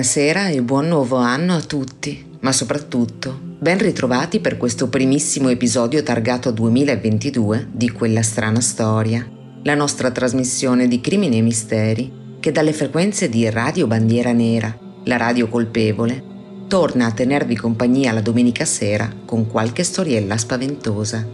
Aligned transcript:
Buonasera 0.00 0.48
e 0.48 0.62
buon 0.62 0.88
nuovo 0.88 1.16
anno 1.16 1.54
a 1.54 1.60
tutti, 1.60 2.24
ma 2.40 2.52
soprattutto 2.52 3.38
ben 3.38 3.76
ritrovati 3.76 4.40
per 4.40 4.56
questo 4.56 4.88
primissimo 4.88 5.50
episodio 5.50 6.02
targato 6.02 6.50
2022 6.52 7.68
di 7.70 7.90
Quella 7.90 8.22
strana 8.22 8.62
storia, 8.62 9.28
la 9.62 9.74
nostra 9.74 10.10
trasmissione 10.10 10.88
di 10.88 11.02
crimini 11.02 11.36
e 11.36 11.42
misteri 11.42 12.38
che 12.40 12.50
dalle 12.50 12.72
frequenze 12.72 13.28
di 13.28 13.50
Radio 13.50 13.86
Bandiera 13.86 14.32
Nera, 14.32 14.74
la 15.04 15.18
radio 15.18 15.48
colpevole, 15.48 16.24
torna 16.66 17.04
a 17.04 17.12
tenervi 17.12 17.54
compagnia 17.54 18.12
la 18.12 18.22
domenica 18.22 18.64
sera 18.64 19.12
con 19.26 19.48
qualche 19.48 19.84
storiella 19.84 20.38
spaventosa. 20.38 21.28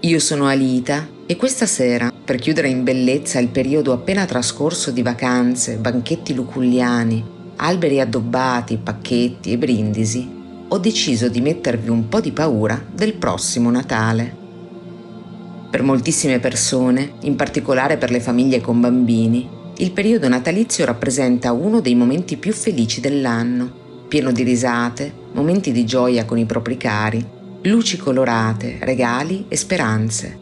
Io 0.00 0.18
sono 0.18 0.46
Alita 0.46 1.08
e 1.24 1.36
questa 1.36 1.64
sera, 1.64 2.11
per 2.24 2.36
chiudere 2.36 2.68
in 2.68 2.84
bellezza 2.84 3.40
il 3.40 3.48
periodo 3.48 3.92
appena 3.92 4.24
trascorso 4.26 4.92
di 4.92 5.02
vacanze, 5.02 5.76
banchetti 5.76 6.34
luculliani, 6.34 7.24
alberi 7.56 8.00
addobbati, 8.00 8.76
pacchetti 8.76 9.50
e 9.50 9.58
brindisi, 9.58 10.40
ho 10.68 10.78
deciso 10.78 11.28
di 11.28 11.40
mettervi 11.40 11.88
un 11.88 12.08
po' 12.08 12.20
di 12.20 12.30
paura 12.30 12.80
del 12.92 13.14
prossimo 13.14 13.70
Natale. 13.70 14.36
Per 15.68 15.82
moltissime 15.82 16.38
persone, 16.38 17.14
in 17.22 17.34
particolare 17.34 17.96
per 17.96 18.10
le 18.10 18.20
famiglie 18.20 18.60
con 18.60 18.80
bambini, 18.80 19.48
il 19.78 19.90
periodo 19.90 20.28
natalizio 20.28 20.84
rappresenta 20.84 21.50
uno 21.50 21.80
dei 21.80 21.96
momenti 21.96 22.36
più 22.36 22.52
felici 22.52 23.00
dell'anno, 23.00 24.06
pieno 24.06 24.30
di 24.30 24.44
risate, 24.44 25.12
momenti 25.32 25.72
di 25.72 25.84
gioia 25.84 26.24
con 26.24 26.38
i 26.38 26.44
propri 26.44 26.76
cari, 26.76 27.26
luci 27.62 27.96
colorate, 27.96 28.78
regali 28.80 29.46
e 29.48 29.56
speranze 29.56 30.41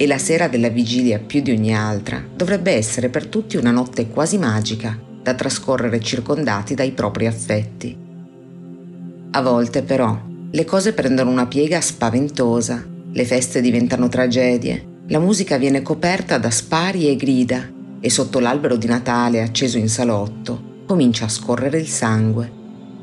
e 0.00 0.06
la 0.06 0.16
sera 0.16 0.48
della 0.48 0.70
vigilia 0.70 1.18
più 1.18 1.42
di 1.42 1.50
ogni 1.50 1.76
altra 1.76 2.24
dovrebbe 2.34 2.72
essere 2.72 3.10
per 3.10 3.26
tutti 3.26 3.58
una 3.58 3.70
notte 3.70 4.08
quasi 4.08 4.38
magica 4.38 4.98
da 5.22 5.34
trascorrere 5.34 6.00
circondati 6.00 6.74
dai 6.74 6.92
propri 6.92 7.26
affetti. 7.26 7.94
A 9.32 9.42
volte 9.42 9.82
però 9.82 10.18
le 10.50 10.64
cose 10.64 10.94
prendono 10.94 11.30
una 11.30 11.46
piega 11.46 11.82
spaventosa, 11.82 12.82
le 13.12 13.24
feste 13.26 13.60
diventano 13.60 14.08
tragedie, 14.08 15.02
la 15.08 15.18
musica 15.18 15.58
viene 15.58 15.82
coperta 15.82 16.38
da 16.38 16.48
spari 16.48 17.06
e 17.06 17.16
grida 17.16 17.70
e 18.00 18.08
sotto 18.08 18.38
l'albero 18.40 18.76
di 18.76 18.86
Natale 18.86 19.42
acceso 19.42 19.76
in 19.76 19.90
salotto 19.90 20.84
comincia 20.86 21.26
a 21.26 21.28
scorrere 21.28 21.78
il 21.78 21.88
sangue. 21.88 22.50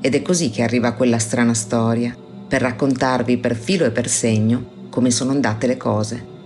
Ed 0.02 0.16
è 0.16 0.24
così 0.24 0.50
che 0.50 0.64
arriva 0.64 0.94
quella 0.94 1.20
strana 1.20 1.54
storia, 1.54 2.18
per 2.48 2.62
raccontarvi 2.62 3.38
per 3.38 3.56
filo 3.56 3.86
e 3.86 3.92
per 3.92 4.08
segno 4.08 4.88
come 4.90 5.12
sono 5.12 5.30
andate 5.30 5.68
le 5.68 5.78
cose. 5.78 6.37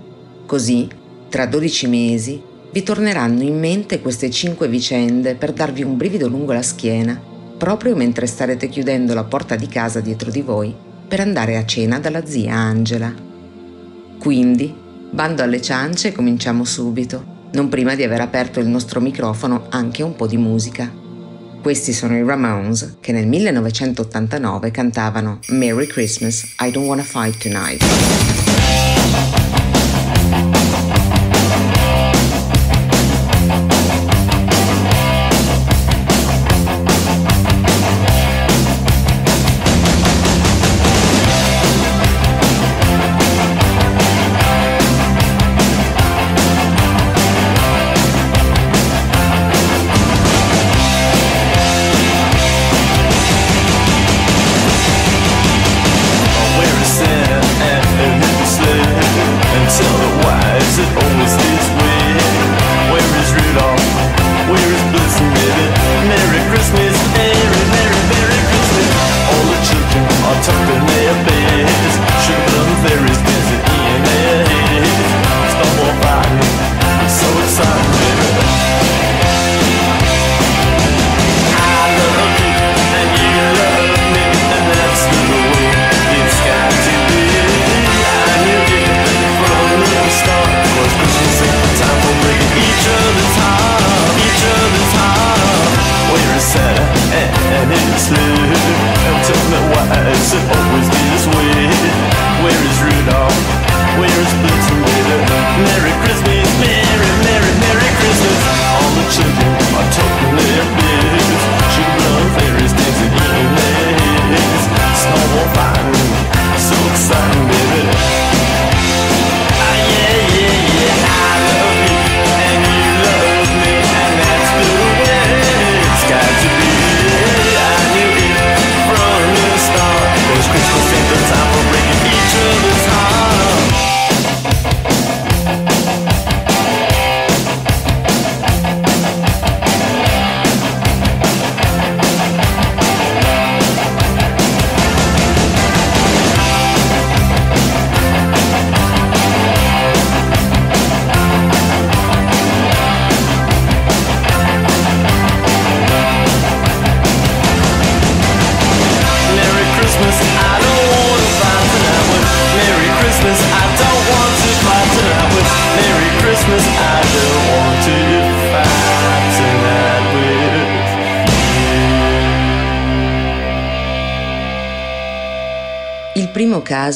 Così, 0.52 0.86
tra 1.30 1.46
12 1.46 1.88
mesi, 1.88 2.42
vi 2.74 2.84
torneranno 2.84 3.42
in 3.42 3.58
mente 3.58 4.02
queste 4.02 4.30
cinque 4.30 4.68
vicende 4.68 5.36
per 5.36 5.54
darvi 5.54 5.82
un 5.82 5.96
brivido 5.96 6.28
lungo 6.28 6.52
la 6.52 6.62
schiena, 6.62 7.18
proprio 7.58 7.96
mentre 7.96 8.28
starete 8.28 8.68
chiudendo 8.68 9.14
la 9.14 9.24
porta 9.24 9.56
di 9.56 9.68
casa 9.68 10.02
dietro 10.02 10.30
di 10.30 10.42
voi 10.42 10.76
per 11.08 11.22
andare 11.22 11.56
a 11.56 11.66
cena 11.66 12.00
dalla 12.00 12.26
zia 12.26 12.54
Angela. 12.54 13.14
Quindi, 14.20 14.76
bando 15.10 15.42
alle 15.42 15.62
ciance 15.62 16.10
e 16.10 16.12
cominciamo 16.12 16.66
subito, 16.66 17.48
non 17.54 17.70
prima 17.70 17.96
di 17.96 18.04
aver 18.04 18.20
aperto 18.20 18.60
il 18.60 18.68
nostro 18.68 19.00
microfono 19.00 19.68
anche 19.70 20.04
un 20.04 20.18
po' 20.18 20.28
di 20.28 20.36
musica. 20.36 20.92
Questi 21.62 21.94
sono 21.94 22.18
i 22.18 22.26
Ramones 22.26 22.98
che 23.00 23.14
nel 23.14 23.26
1989 23.26 24.70
cantavano 24.70 25.40
Merry 25.52 25.88
Christmas, 25.88 26.44
I 26.60 26.72
Don't 26.72 26.90
Wanna 26.90 27.04
Fight 27.04 27.38
Tonight. 27.38 28.31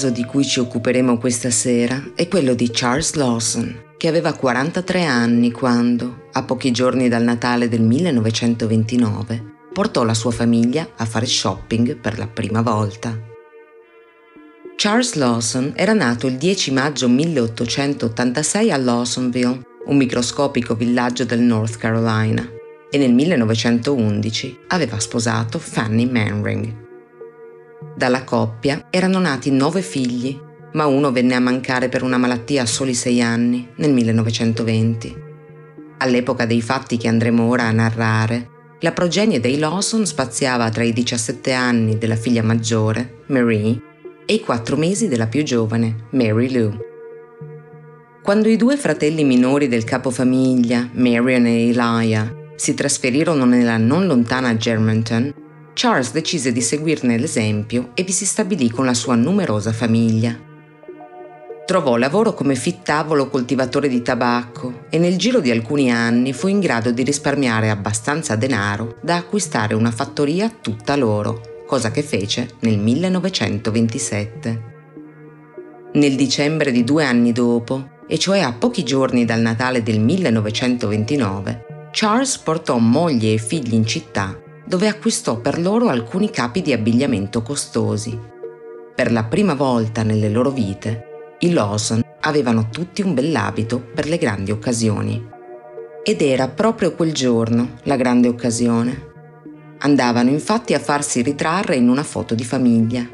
Caso 0.05 0.09
di 0.09 0.23
cui 0.23 0.45
ci 0.45 0.59
occuperemo 0.59 1.17
questa 1.17 1.49
sera 1.49 2.11
è 2.13 2.27
quello 2.27 2.53
di 2.53 2.69
Charles 2.71 3.13
Lawson, 3.13 3.93
che 3.97 4.07
aveva 4.07 4.33
43 4.33 5.03
anni 5.03 5.51
quando, 5.51 6.27
a 6.31 6.43
pochi 6.43 6.71
giorni 6.71 7.07
dal 7.07 7.23
Natale 7.23 7.67
del 7.67 7.81
1929, 7.81 9.53
portò 9.73 10.03
la 10.03 10.13
sua 10.13 10.31
famiglia 10.31 10.89
a 10.95 11.05
fare 11.05 11.25
shopping 11.25 11.95
per 11.97 12.19
la 12.19 12.27
prima 12.27 12.61
volta. 12.61 13.17
Charles 14.75 15.13
Lawson 15.13 15.73
era 15.75 15.93
nato 15.93 16.27
il 16.27 16.37
10 16.37 16.71
maggio 16.71 17.09
1886 17.09 18.71
a 18.71 18.77
Lawsonville, 18.77 19.61
un 19.85 19.97
microscopico 19.97 20.75
villaggio 20.75 21.23
del 21.23 21.39
North 21.39 21.77
Carolina, 21.77 22.47
e 22.91 22.97
nel 22.97 23.13
1911 23.13 24.59
aveva 24.67 24.99
sposato 24.99 25.57
Fanny 25.57 26.05
Manring. 26.05 26.83
Dalla 27.95 28.24
coppia 28.24 28.88
erano 28.89 29.19
nati 29.19 29.51
nove 29.51 29.81
figli, 29.81 30.38
ma 30.74 30.86
uno 30.86 31.12
venne 31.13 31.36
a 31.36 31.39
mancare 31.39 31.88
per 31.88 32.03
una 32.03 32.18
malattia 32.18 32.63
a 32.63 32.65
soli 32.65 32.94
sei 32.94 33.21
anni, 33.21 33.69
nel 33.77 33.94
1920. 33.94 35.24
All'epoca 36.00 36.45
dei 36.45 36.62
fatti 36.62 36.97
che 36.97 37.07
andremo 37.07 37.47
ora 37.47 37.63
a 37.63 37.71
narrare, 37.71 38.50
la 38.81 38.92
progenie 38.92 39.39
dei 39.39 39.57
Lawson 39.57 40.06
spaziava 40.06 40.69
tra 40.69 40.83
i 40.83 40.92
17 40.92 41.53
anni 41.53 41.97
della 41.97 42.18
figlia 42.18 42.44
maggiore, 42.44 43.24
Marie, 43.27 43.81
e 44.25 44.33
i 44.33 44.41
4 44.41 44.75
mesi 44.75 45.07
della 45.07 45.27
più 45.27 45.44
giovane, 45.44 46.07
Mary 46.09 46.51
Lou. 46.51 46.77
Quando 48.21 48.50
i 48.50 48.57
due 48.57 48.75
fratelli 48.75 49.24
minori 49.24 49.69
del 49.69 49.86
capofamiglia, 49.86 50.89
Marion 50.94 51.45
e 51.45 51.69
Elijah, 51.69 52.33
si 52.56 52.74
trasferirono 52.74 53.45
nella 53.45 53.77
non 53.77 54.06
lontana 54.06 54.57
Germantown, 54.57 55.33
Charles 55.77 56.13
decise 56.13 56.54
di 56.54 56.62
seguirne 56.62 57.18
l'esempio 57.18 57.89
e 57.95 58.04
vi 58.04 58.13
si 58.13 58.25
stabilì 58.25 58.69
con 58.69 58.86
la 58.86 58.94
sua 58.94 59.16
numerosa 59.16 59.74
famiglia. 59.74 60.33
Trovò 61.66 61.98
lavoro 61.98 62.33
come 62.33 62.56
fittavolo 62.56 63.27
coltivatore 63.27 63.89
di 63.89 64.01
tabacco 64.01 64.86
e 64.89 64.98
nel 64.98 65.18
giro 65.18 65.42
di 65.42 65.51
alcuni 65.51 65.92
anni 65.92 66.31
fu 66.31 66.48
in 66.48 66.62
grado 66.62 66.92
di 66.92 67.04
risparmiare 67.04 67.69
abbastanza 67.69 68.38
denaro 68.38 69.00
da 69.01 69.18
acquistare 69.18 69.74
una 69.74 69.92
fattoria 69.92 70.50
tutta 70.50 70.95
loro, 70.95 71.66
cosa 71.68 71.92
che 71.92 72.04
fece 72.04 72.51
nel 72.62 72.77
1927. 72.77 74.74
Nel 75.92 76.16
dicembre 76.16 76.72
di 76.72 76.86
due 76.86 77.04
anni 77.04 77.33
dopo, 77.33 78.04
e 78.07 78.18
cioè 78.18 78.39
a 78.39 78.54
pochi 78.54 78.83
giorni 78.83 79.25
dal 79.25 79.42
Natale 79.42 79.83
del 79.83 80.00
1929, 80.00 81.89
Charles 81.92 82.38
portò 82.38 82.77
moglie 82.77 83.33
e 83.33 83.38
figli 83.39 83.74
in 83.74 83.86
città 83.86 84.39
dove 84.65 84.88
acquistò 84.88 85.38
per 85.38 85.59
loro 85.59 85.88
alcuni 85.88 86.29
capi 86.29 86.62
di 86.62 86.73
abbigliamento 86.73 87.41
costosi. 87.41 88.19
Per 88.95 89.12
la 89.12 89.23
prima 89.23 89.53
volta 89.53 90.03
nelle 90.03 90.29
loro 90.29 90.50
vite, 90.50 91.35
i 91.39 91.51
Lawson 91.51 92.01
avevano 92.21 92.69
tutti 92.69 93.01
un 93.01 93.13
bell'abito 93.13 93.79
per 93.79 94.07
le 94.07 94.17
grandi 94.17 94.51
occasioni. 94.51 95.33
Ed 96.03 96.21
era 96.21 96.47
proprio 96.47 96.94
quel 96.94 97.13
giorno 97.13 97.77
la 97.83 97.95
grande 97.95 98.27
occasione. 98.27 99.13
Andavano 99.79 100.29
infatti 100.29 100.73
a 100.73 100.79
farsi 100.79 101.21
ritrarre 101.21 101.75
in 101.75 101.89
una 101.89 102.03
foto 102.03 102.33
di 102.33 102.44
famiglia. 102.44 103.07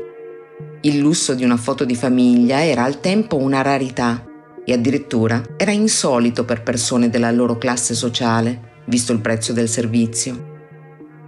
Il 0.82 0.98
lusso 0.98 1.34
di 1.34 1.44
una 1.44 1.58
foto 1.58 1.84
di 1.84 1.96
famiglia 1.96 2.64
era 2.64 2.84
al 2.84 3.00
tempo 3.00 3.38
una 3.38 3.62
rarità 3.62 4.26
e 4.64 4.74
addirittura 4.74 5.42
era 5.58 5.72
insolito 5.72 6.46
per 6.46 6.64
persone 6.64 7.10
della 7.10 7.32
loro 7.32 7.58
classe 7.58 7.94
sociale 7.94 8.84
visto 8.86 9.12
il 9.12 9.20
prezzo 9.20 9.54
del 9.54 9.68
servizio. 9.68 10.51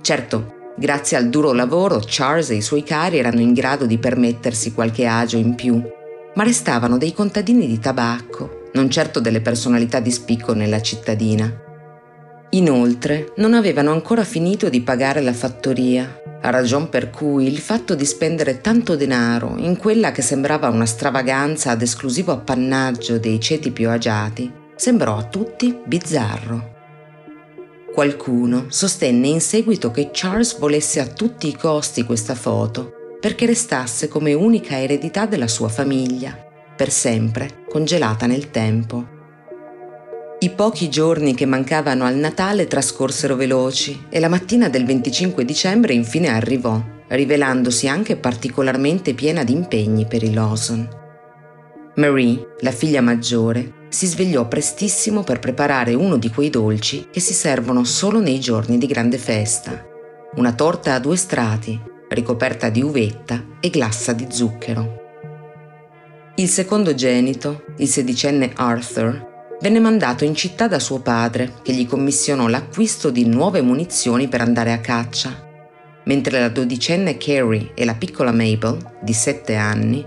Certo, 0.04 0.74
grazie 0.76 1.16
al 1.16 1.30
duro 1.30 1.54
lavoro, 1.54 2.02
Charles 2.06 2.50
e 2.50 2.56
i 2.56 2.62
suoi 2.62 2.84
cari 2.84 3.20
erano 3.20 3.40
in 3.40 3.54
grado 3.54 3.86
di 3.86 3.98
permettersi 3.98 4.74
qualche 4.74 5.06
agio 5.06 5.38
in 5.38 5.56
più, 5.56 5.82
ma 6.34 6.44
restavano 6.44 6.98
dei 6.98 7.14
contadini 7.14 7.68
di 7.68 7.80
tabacco, 7.80 8.70
non 8.74 8.90
certo 8.90 9.22
delle 9.22 9.40
personalità 9.40 10.02
di 10.02 10.12
spicco 10.12 10.54
nella 10.54 10.82
cittadina. 10.82 11.50
Inoltre, 12.50 13.32
non 13.38 13.54
avevano 13.54 13.94
ancora 13.94 14.26
finito 14.26 14.68
di 14.68 14.82
pagare 14.82 15.22
la 15.22 15.32
fattoria, 15.32 16.20
a 16.42 16.50
ragion 16.50 16.90
per 16.90 17.10
cui 17.10 17.48
il 17.48 17.60
fatto 17.60 17.96
di 17.96 18.06
spendere 18.06 18.60
tanto 18.60 18.98
denaro 18.98 19.56
in 19.56 19.78
quella 19.78 20.12
che 20.12 20.22
sembrava 20.22 20.68
una 20.68 20.86
stravaganza 20.86 21.72
ad 21.72 21.82
esclusivo 21.82 22.34
appannaggio 22.34 23.18
dei 23.20 23.40
ceti 23.40 23.72
più 23.72 23.90
agiati 23.90 24.52
sembrò 24.76 25.16
a 25.16 25.24
tutti 25.24 25.74
bizzarro. 25.86 26.73
Qualcuno 27.94 28.66
sostenne 28.70 29.28
in 29.28 29.40
seguito 29.40 29.92
che 29.92 30.10
Charles 30.12 30.58
volesse 30.58 31.00
a 31.00 31.06
tutti 31.06 31.48
i 31.48 31.56
costi 31.56 32.04
questa 32.04 32.34
foto 32.34 33.18
perché 33.22 33.46
restasse 33.46 34.08
come 34.08 34.34
unica 34.34 34.82
eredità 34.82 35.28
della 35.28 35.48
sua 35.48 35.70
famiglia, 35.70 36.36
per 36.76 36.90
sempre 36.90 37.64
congelata 37.70 38.26
nel 38.26 38.50
tempo. 38.50 39.08
I 40.40 40.50
pochi 40.50 40.90
giorni 40.90 41.36
che 41.36 41.46
mancavano 41.46 42.04
al 42.04 42.16
Natale 42.16 42.66
trascorsero 42.66 43.36
veloci 43.36 44.08
e 44.10 44.20
la 44.20 44.28
mattina 44.28 44.70
del 44.70 44.86
25 44.86 45.46
dicembre 45.46 45.94
infine 45.94 46.30
arrivò, 46.30 46.82
rivelandosi 47.10 47.88
anche 47.88 48.16
particolarmente 48.16 49.14
piena 49.14 49.44
di 49.44 49.54
impegni 49.54 50.08
per 50.08 50.24
i 50.24 50.34
Lawson. 50.34 50.90
Marie, 51.98 52.56
la 52.62 52.72
figlia 52.72 53.02
maggiore, 53.02 53.83
si 53.94 54.08
svegliò 54.08 54.48
prestissimo 54.48 55.22
per 55.22 55.38
preparare 55.38 55.94
uno 55.94 56.18
di 56.18 56.32
quei 56.32 56.50
dolci 56.50 57.10
che 57.12 57.20
si 57.20 57.32
servono 57.32 57.84
solo 57.84 58.20
nei 58.20 58.40
giorni 58.40 58.80
di 58.80 58.88
grande 58.88 59.20
festa. 59.20 59.86
Una 60.36 60.52
torta 60.54 60.96
a 60.96 61.00
due 61.00 61.16
strati, 61.16 61.80
ricoperta 62.10 62.70
di 62.70 62.82
uvetta 62.82 63.46
e 63.60 63.70
glassa 63.70 64.12
di 64.14 64.26
zucchero. 64.32 65.02
Il 66.38 66.48
secondogenito, 66.48 67.66
il 67.78 67.88
sedicenne 67.88 68.54
Arthur, 68.56 69.58
venne 69.62 69.80
mandato 69.80 70.26
in 70.26 70.34
città 70.34 70.68
da 70.68 70.80
suo 70.80 71.00
padre, 71.00 71.54
che 71.62 71.74
gli 71.74 71.86
commissionò 71.86 72.48
l'acquisto 72.48 73.12
di 73.12 73.28
nuove 73.28 73.62
munizioni 73.62 74.28
per 74.28 74.42
andare 74.42 74.72
a 74.72 74.80
caccia, 74.80 75.40
mentre 76.06 76.40
la 76.40 76.50
dodicenne 76.50 77.18
Carrie 77.18 77.74
e 77.76 77.86
la 77.86 77.94
piccola 77.94 78.32
Mabel, 78.32 78.96
di 79.04 79.14
sette 79.14 79.54
anni, 79.54 80.04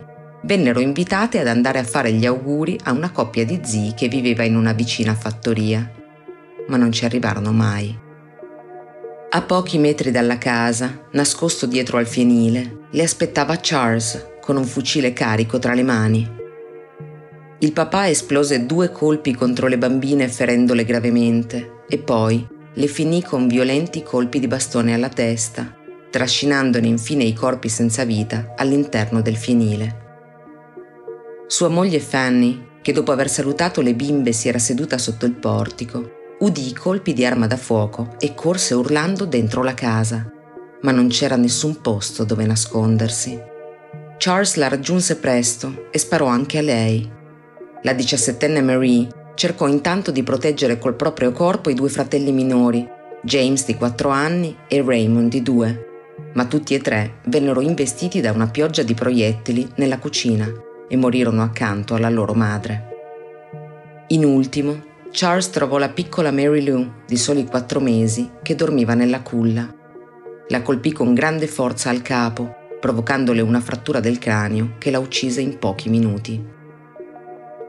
vennero 0.46 0.78
invitate 0.78 1.40
ad 1.40 1.48
andare 1.48 1.80
a 1.80 1.84
fare 1.84 2.12
gli 2.12 2.24
auguri 2.24 2.78
a 2.84 2.92
una 2.92 3.10
coppia 3.10 3.44
di 3.44 3.60
zii 3.62 3.94
che 3.94 4.06
viveva 4.06 4.44
in 4.44 4.56
una 4.56 4.72
vicina 4.72 5.14
fattoria, 5.14 5.90
ma 6.68 6.76
non 6.76 6.92
ci 6.92 7.04
arrivarono 7.04 7.52
mai. 7.52 8.04
A 9.28 9.42
pochi 9.42 9.76
metri 9.78 10.12
dalla 10.12 10.38
casa, 10.38 11.08
nascosto 11.12 11.66
dietro 11.66 11.98
al 11.98 12.06
fienile, 12.06 12.84
le 12.92 13.02
aspettava 13.02 13.58
Charles 13.60 14.34
con 14.40 14.56
un 14.56 14.64
fucile 14.64 15.12
carico 15.12 15.58
tra 15.58 15.74
le 15.74 15.82
mani. 15.82 16.34
Il 17.58 17.72
papà 17.72 18.08
esplose 18.08 18.66
due 18.66 18.92
colpi 18.92 19.34
contro 19.34 19.66
le 19.66 19.78
bambine 19.78 20.28
ferendole 20.28 20.84
gravemente 20.84 21.82
e 21.88 21.98
poi 21.98 22.46
le 22.72 22.86
finì 22.86 23.22
con 23.22 23.48
violenti 23.48 24.02
colpi 24.02 24.38
di 24.38 24.46
bastone 24.46 24.94
alla 24.94 25.08
testa, 25.08 25.74
trascinandone 26.08 26.86
infine 26.86 27.24
i 27.24 27.32
corpi 27.32 27.68
senza 27.68 28.04
vita 28.04 28.54
all'interno 28.56 29.20
del 29.20 29.36
fienile. 29.36 30.04
Sua 31.48 31.68
moglie 31.68 32.00
Fanny, 32.00 32.60
che 32.82 32.92
dopo 32.92 33.12
aver 33.12 33.30
salutato 33.30 33.80
le 33.80 33.94
bimbe 33.94 34.32
si 34.32 34.48
era 34.48 34.58
seduta 34.58 34.98
sotto 34.98 35.26
il 35.26 35.34
portico, 35.34 36.34
udì 36.40 36.66
i 36.66 36.74
colpi 36.74 37.12
di 37.12 37.24
arma 37.24 37.46
da 37.46 37.56
fuoco 37.56 38.16
e 38.18 38.34
corse 38.34 38.74
urlando 38.74 39.26
dentro 39.26 39.62
la 39.62 39.72
casa, 39.72 40.28
ma 40.82 40.90
non 40.90 41.06
c'era 41.06 41.36
nessun 41.36 41.80
posto 41.80 42.24
dove 42.24 42.44
nascondersi. 42.46 43.40
Charles 44.18 44.56
la 44.56 44.66
raggiunse 44.66 45.18
presto 45.18 45.86
e 45.92 45.98
sparò 45.98 46.26
anche 46.26 46.58
a 46.58 46.62
lei. 46.62 47.08
La 47.82 47.92
diciassettenne 47.92 48.60
Marie 48.60 49.06
cercò 49.36 49.68
intanto 49.68 50.10
di 50.10 50.24
proteggere 50.24 50.80
col 50.80 50.96
proprio 50.96 51.30
corpo 51.30 51.70
i 51.70 51.74
due 51.74 51.88
fratelli 51.88 52.32
minori, 52.32 52.84
James 53.22 53.64
di 53.66 53.76
4 53.76 54.08
anni 54.08 54.56
e 54.66 54.82
Raymond 54.82 55.30
di 55.30 55.42
2, 55.42 55.86
ma 56.34 56.44
tutti 56.46 56.74
e 56.74 56.80
tre 56.80 57.20
vennero 57.26 57.60
investiti 57.60 58.20
da 58.20 58.32
una 58.32 58.48
pioggia 58.48 58.82
di 58.82 58.94
proiettili 58.94 59.70
nella 59.76 59.98
cucina 59.98 60.64
e 60.88 60.96
morirono 60.96 61.42
accanto 61.42 61.94
alla 61.94 62.10
loro 62.10 62.34
madre. 62.34 62.94
In 64.08 64.24
ultimo, 64.24 64.84
Charles 65.10 65.50
trovò 65.50 65.78
la 65.78 65.88
piccola 65.88 66.30
Mary 66.30 66.64
Lou, 66.64 66.86
di 67.06 67.16
soli 67.16 67.44
quattro 67.44 67.80
mesi, 67.80 68.30
che 68.42 68.54
dormiva 68.54 68.94
nella 68.94 69.22
culla. 69.22 69.72
La 70.48 70.62
colpì 70.62 70.92
con 70.92 71.14
grande 71.14 71.46
forza 71.46 71.90
al 71.90 72.02
capo, 72.02 72.54
provocandole 72.78 73.40
una 73.40 73.60
frattura 73.60 74.00
del 74.00 74.18
cranio 74.18 74.74
che 74.78 74.90
la 74.90 74.98
uccise 74.98 75.40
in 75.40 75.58
pochi 75.58 75.88
minuti. 75.88 76.44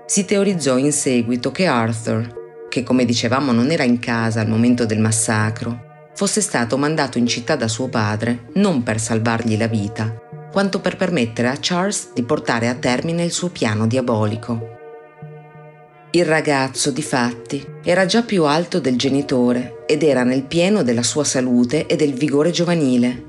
Si 0.06 0.26
teorizzò 0.26 0.78
in 0.78 0.92
seguito 0.92 1.52
che 1.52 1.66
Arthur, 1.66 2.68
che 2.70 2.84
come 2.84 3.06
dicevamo 3.06 3.52
non 3.52 3.72
era 3.72 3.84
in 3.84 4.00
casa 4.00 4.42
al 4.42 4.48
momento 4.48 4.86
del 4.86 5.00
massacro, 5.00 6.10
fosse 6.14 6.42
stato 6.42 6.78
mandato 6.78 7.18
in 7.18 7.28
città 7.28 7.56
da 7.56 7.68
suo 7.68 7.88
padre 7.88 8.50
non 8.54 8.84
per 8.84 9.00
salvargli 9.00 9.58
la 9.58 9.68
vita, 9.68 10.27
quanto 10.52 10.80
per 10.80 10.96
permettere 10.96 11.48
a 11.48 11.58
Charles 11.60 12.14
di 12.14 12.24
portare 12.24 12.68
a 12.68 12.76
termine 12.76 13.24
il 13.24 13.32
suo 13.32 13.50
piano 13.50 13.88
diabolico. 13.88 14.76
Il 16.12 16.26
ragazzo, 16.26 16.90
difatti, 16.90 17.66
era 17.84 18.06
già 18.06 18.24
più 18.24 18.46
alto 18.46 18.80
del 18.80 18.98
genitore 18.98 19.84
ed 19.86 20.04
era 20.04 20.24
nel 20.24 20.44
pieno 20.44 20.82
della 20.82 21.04
sua 21.04 21.24
salute 21.24 21.86
e 21.86 21.96
del 21.96 22.14
vigore 22.14 22.52
giovanile. 22.52 23.26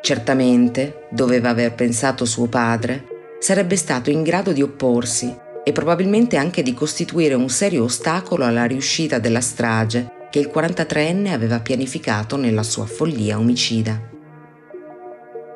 Certamente, 0.00 1.06
doveva 1.10 1.50
aver 1.50 1.74
pensato 1.74 2.24
suo 2.24 2.46
padre, 2.46 3.04
sarebbe 3.38 3.76
stato 3.76 4.10
in 4.10 4.22
grado 4.22 4.52
di 4.52 4.62
opporsi 4.62 5.32
e 5.62 5.72
probabilmente 5.72 6.36
anche 6.36 6.62
di 6.62 6.74
costituire 6.74 7.34
un 7.34 7.48
serio 7.48 7.84
ostacolo 7.84 8.44
alla 8.44 8.64
riuscita 8.64 9.18
della 9.18 9.40
strage 9.40 10.28
che 10.30 10.38
il 10.38 10.50
43enne 10.52 11.32
aveva 11.32 11.60
pianificato 11.60 12.36
nella 12.36 12.62
sua 12.62 12.86
follia 12.86 13.38
omicida. 13.38 14.11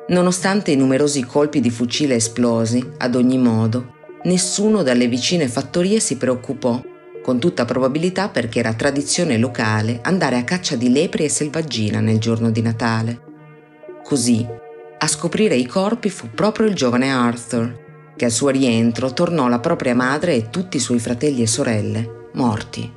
Nonostante 0.09 0.71
i 0.71 0.77
numerosi 0.77 1.25
colpi 1.25 1.59
di 1.59 1.69
fucile 1.69 2.15
esplosi, 2.15 2.93
ad 2.97 3.15
ogni 3.15 3.37
modo, 3.37 3.95
nessuno 4.23 4.81
dalle 4.81 5.07
vicine 5.07 5.49
fattorie 5.49 5.99
si 5.99 6.15
preoccupò, 6.15 6.81
con 7.21 7.39
tutta 7.39 7.65
probabilità 7.65 8.29
perché 8.29 8.59
era 8.59 8.73
tradizione 8.73 9.37
locale 9.37 9.99
andare 10.03 10.37
a 10.37 10.45
caccia 10.45 10.77
di 10.77 10.89
lepri 10.89 11.25
e 11.25 11.29
selvaggina 11.29 11.99
nel 11.99 12.19
giorno 12.19 12.51
di 12.51 12.61
Natale. 12.61 13.21
Così, 14.01 14.47
a 14.97 15.07
scoprire 15.07 15.55
i 15.55 15.65
corpi 15.65 16.09
fu 16.09 16.29
proprio 16.33 16.67
il 16.67 16.73
giovane 16.73 17.11
Arthur, 17.11 18.13
che 18.15 18.23
al 18.23 18.31
suo 18.31 18.47
rientro 18.47 19.11
tornò 19.11 19.49
la 19.49 19.59
propria 19.59 19.93
madre 19.93 20.35
e 20.35 20.49
tutti 20.49 20.77
i 20.77 20.81
suoi 20.81 20.99
fratelli 20.99 21.41
e 21.41 21.47
sorelle 21.47 22.29
morti. 22.33 22.89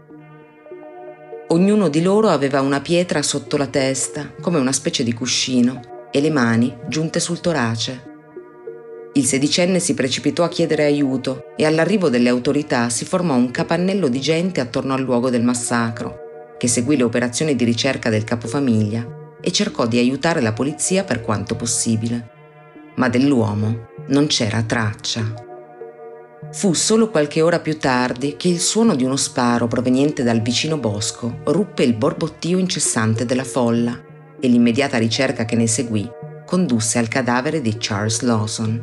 Ognuno 1.49 1.89
di 1.89 2.03
loro 2.03 2.29
aveva 2.29 2.61
una 2.61 2.81
pietra 2.81 3.21
sotto 3.21 3.57
la 3.57 3.67
testa, 3.67 4.33
come 4.41 4.59
una 4.59 4.71
specie 4.71 5.03
di 5.03 5.13
cuscino, 5.13 5.90
e 6.11 6.21
le 6.21 6.31
mani 6.31 6.77
giunte 6.89 7.21
sul 7.21 7.41
torace. 7.41 8.09
Il 9.13 9.25
sedicenne 9.25 9.81
si 9.81 9.95
precipitò 9.95 10.45
a 10.45 10.49
chiedere 10.49 10.85
aiuto 10.85 11.47
e 11.57 11.65
all'arrivo 11.65 12.09
delle 12.09 12.29
autorità 12.29 12.89
si 12.91 13.05
formò 13.05 13.35
un 13.35 13.51
capannello 13.51 14.07
di 14.07 14.21
gente 14.21 14.61
attorno 14.61 14.95
al 14.95 15.03
luogo 15.03 15.31
del 15.31 15.43
massacro, 15.43 16.55
che 16.57 16.69
seguì 16.69 16.97
le 16.97 17.03
operazioni 17.03 17.57
di 17.57 17.65
ricerca 17.65 18.09
del 18.09 18.23
capofamiglia 18.23 19.39
e 19.41 19.51
cercò 19.51 19.87
di 19.87 19.99
aiutare 19.99 20.41
la 20.41 20.53
polizia 20.53 21.03
per 21.03 21.23
quanto 21.23 21.57
possibile. 21.57 22.29
Ma 22.97 23.09
dell'uomo 23.09 23.89
non 24.09 24.29
c'era 24.29 24.63
traccia. 24.63 25.49
Fu 26.53 26.73
solo 26.73 27.11
qualche 27.11 27.43
ora 27.43 27.59
più 27.59 27.79
tardi 27.79 28.37
che 28.37 28.49
il 28.49 28.61
suono 28.61 28.95
di 28.95 29.05
uno 29.05 29.17
sparo 29.17 29.67
proveniente 29.67 30.23
dal 30.23 30.41
vicino 30.41 30.79
bosco 30.79 31.41
ruppe 31.45 31.83
il 31.83 31.95
borbottio 31.95 32.59
incessante 32.59 33.25
della 33.25 33.45
folla 33.45 34.09
e 34.41 34.49
l'immediata 34.49 34.99
ricerca 34.99 35.45
che 35.45 35.57
ne 35.57 35.67
seguì 35.67 36.09
condusse 36.47 36.99
al 36.99 37.09
cadavere 37.09 37.61
di 37.61 37.77
Charles 37.79 38.21
Lawson. 38.23 38.81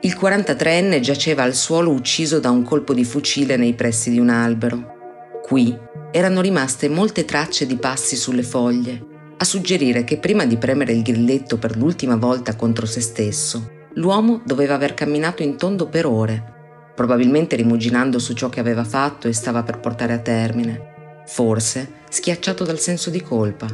Il 0.00 0.18
43enne 0.20 1.00
giaceva 1.00 1.42
al 1.42 1.54
suolo 1.54 1.90
ucciso 1.90 2.38
da 2.38 2.50
un 2.50 2.62
colpo 2.62 2.92
di 2.92 3.04
fucile 3.04 3.56
nei 3.56 3.74
pressi 3.74 4.10
di 4.10 4.18
un 4.18 4.28
albero. 4.28 5.40
Qui 5.42 5.74
erano 6.10 6.42
rimaste 6.42 6.88
molte 6.88 7.24
tracce 7.24 7.64
di 7.66 7.76
passi 7.76 8.16
sulle 8.16 8.42
foglie 8.42 9.12
a 9.36 9.44
suggerire 9.44 10.04
che 10.04 10.18
prima 10.18 10.46
di 10.46 10.56
premere 10.56 10.92
il 10.92 11.02
grilletto 11.02 11.58
per 11.58 11.76
l'ultima 11.76 12.16
volta 12.16 12.56
contro 12.56 12.86
se 12.86 13.00
stesso, 13.00 13.70
l'uomo 13.94 14.40
doveva 14.44 14.74
aver 14.74 14.94
camminato 14.94 15.42
in 15.42 15.56
tondo 15.56 15.88
per 15.88 16.06
ore, 16.06 16.92
probabilmente 16.94 17.56
rimuginando 17.56 18.18
su 18.18 18.32
ciò 18.34 18.48
che 18.48 18.60
aveva 18.60 18.84
fatto 18.84 19.26
e 19.28 19.32
stava 19.32 19.62
per 19.62 19.80
portare 19.80 20.12
a 20.12 20.18
termine, 20.18 21.22
forse 21.26 22.02
schiacciato 22.08 22.64
dal 22.64 22.78
senso 22.78 23.10
di 23.10 23.20
colpa, 23.20 23.66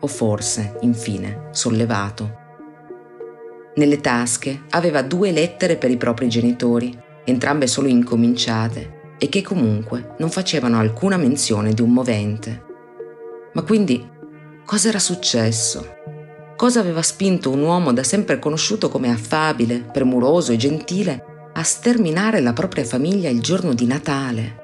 o 0.00 0.06
forse, 0.06 0.76
infine, 0.80 1.48
sollevato. 1.50 2.44
Nelle 3.74 4.00
tasche 4.00 4.62
aveva 4.70 5.02
due 5.02 5.30
lettere 5.30 5.76
per 5.76 5.90
i 5.90 5.96
propri 5.96 6.28
genitori, 6.28 6.96
entrambe 7.24 7.66
solo 7.66 7.88
incominciate, 7.88 9.14
e 9.18 9.28
che 9.28 9.42
comunque 9.42 10.14
non 10.18 10.30
facevano 10.30 10.78
alcuna 10.78 11.16
menzione 11.16 11.72
di 11.72 11.82
un 11.82 11.92
movente. 11.92 12.64
Ma 13.52 13.62
quindi 13.62 14.14
Cosa 14.66 14.88
era 14.88 14.98
successo? 14.98 15.94
Cosa 16.56 16.80
aveva 16.80 17.00
spinto 17.00 17.52
un 17.52 17.60
uomo 17.60 17.92
da 17.92 18.02
sempre 18.02 18.40
conosciuto 18.40 18.88
come 18.88 19.12
affabile, 19.12 19.78
premuroso 19.78 20.50
e 20.50 20.56
gentile 20.56 21.50
a 21.52 21.62
sterminare 21.62 22.40
la 22.40 22.52
propria 22.52 22.82
famiglia 22.84 23.28
il 23.28 23.40
giorno 23.40 23.74
di 23.74 23.86
Natale? 23.86 24.60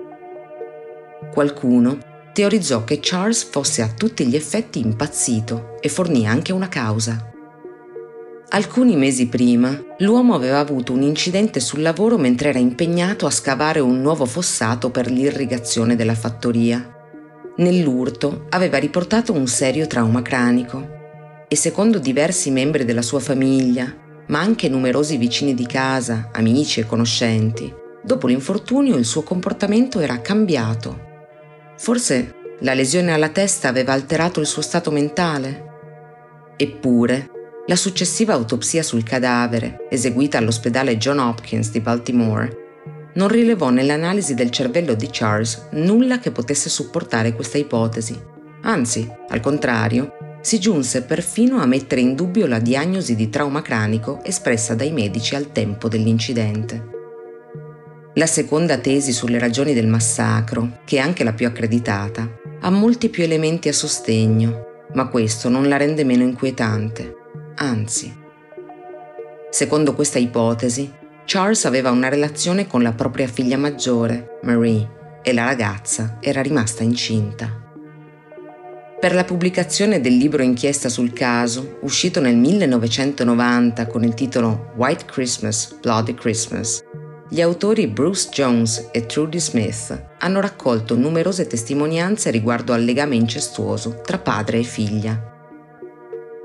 Qualcuno 1.32 1.98
teorizzò 2.32 2.84
che 2.84 2.98
Charles 3.00 3.44
fosse 3.44 3.82
a 3.82 3.88
tutti 3.88 4.26
gli 4.26 4.36
effetti 4.36 4.80
impazzito 4.80 5.78
e 5.80 5.88
fornì 5.88 6.26
anche 6.26 6.52
una 6.52 6.68
causa. 6.68 7.30
Alcuni 8.50 8.96
mesi 8.96 9.28
prima, 9.28 9.78
l'uomo 9.98 10.34
aveva 10.34 10.58
avuto 10.58 10.92
un 10.92 11.02
incidente 11.02 11.60
sul 11.60 11.80
lavoro 11.80 12.18
mentre 12.18 12.50
era 12.50 12.58
impegnato 12.58 13.26
a 13.26 13.30
scavare 13.30 13.80
un 13.80 14.00
nuovo 14.00 14.26
fossato 14.26 14.90
per 14.90 15.10
l'irrigazione 15.10 15.96
della 15.96 16.14
fattoria 16.14 17.00
nell'urto 17.56 18.46
aveva 18.50 18.78
riportato 18.78 19.32
un 19.32 19.46
serio 19.46 19.86
trauma 19.86 20.22
cranico 20.22 21.00
e 21.48 21.56
secondo 21.56 21.98
diversi 21.98 22.50
membri 22.50 22.84
della 22.84 23.02
sua 23.02 23.20
famiglia, 23.20 23.94
ma 24.28 24.40
anche 24.40 24.70
numerosi 24.70 25.18
vicini 25.18 25.52
di 25.52 25.66
casa, 25.66 26.30
amici 26.32 26.80
e 26.80 26.86
conoscenti, 26.86 27.72
dopo 28.02 28.26
l'infortunio 28.26 28.96
il 28.96 29.04
suo 29.04 29.22
comportamento 29.22 30.00
era 30.00 30.20
cambiato. 30.22 31.10
Forse 31.82 32.34
la 32.60 32.74
lesione 32.74 33.12
alla 33.12 33.30
testa 33.30 33.66
aveva 33.66 33.92
alterato 33.92 34.38
il 34.38 34.46
suo 34.46 34.62
stato 34.62 34.92
mentale? 34.92 35.64
Eppure, 36.56 37.28
la 37.66 37.74
successiva 37.74 38.34
autopsia 38.34 38.84
sul 38.84 39.02
cadavere, 39.02 39.88
eseguita 39.90 40.38
all'ospedale 40.38 40.96
John 40.96 41.18
Hopkins 41.18 41.72
di 41.72 41.80
Baltimore, 41.80 43.10
non 43.14 43.26
rilevò 43.26 43.70
nell'analisi 43.70 44.34
del 44.34 44.50
cervello 44.50 44.94
di 44.94 45.08
Charles 45.10 45.70
nulla 45.72 46.20
che 46.20 46.30
potesse 46.30 46.68
supportare 46.68 47.34
questa 47.34 47.58
ipotesi. 47.58 48.16
Anzi, 48.60 49.10
al 49.30 49.40
contrario, 49.40 50.38
si 50.40 50.60
giunse 50.60 51.02
perfino 51.02 51.60
a 51.60 51.66
mettere 51.66 52.00
in 52.00 52.14
dubbio 52.14 52.46
la 52.46 52.60
diagnosi 52.60 53.16
di 53.16 53.28
trauma 53.28 53.60
cranico 53.60 54.22
espressa 54.22 54.76
dai 54.76 54.92
medici 54.92 55.34
al 55.34 55.50
tempo 55.50 55.88
dell'incidente. 55.88 57.01
La 58.16 58.26
seconda 58.26 58.76
tesi 58.76 59.10
sulle 59.10 59.38
ragioni 59.38 59.72
del 59.72 59.86
massacro, 59.86 60.80
che 60.84 60.98
è 60.98 61.00
anche 61.00 61.24
la 61.24 61.32
più 61.32 61.46
accreditata, 61.46 62.30
ha 62.60 62.68
molti 62.68 63.08
più 63.08 63.22
elementi 63.22 63.68
a 63.68 63.72
sostegno, 63.72 64.86
ma 64.92 65.08
questo 65.08 65.48
non 65.48 65.66
la 65.66 65.78
rende 65.78 66.04
meno 66.04 66.22
inquietante. 66.22 67.16
Anzi, 67.54 68.14
secondo 69.48 69.94
questa 69.94 70.18
ipotesi, 70.18 70.92
Charles 71.24 71.64
aveva 71.64 71.90
una 71.90 72.10
relazione 72.10 72.66
con 72.66 72.82
la 72.82 72.92
propria 72.92 73.26
figlia 73.26 73.56
maggiore, 73.56 74.38
Marie, 74.42 75.20
e 75.22 75.32
la 75.32 75.44
ragazza 75.44 76.18
era 76.20 76.42
rimasta 76.42 76.82
incinta. 76.82 77.60
Per 79.00 79.14
la 79.14 79.24
pubblicazione 79.24 80.02
del 80.02 80.18
libro 80.18 80.42
inchiesta 80.42 80.90
sul 80.90 81.14
caso, 81.14 81.78
uscito 81.80 82.20
nel 82.20 82.36
1990 82.36 83.86
con 83.86 84.04
il 84.04 84.12
titolo 84.12 84.72
White 84.76 85.06
Christmas, 85.06 85.78
Bloody 85.80 86.14
Christmas, 86.14 86.84
gli 87.32 87.40
autori 87.40 87.86
Bruce 87.86 88.28
Jones 88.30 88.90
e 88.92 89.06
Trudy 89.06 89.40
Smith 89.40 90.08
hanno 90.18 90.38
raccolto 90.38 90.98
numerose 90.98 91.46
testimonianze 91.46 92.30
riguardo 92.30 92.74
al 92.74 92.84
legame 92.84 93.16
incestuoso 93.16 94.02
tra 94.04 94.18
padre 94.18 94.58
e 94.58 94.62
figlia. 94.64 95.18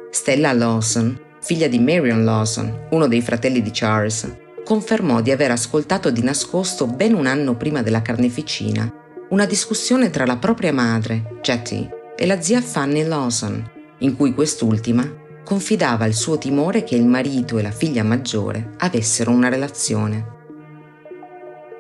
Stella 0.09 0.53
Lawson, 0.53 1.19
figlia 1.41 1.67
di 1.67 1.77
Marion 1.79 2.23
Lawson, 2.23 2.87
uno 2.91 3.09
dei 3.09 3.21
fratelli 3.21 3.61
di 3.61 3.71
Charles, 3.73 4.33
confermò 4.63 5.19
di 5.19 5.31
aver 5.31 5.51
ascoltato 5.51 6.09
di 6.09 6.23
nascosto 6.23 6.87
ben 6.87 7.15
un 7.15 7.25
anno 7.25 7.57
prima 7.57 7.81
della 7.81 8.01
carneficina 8.01 8.89
una 9.31 9.45
discussione 9.45 10.09
tra 10.09 10.25
la 10.25 10.37
propria 10.37 10.71
madre, 10.71 11.39
Jetty, 11.41 11.85
e 12.15 12.25
la 12.25 12.39
zia 12.39 12.61
Fanny 12.61 13.03
Lawson, 13.03 13.71
in 13.97 14.15
cui 14.15 14.33
quest'ultima 14.33 15.05
confidava 15.43 16.05
il 16.05 16.13
suo 16.13 16.37
timore 16.37 16.85
che 16.85 16.95
il 16.95 17.05
marito 17.05 17.57
e 17.57 17.61
la 17.61 17.71
figlia 17.71 18.03
maggiore 18.03 18.69
avessero 18.77 19.31
una 19.31 19.49
relazione. 19.49 20.35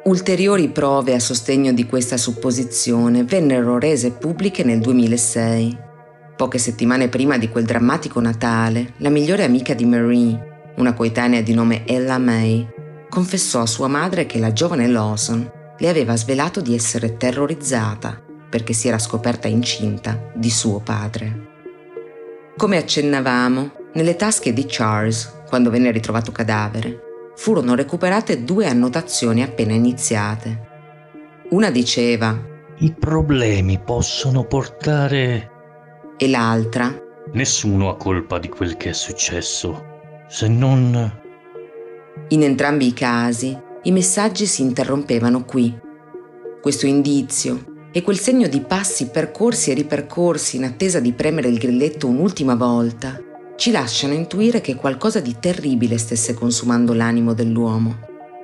Ulteriori 0.07 0.69
prove 0.69 1.13
a 1.13 1.19
sostegno 1.19 1.73
di 1.73 1.85
questa 1.85 2.15
supposizione 2.15 3.25
vennero 3.25 3.77
rese 3.77 4.11
pubbliche 4.11 4.63
nel 4.63 4.79
2006. 4.79 5.77
Poche 6.37 6.57
settimane 6.59 7.09
prima 7.09 7.37
di 7.37 7.49
quel 7.49 7.65
drammatico 7.65 8.21
Natale, 8.21 8.93
la 8.99 9.09
migliore 9.09 9.43
amica 9.43 9.73
di 9.73 9.83
Marie, 9.83 10.71
una 10.77 10.93
coetanea 10.93 11.41
di 11.41 11.53
nome 11.53 11.85
Ella 11.85 12.19
May, 12.19 12.65
confessò 13.09 13.59
a 13.59 13.65
sua 13.65 13.89
madre 13.89 14.25
che 14.25 14.39
la 14.39 14.53
giovane 14.53 14.87
Lawson 14.87 15.51
le 15.77 15.89
aveva 15.89 16.15
svelato 16.15 16.61
di 16.61 16.73
essere 16.73 17.17
terrorizzata 17.17 18.23
perché 18.49 18.71
si 18.71 18.87
era 18.87 18.99
scoperta 18.99 19.49
incinta 19.49 20.31
di 20.33 20.49
suo 20.49 20.79
padre. 20.79 21.47
Come 22.55 22.77
accennavamo, 22.77 23.71
nelle 23.91 24.15
tasche 24.15 24.53
di 24.53 24.63
Charles, 24.69 25.33
quando 25.49 25.69
venne 25.69 25.91
ritrovato 25.91 26.31
cadavere, 26.31 27.06
furono 27.37 27.75
recuperate 27.75 28.43
due 28.43 28.67
annotazioni 28.67 29.43
appena 29.43 29.73
iniziate. 29.73 30.65
Una 31.51 31.69
diceva 31.69 32.37
I 32.79 32.93
problemi 32.93 33.79
possono 33.79 34.43
portare... 34.43 35.51
e 36.17 36.27
l'altra 36.27 36.93
Nessuno 37.31 37.89
ha 37.89 37.95
colpa 37.95 38.39
di 38.39 38.49
quel 38.49 38.75
che 38.75 38.89
è 38.89 38.93
successo, 38.93 40.25
se 40.27 40.47
non 40.47 41.25
in 42.29 42.43
entrambi 42.43 42.87
i 42.87 42.93
casi 42.93 43.57
i 43.83 43.91
messaggi 43.91 44.45
si 44.45 44.61
interrompevano 44.61 45.45
qui. 45.45 45.73
Questo 46.61 46.85
indizio 46.85 47.87
e 47.91 48.01
quel 48.01 48.19
segno 48.19 48.47
di 48.47 48.59
passi 48.59 49.07
percorsi 49.07 49.71
e 49.71 49.75
ripercorsi 49.75 50.57
in 50.57 50.65
attesa 50.65 50.99
di 50.99 51.13
premere 51.13 51.47
il 51.47 51.57
grilletto 51.57 52.07
un'ultima 52.07 52.55
volta 52.55 53.21
ci 53.57 53.71
lasciano 53.71 54.13
intuire 54.13 54.61
che 54.61 54.75
qualcosa 54.75 55.19
di 55.19 55.37
terribile 55.39 55.97
stesse 55.97 56.35
consumando 56.35 56.93
l'animo 56.93 57.33
dell'uomo. 57.33 57.97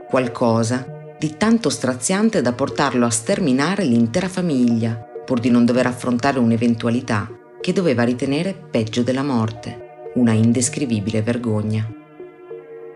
Qualcosa 0.09 1.15
di 1.19 1.37
tanto 1.37 1.69
straziante 1.69 2.41
da 2.41 2.51
portarlo 2.51 3.05
a 3.05 3.11
sterminare 3.11 3.83
l'intera 3.85 4.27
famiglia, 4.27 4.95
pur 5.23 5.39
di 5.39 5.51
non 5.51 5.65
dover 5.65 5.85
affrontare 5.85 6.39
un'eventualità 6.39 7.29
che 7.61 7.73
doveva 7.73 8.03
ritenere 8.03 8.53
peggio 8.53 9.03
della 9.03 9.23
morte, 9.23 10.11
una 10.15 10.31
indescrivibile 10.31 11.21
vergogna. 11.21 11.87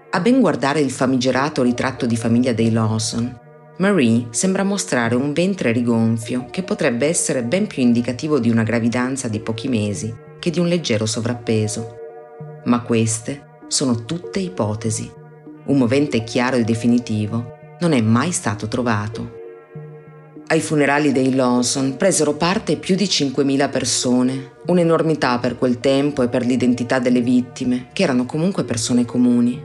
A 0.10 0.20
ben 0.20 0.40
guardare 0.40 0.80
il 0.80 0.92
famigerato 0.92 1.62
ritratto 1.62 2.08
di 2.08 2.18
famiglia 2.18 2.52
dei 2.52 2.72
Lawson, 2.72 3.46
Marie 3.78 4.26
sembra 4.32 4.64
mostrare 4.64 5.14
un 5.14 5.34
ventre 5.34 5.72
rigonfio 5.72 6.48
che 6.50 6.64
potrebbe 6.64 7.06
essere 7.06 7.44
ben 7.44 7.68
più 7.68 7.84
indicativo 7.84 8.40
di 8.40 8.50
una 8.50 8.64
gravidanza 8.64 9.28
di 9.28 9.40
pochi 9.40 9.68
mesi 9.68 10.26
che 10.40 10.50
di 10.50 10.60
un 10.60 10.68
leggero 10.68 11.06
sovrappeso. 11.06 11.97
Ma 12.68 12.82
queste 12.82 13.62
sono 13.68 14.04
tutte 14.04 14.40
ipotesi. 14.40 15.10
Un 15.68 15.78
movente 15.78 16.26
chiaro 16.26 16.58
e 16.58 16.66
definitivo 16.66 17.56
non 17.80 17.94
è 17.94 18.02
mai 18.02 18.34
stato 18.34 18.68
trovato. 18.68 19.36
Ai 20.48 20.60
funerali 20.60 21.14
dei 21.14 21.34
Lawson 21.34 21.96
presero 21.96 22.34
parte 22.34 22.76
più 22.76 22.96
di 22.96 23.06
5.000 23.06 23.70
persone, 23.70 24.52
un'enormità 24.66 25.40
per 25.40 25.58
quel 25.58 25.80
tempo 25.80 26.24
e 26.24 26.28
per 26.28 26.46
l'identità 26.46 27.00
delle 27.00 27.22
vittime, 27.22 27.88
che 27.94 28.04
erano 28.04 28.26
comunque 28.26 28.66
persone 28.66 29.06
comuni. 29.06 29.64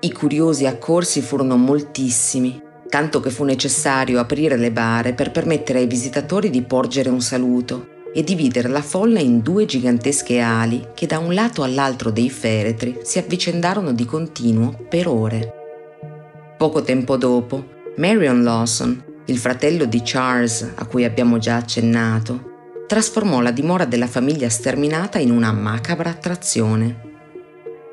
I 0.00 0.12
curiosi 0.12 0.64
accorsi 0.64 1.20
furono 1.20 1.58
moltissimi, 1.58 2.62
tanto 2.88 3.20
che 3.20 3.28
fu 3.28 3.44
necessario 3.44 4.20
aprire 4.20 4.56
le 4.56 4.72
bare 4.72 5.12
per 5.12 5.30
permettere 5.30 5.80
ai 5.80 5.86
visitatori 5.86 6.48
di 6.48 6.62
porgere 6.62 7.10
un 7.10 7.20
saluto 7.20 7.98
e 8.12 8.24
dividere 8.24 8.68
la 8.68 8.82
folla 8.82 9.20
in 9.20 9.40
due 9.40 9.66
gigantesche 9.66 10.40
ali 10.40 10.88
che 10.94 11.06
da 11.06 11.18
un 11.18 11.32
lato 11.32 11.62
all'altro 11.62 12.10
dei 12.10 12.30
feretri 12.30 12.98
si 13.02 13.18
avvicendarono 13.18 13.92
di 13.92 14.04
continuo 14.04 14.76
per 14.88 15.08
ore. 15.08 15.52
Poco 16.56 16.82
tempo 16.82 17.16
dopo, 17.16 17.64
Marion 17.96 18.42
Lawson, 18.42 19.02
il 19.26 19.38
fratello 19.38 19.84
di 19.84 20.02
Charles 20.04 20.72
a 20.74 20.86
cui 20.86 21.04
abbiamo 21.04 21.38
già 21.38 21.56
accennato, 21.56 22.48
trasformò 22.86 23.40
la 23.40 23.52
dimora 23.52 23.84
della 23.84 24.08
famiglia 24.08 24.48
sterminata 24.48 25.18
in 25.18 25.30
una 25.30 25.52
macabra 25.52 26.10
attrazione. 26.10 27.08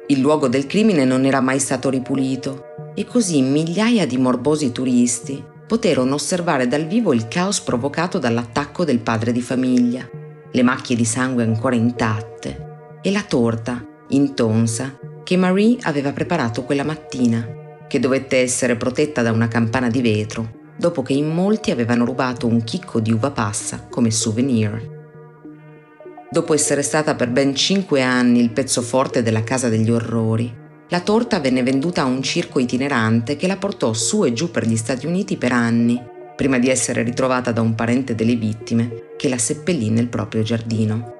Il 0.07 0.19
luogo 0.19 0.47
del 0.47 0.65
crimine 0.65 1.05
non 1.05 1.25
era 1.25 1.41
mai 1.41 1.59
stato 1.59 1.89
ripulito 1.89 2.91
e 2.95 3.05
così 3.05 3.41
migliaia 3.41 4.07
di 4.07 4.17
morbosi 4.17 4.71
turisti 4.71 5.55
poterono 5.67 6.15
osservare 6.15 6.67
dal 6.67 6.85
vivo 6.85 7.13
il 7.13 7.27
caos 7.27 7.59
provocato 7.59 8.17
dall'attacco 8.17 8.85
del 8.85 8.99
padre 8.99 9.31
di 9.31 9.41
famiglia, 9.41 10.09
le 10.49 10.63
macchie 10.63 10.95
di 10.95 11.05
sangue 11.05 11.43
ancora 11.43 11.75
intatte 11.75 12.99
e 13.01 13.11
la 13.11 13.23
torta, 13.23 13.85
intonsa, 14.09 14.97
che 15.23 15.37
Marie 15.37 15.77
aveva 15.81 16.13
preparato 16.13 16.63
quella 16.63 16.83
mattina, 16.83 17.45
che 17.87 17.99
dovette 17.99 18.37
essere 18.37 18.77
protetta 18.77 19.21
da 19.21 19.31
una 19.31 19.47
campana 19.47 19.89
di 19.89 20.01
vetro 20.01 20.57
dopo 20.77 21.01
che 21.01 21.13
in 21.13 21.27
molti 21.27 21.71
avevano 21.71 22.05
rubato 22.05 22.45
un 22.45 22.63
chicco 22.63 22.99
di 22.99 23.11
uva 23.11 23.31
passa 23.31 23.87
come 23.89 24.11
souvenir. 24.11 24.95
Dopo 26.29 26.53
essere 26.53 26.83
stata 26.83 27.15
per 27.15 27.29
ben 27.29 27.55
cinque 27.55 28.01
anni 28.01 28.39
il 28.39 28.51
pezzo 28.51 28.81
forte 28.81 29.23
della 29.23 29.43
Casa 29.43 29.69
degli 29.69 29.89
Orrori, 29.89 30.65
la 30.89 31.01
torta 31.01 31.39
venne 31.41 31.63
venduta 31.63 32.03
a 32.03 32.05
un 32.05 32.21
circo 32.21 32.59
itinerante 32.59 33.35
che 33.35 33.47
la 33.47 33.57
portò 33.57 33.91
su 33.91 34.23
e 34.23 34.31
giù 34.31 34.51
per 34.51 34.65
gli 34.65 34.77
Stati 34.77 35.05
Uniti 35.05 35.35
per 35.35 35.51
anni, 35.51 36.01
prima 36.35 36.59
di 36.59 36.69
essere 36.69 37.03
ritrovata 37.03 37.51
da 37.51 37.59
un 37.59 37.75
parente 37.75 38.15
delle 38.15 38.35
vittime 38.35 39.13
che 39.17 39.27
la 39.27 39.37
seppellì 39.37 39.89
nel 39.89 40.07
proprio 40.07 40.43
giardino. 40.43 41.15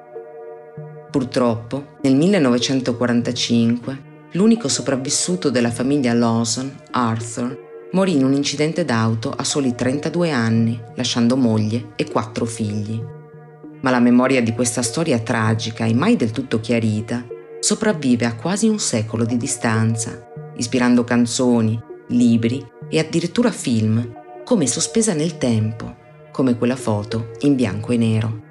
Purtroppo, 1.12 1.98
nel 2.02 2.16
1945, 2.16 4.04
l'unico 4.34 4.70
sopravvissuto 4.70 5.50
della 5.50 5.72
famiglia 5.72 6.14
Lawson, 6.14 6.74
Arthur, 6.92 7.66
morì 7.92 8.16
in 8.16 8.24
un 8.24 8.34
incidente 8.34 8.86
d'auto 8.86 9.34
a 9.36 9.44
soli 9.44 9.76
32 9.76 10.32
anni, 10.32 10.80
lasciando 10.96 11.36
moglie 11.36 11.90
e 11.96 12.10
quattro 12.10 12.46
figli. 12.46 13.02
Ma 13.82 13.90
la 13.90 14.00
memoria 14.00 14.42
di 14.42 14.54
questa 14.54 14.82
storia 14.82 15.20
tragica 15.20 15.86
e 15.86 15.94
mai 15.94 16.16
del 16.16 16.32
tutto 16.32 16.60
chiarita 16.62 17.26
sopravvive 17.68 18.26
a 18.26 18.34
quasi 18.34 18.70
un 18.70 18.80
secolo 18.80 19.26
di 19.26 19.36
distanza, 19.36 20.26
ispirando 20.56 21.04
canzoni, 21.04 21.78
libri 22.08 22.66
e 22.88 22.98
addirittura 22.98 23.52
film, 23.52 24.10
come 24.46 24.66
sospesa 24.68 25.14
nel 25.14 25.38
tempo, 25.38 25.94
come 26.32 26.58
quella 26.58 26.78
foto 26.78 27.32
in 27.40 27.56
bianco 27.56 27.92
e 27.92 27.98
nero. 27.98 28.42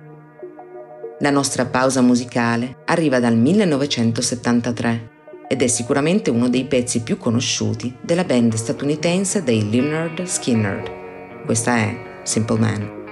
La 1.20 1.30
nostra 1.30 1.64
pausa 1.64 2.02
musicale 2.02 2.82
arriva 2.84 3.18
dal 3.18 3.38
1973 3.38 5.10
ed 5.48 5.62
è 5.62 5.66
sicuramente 5.66 6.28
uno 6.28 6.50
dei 6.50 6.66
pezzi 6.66 7.00
più 7.00 7.16
conosciuti 7.16 7.96
della 8.02 8.24
band 8.24 8.52
statunitense 8.52 9.42
dei 9.42 9.70
Leonard 9.70 10.24
Skinner. 10.24 11.42
Questa 11.46 11.74
è 11.74 12.20
Simple 12.22 12.58
Man. 12.58 13.04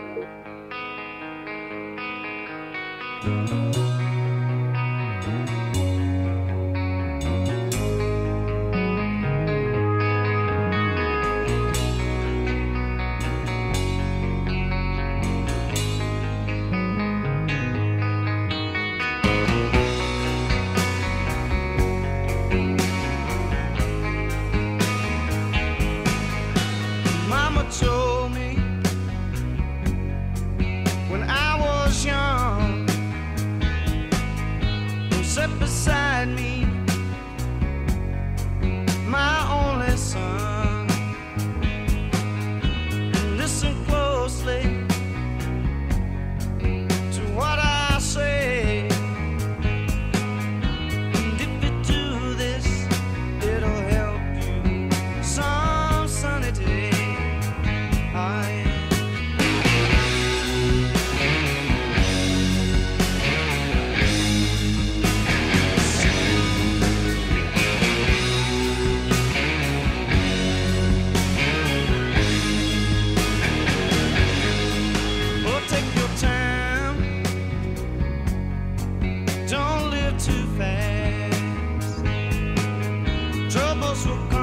so 84.04 84.33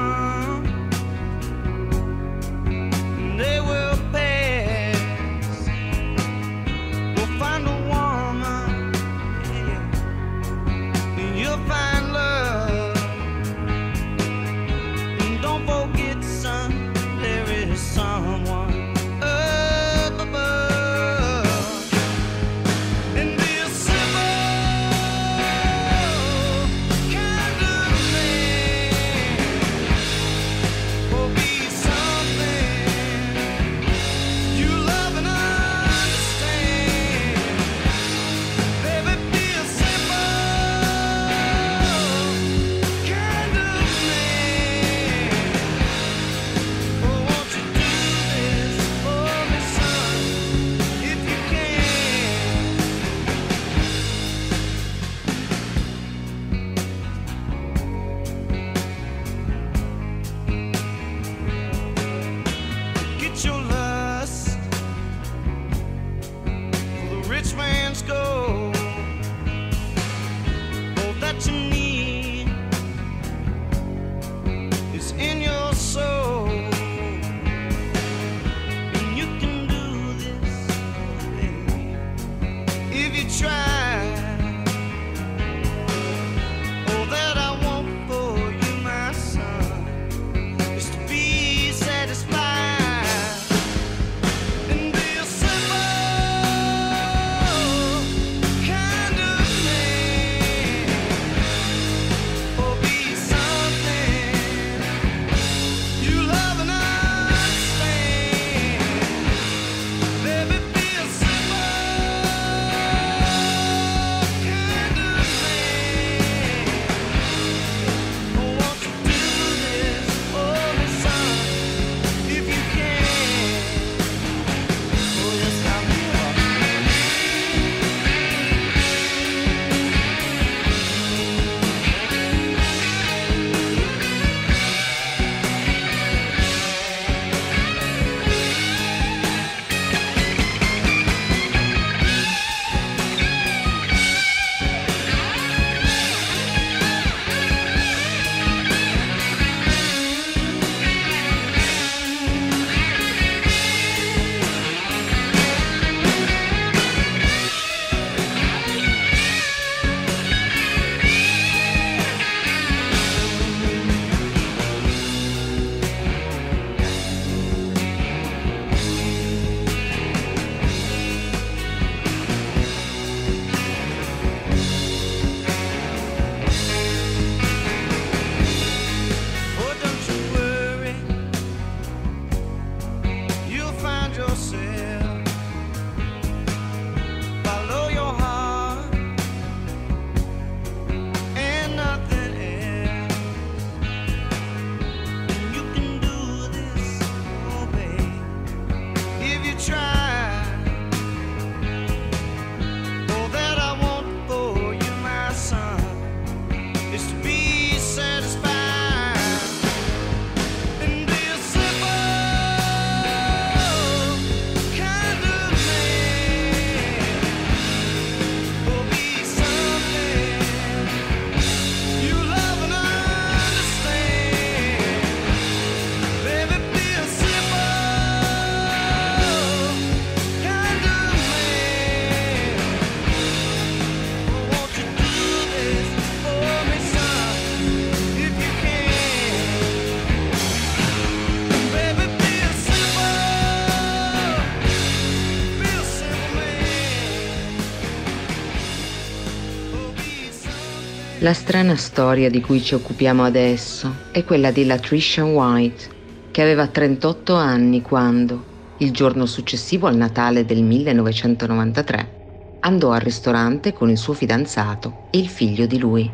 La 251.22 251.34
strana 251.34 251.76
storia 251.76 252.28
di 252.28 252.40
cui 252.40 252.60
ci 252.60 252.74
occupiamo 252.74 253.22
adesso 253.22 254.08
è 254.10 254.24
quella 254.24 254.50
di 254.50 254.66
Latricia 254.66 255.24
White, 255.24 255.84
che 256.32 256.42
aveva 256.42 256.66
38 256.66 257.36
anni 257.36 257.80
quando, 257.80 258.44
il 258.78 258.90
giorno 258.90 259.24
successivo 259.26 259.86
al 259.86 259.94
Natale 259.94 260.44
del 260.44 260.64
1993, 260.64 262.56
andò 262.58 262.90
al 262.90 263.02
ristorante 263.02 263.72
con 263.72 263.88
il 263.88 263.98
suo 263.98 264.14
fidanzato 264.14 265.06
e 265.12 265.18
il 265.18 265.28
figlio 265.28 265.66
di 265.66 265.78
lui. 265.78 266.10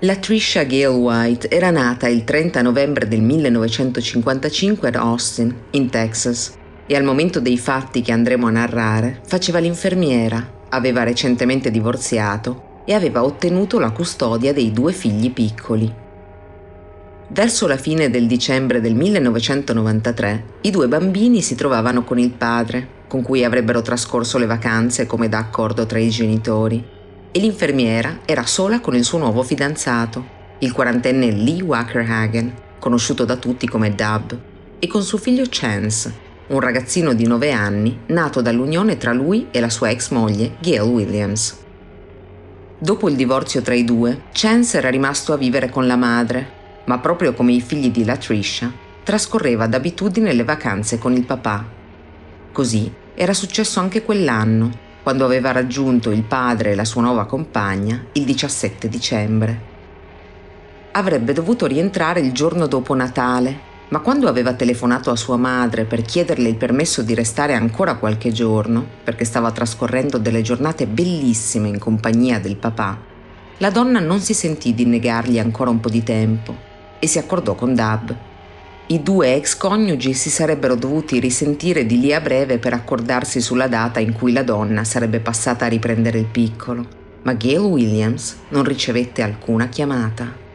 Latricia 0.00 0.64
Gail 0.64 0.88
White 0.88 1.48
era 1.48 1.70
nata 1.70 2.08
il 2.08 2.24
30 2.24 2.60
novembre 2.60 3.06
del 3.06 3.22
1955 3.22 4.88
ad 4.88 4.96
Austin, 4.96 5.54
in 5.70 5.88
Texas, 5.90 6.54
e 6.88 6.96
al 6.96 7.04
momento 7.04 7.38
dei 7.38 7.56
fatti 7.56 8.02
che 8.02 8.10
andremo 8.10 8.48
a 8.48 8.50
narrare 8.50 9.20
faceva 9.24 9.60
l'infermiera, 9.60 10.64
aveva 10.70 11.04
recentemente 11.04 11.70
divorziato 11.70 12.66
e 12.88 12.94
aveva 12.94 13.22
ottenuto 13.22 13.78
la 13.78 13.90
custodia 13.90 14.54
dei 14.54 14.72
due 14.72 14.94
figli 14.94 15.30
piccoli. 15.30 15.92
Verso 17.28 17.66
la 17.66 17.76
fine 17.76 18.08
del 18.08 18.26
dicembre 18.26 18.80
del 18.80 18.94
1993, 18.94 20.44
i 20.62 20.70
due 20.70 20.88
bambini 20.88 21.42
si 21.42 21.54
trovavano 21.54 22.02
con 22.02 22.18
il 22.18 22.30
padre, 22.30 22.88
con 23.06 23.20
cui 23.20 23.44
avrebbero 23.44 23.82
trascorso 23.82 24.38
le 24.38 24.46
vacanze 24.46 25.04
come 25.04 25.28
da 25.28 25.36
accordo 25.36 25.84
tra 25.84 25.98
i 25.98 26.08
genitori, 26.08 26.82
e 27.30 27.38
l'infermiera 27.38 28.20
era 28.24 28.46
sola 28.46 28.80
con 28.80 28.94
il 28.94 29.04
suo 29.04 29.18
nuovo 29.18 29.42
fidanzato, 29.42 30.24
il 30.60 30.72
quarantenne 30.72 31.30
Lee 31.30 31.60
Wackerhagen, 31.60 32.54
conosciuto 32.78 33.26
da 33.26 33.36
tutti 33.36 33.68
come 33.68 33.94
Dub, 33.94 34.38
e 34.78 34.86
con 34.86 35.02
suo 35.02 35.18
figlio 35.18 35.44
Chance, 35.46 36.10
un 36.46 36.60
ragazzino 36.60 37.12
di 37.12 37.26
9 37.26 37.52
anni 37.52 37.98
nato 38.06 38.40
dall'unione 38.40 38.96
tra 38.96 39.12
lui 39.12 39.48
e 39.50 39.60
la 39.60 39.68
sua 39.68 39.90
ex 39.90 40.08
moglie 40.08 40.52
Gail 40.60 40.80
Williams. 40.80 41.66
Dopo 42.80 43.08
il 43.08 43.16
divorzio 43.16 43.60
tra 43.60 43.74
i 43.74 43.82
due, 43.82 44.22
Chance 44.30 44.78
era 44.78 44.88
rimasto 44.88 45.32
a 45.32 45.36
vivere 45.36 45.68
con 45.68 45.88
la 45.88 45.96
madre, 45.96 46.82
ma 46.84 47.00
proprio 47.00 47.34
come 47.34 47.50
i 47.50 47.60
figli 47.60 47.90
di 47.90 48.04
Latricia, 48.04 48.72
trascorreva 49.02 49.66
d'abitudine 49.66 50.32
le 50.32 50.44
vacanze 50.44 50.96
con 50.96 51.12
il 51.12 51.24
papà. 51.24 51.66
Così 52.52 52.92
era 53.16 53.34
successo 53.34 53.80
anche 53.80 54.04
quell'anno, 54.04 54.70
quando 55.02 55.24
aveva 55.24 55.50
raggiunto 55.50 56.12
il 56.12 56.22
padre 56.22 56.70
e 56.70 56.74
la 56.76 56.84
sua 56.84 57.02
nuova 57.02 57.26
compagna 57.26 58.00
il 58.12 58.24
17 58.24 58.88
dicembre. 58.88 59.60
Avrebbe 60.92 61.32
dovuto 61.32 61.66
rientrare 61.66 62.20
il 62.20 62.30
giorno 62.30 62.68
dopo 62.68 62.94
Natale, 62.94 63.58
ma 63.88 64.00
quando 64.00 64.28
aveva 64.28 64.52
telefonato 64.52 65.10
a 65.10 65.16
sua 65.16 65.36
madre 65.36 65.84
per 65.84 66.02
chiederle 66.02 66.48
il 66.48 66.56
permesso 66.56 67.02
di 67.02 67.14
restare 67.14 67.54
ancora 67.54 67.96
qualche 67.96 68.32
giorno, 68.32 68.84
perché 69.02 69.24
stava 69.24 69.50
trascorrendo 69.50 70.18
delle 70.18 70.42
giornate 70.42 70.86
bellissime 70.86 71.68
in 71.68 71.78
compagnia 71.78 72.38
del 72.38 72.56
papà, 72.56 72.98
la 73.58 73.70
donna 73.70 73.98
non 73.98 74.20
si 74.20 74.34
sentì 74.34 74.74
di 74.74 74.84
negargli 74.84 75.38
ancora 75.38 75.70
un 75.70 75.80
po' 75.80 75.88
di 75.88 76.02
tempo 76.02 76.54
e 76.98 77.06
si 77.06 77.18
accordò 77.18 77.54
con 77.54 77.74
Dab. 77.74 78.14
I 78.86 79.02
due 79.02 79.34
ex 79.34 79.56
coniugi 79.56 80.14
si 80.14 80.30
sarebbero 80.30 80.74
dovuti 80.74 81.18
risentire 81.18 81.84
di 81.84 81.98
lì 81.98 82.14
a 82.14 82.20
breve 82.20 82.58
per 82.58 82.72
accordarsi 82.72 83.40
sulla 83.40 83.66
data 83.66 84.00
in 84.00 84.12
cui 84.12 84.32
la 84.32 84.42
donna 84.42 84.84
sarebbe 84.84 85.20
passata 85.20 85.64
a 85.64 85.68
riprendere 85.68 86.18
il 86.18 86.26
piccolo, 86.26 86.86
ma 87.22 87.34
Gail 87.34 87.58
Williams 87.58 88.36
non 88.50 88.64
ricevette 88.64 89.22
alcuna 89.22 89.68
chiamata. 89.68 90.46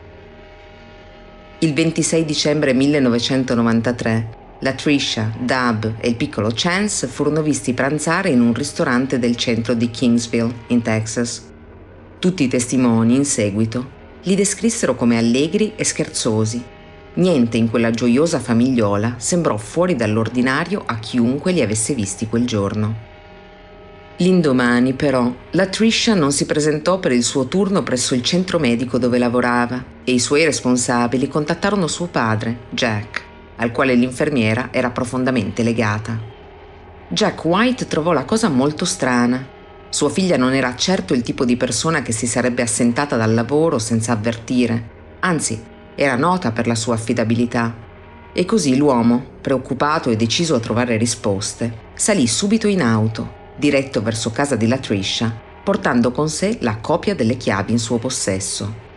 Il 1.63 1.73
26 1.73 2.25
dicembre 2.25 2.73
1993, 2.73 4.57
Latricia, 4.59 5.31
Dub 5.39 5.93
e 5.97 6.09
il 6.09 6.17
piccolo 6.17 6.51
Chance 6.53 7.07
furono 7.07 7.41
visti 7.41 7.71
pranzare 7.71 8.31
in 8.31 8.41
un 8.41 8.53
ristorante 8.53 9.17
del 9.17 9.37
centro 9.37 9.73
di 9.73 9.89
Kingsville, 9.89 10.53
in 10.67 10.81
Texas. 10.81 11.49
Tutti 12.19 12.43
i 12.43 12.49
testimoni, 12.49 13.15
in 13.15 13.23
seguito, 13.23 13.89
li 14.23 14.35
descrissero 14.35 14.95
come 14.95 15.17
allegri 15.17 15.71
e 15.77 15.85
scherzosi. 15.85 16.61
Niente 17.13 17.55
in 17.55 17.69
quella 17.69 17.91
gioiosa 17.91 18.39
famigliola 18.39 19.13
sembrò 19.15 19.55
fuori 19.55 19.95
dall'ordinario 19.95 20.83
a 20.85 20.99
chiunque 20.99 21.53
li 21.53 21.61
avesse 21.61 21.93
visti 21.93 22.27
quel 22.27 22.45
giorno. 22.45 23.12
L'indomani, 24.17 24.93
però, 24.93 25.33
Latricia 25.51 26.13
non 26.13 26.31
si 26.31 26.45
presentò 26.45 26.99
per 26.99 27.11
il 27.11 27.23
suo 27.23 27.47
turno 27.47 27.81
presso 27.81 28.13
il 28.13 28.21
centro 28.21 28.59
medico 28.59 28.99
dove 28.99 29.17
lavorava 29.17 29.83
e 30.03 30.11
i 30.11 30.19
suoi 30.19 30.45
responsabili 30.45 31.27
contattarono 31.27 31.87
suo 31.87 32.05
padre, 32.05 32.59
Jack, 32.69 33.23
al 33.55 33.71
quale 33.71 33.95
l'infermiera 33.95 34.69
era 34.71 34.91
profondamente 34.91 35.63
legata. 35.63 36.19
Jack 37.07 37.43
White 37.43 37.87
trovò 37.87 38.11
la 38.11 38.23
cosa 38.23 38.49
molto 38.49 38.85
strana. 38.85 39.47
Sua 39.89 40.09
figlia 40.09 40.37
non 40.37 40.53
era 40.53 40.75
certo 40.75 41.15
il 41.15 41.23
tipo 41.23 41.43
di 41.43 41.57
persona 41.57 42.03
che 42.03 42.11
si 42.11 42.27
sarebbe 42.27 42.61
assentata 42.61 43.17
dal 43.17 43.33
lavoro 43.33 43.79
senza 43.79 44.11
avvertire, 44.11 44.89
anzi, 45.21 45.61
era 45.95 46.15
nota 46.15 46.51
per 46.51 46.67
la 46.67 46.75
sua 46.75 46.93
affidabilità. 46.93 47.75
E 48.31 48.45
così 48.45 48.77
l'uomo, 48.77 49.25
preoccupato 49.41 50.11
e 50.11 50.15
deciso 50.15 50.53
a 50.53 50.59
trovare 50.59 50.97
risposte, 50.97 51.91
salì 51.95 52.27
subito 52.27 52.67
in 52.67 52.81
auto 52.81 53.41
diretto 53.55 54.01
verso 54.01 54.31
casa 54.31 54.55
di 54.55 54.67
Latricia, 54.67 55.33
portando 55.63 56.11
con 56.11 56.29
sé 56.29 56.57
la 56.61 56.77
copia 56.77 57.15
delle 57.15 57.37
chiavi 57.37 57.71
in 57.71 57.79
suo 57.79 57.97
possesso. 57.97 58.91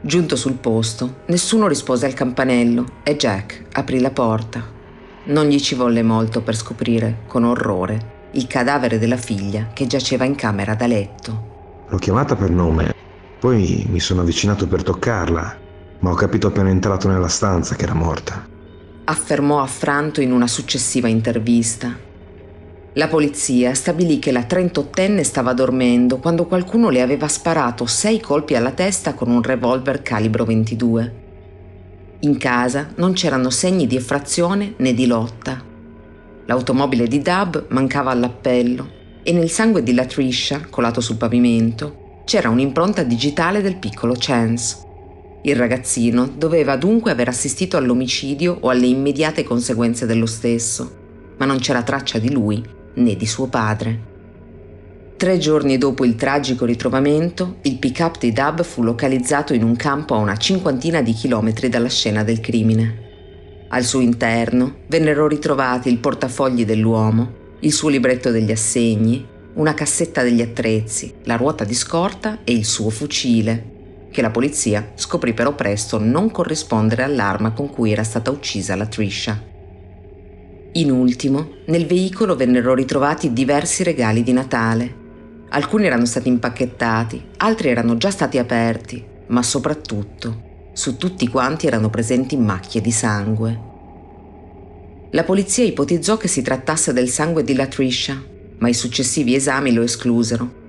Giunto 0.00 0.36
sul 0.36 0.54
posto, 0.54 1.20
nessuno 1.26 1.66
rispose 1.66 2.06
al 2.06 2.14
campanello 2.14 3.00
e 3.02 3.16
Jack 3.16 3.64
aprì 3.72 4.00
la 4.00 4.10
porta. 4.10 4.80
Non 5.24 5.46
gli 5.46 5.60
ci 5.60 5.74
volle 5.74 6.02
molto 6.02 6.42
per 6.42 6.56
scoprire, 6.56 7.20
con 7.26 7.44
orrore, 7.44 8.30
il 8.32 8.46
cadavere 8.46 8.98
della 8.98 9.16
figlia 9.16 9.70
che 9.72 9.86
giaceva 9.86 10.24
in 10.24 10.34
camera 10.34 10.74
da 10.74 10.86
letto. 10.86 11.84
L'ho 11.88 11.98
chiamata 11.98 12.34
per 12.34 12.50
nome, 12.50 12.92
poi 13.38 13.86
mi 13.88 14.00
sono 14.00 14.22
avvicinato 14.22 14.66
per 14.66 14.82
toccarla, 14.82 15.58
ma 16.00 16.10
ho 16.10 16.14
capito 16.14 16.48
appena 16.48 16.70
entrato 16.70 17.08
nella 17.08 17.28
stanza 17.28 17.76
che 17.76 17.84
era 17.84 17.94
morta. 17.94 18.44
Affermò 19.04 19.60
affranto 19.60 20.20
in 20.20 20.32
una 20.32 20.46
successiva 20.46 21.08
intervista 21.08 22.10
la 22.94 23.08
polizia 23.08 23.72
stabilì 23.72 24.18
che 24.18 24.32
la 24.32 24.42
38enne 24.42 25.22
stava 25.22 25.54
dormendo 25.54 26.18
quando 26.18 26.44
qualcuno 26.44 26.90
le 26.90 27.00
aveva 27.00 27.26
sparato 27.26 27.86
sei 27.86 28.20
colpi 28.20 28.54
alla 28.54 28.72
testa 28.72 29.14
con 29.14 29.30
un 29.30 29.40
revolver 29.40 30.02
calibro 30.02 30.44
22. 30.44 31.20
In 32.20 32.36
casa 32.36 32.90
non 32.96 33.14
c'erano 33.14 33.48
segni 33.48 33.86
di 33.86 33.96
effrazione 33.96 34.74
né 34.76 34.92
di 34.92 35.06
lotta. 35.06 35.64
L'automobile 36.44 37.06
di 37.06 37.22
Dub 37.22 37.64
mancava 37.68 38.10
all'appello 38.10 39.00
e 39.22 39.32
nel 39.32 39.48
sangue 39.48 39.82
di 39.82 39.94
Latricia, 39.94 40.66
colato 40.68 41.00
sul 41.00 41.16
pavimento, 41.16 42.20
c'era 42.26 42.50
un'impronta 42.50 43.04
digitale 43.04 43.62
del 43.62 43.76
piccolo 43.76 44.14
Chance. 44.18 44.90
Il 45.44 45.56
ragazzino 45.56 46.26
doveva 46.26 46.76
dunque 46.76 47.10
aver 47.10 47.28
assistito 47.28 47.78
all'omicidio 47.78 48.58
o 48.60 48.68
alle 48.68 48.86
immediate 48.86 49.44
conseguenze 49.44 50.04
dello 50.04 50.26
stesso, 50.26 50.98
ma 51.38 51.46
non 51.46 51.58
c'era 51.58 51.82
traccia 51.82 52.18
di 52.18 52.30
lui 52.30 52.80
né 52.94 53.16
di 53.16 53.26
suo 53.26 53.46
padre. 53.46 54.10
Tre 55.16 55.38
giorni 55.38 55.78
dopo 55.78 56.04
il 56.04 56.16
tragico 56.16 56.64
ritrovamento, 56.64 57.58
il 57.62 57.78
pick-up 57.78 58.18
di 58.18 58.32
Dub 58.32 58.64
fu 58.64 58.82
localizzato 58.82 59.54
in 59.54 59.62
un 59.62 59.76
campo 59.76 60.14
a 60.14 60.18
una 60.18 60.36
cinquantina 60.36 61.00
di 61.00 61.12
chilometri 61.12 61.68
dalla 61.68 61.88
scena 61.88 62.24
del 62.24 62.40
crimine. 62.40 63.10
Al 63.68 63.84
suo 63.84 64.00
interno 64.00 64.78
vennero 64.88 65.28
ritrovati 65.28 65.88
il 65.88 65.98
portafogli 65.98 66.64
dell'uomo, 66.64 67.34
il 67.60 67.72
suo 67.72 67.88
libretto 67.88 68.30
degli 68.30 68.50
assegni, 68.50 69.24
una 69.54 69.74
cassetta 69.74 70.22
degli 70.22 70.42
attrezzi, 70.42 71.14
la 71.24 71.36
ruota 71.36 71.62
di 71.62 71.74
scorta 71.74 72.40
e 72.42 72.52
il 72.52 72.64
suo 72.64 72.90
fucile, 72.90 74.08
che 74.10 74.22
la 74.22 74.30
polizia 74.30 74.90
scoprì 74.94 75.34
però 75.34 75.54
presto 75.54 75.98
non 76.00 76.30
corrispondere 76.30 77.04
all'arma 77.04 77.52
con 77.52 77.70
cui 77.70 77.92
era 77.92 78.02
stata 78.02 78.32
uccisa 78.32 78.74
la 78.74 78.86
Trisha. 78.86 79.51
In 80.74 80.90
ultimo, 80.90 81.56
nel 81.66 81.84
veicolo 81.84 82.34
vennero 82.34 82.72
ritrovati 82.72 83.34
diversi 83.34 83.82
regali 83.82 84.22
di 84.22 84.32
Natale. 84.32 85.00
Alcuni 85.50 85.84
erano 85.84 86.06
stati 86.06 86.28
impacchettati, 86.28 87.22
altri 87.38 87.68
erano 87.68 87.98
già 87.98 88.10
stati 88.10 88.38
aperti, 88.38 89.04
ma 89.26 89.42
soprattutto 89.42 90.70
su 90.72 90.96
tutti 90.96 91.28
quanti 91.28 91.66
erano 91.66 91.90
presenti 91.90 92.38
macchie 92.38 92.80
di 92.80 92.90
sangue. 92.90 93.60
La 95.10 95.24
polizia 95.24 95.62
ipotizzò 95.62 96.16
che 96.16 96.28
si 96.28 96.40
trattasse 96.40 96.94
del 96.94 97.10
sangue 97.10 97.44
di 97.44 97.54
Latricia, 97.54 98.18
ma 98.56 98.68
i 98.70 98.74
successivi 98.74 99.34
esami 99.34 99.74
lo 99.74 99.82
esclusero. 99.82 100.60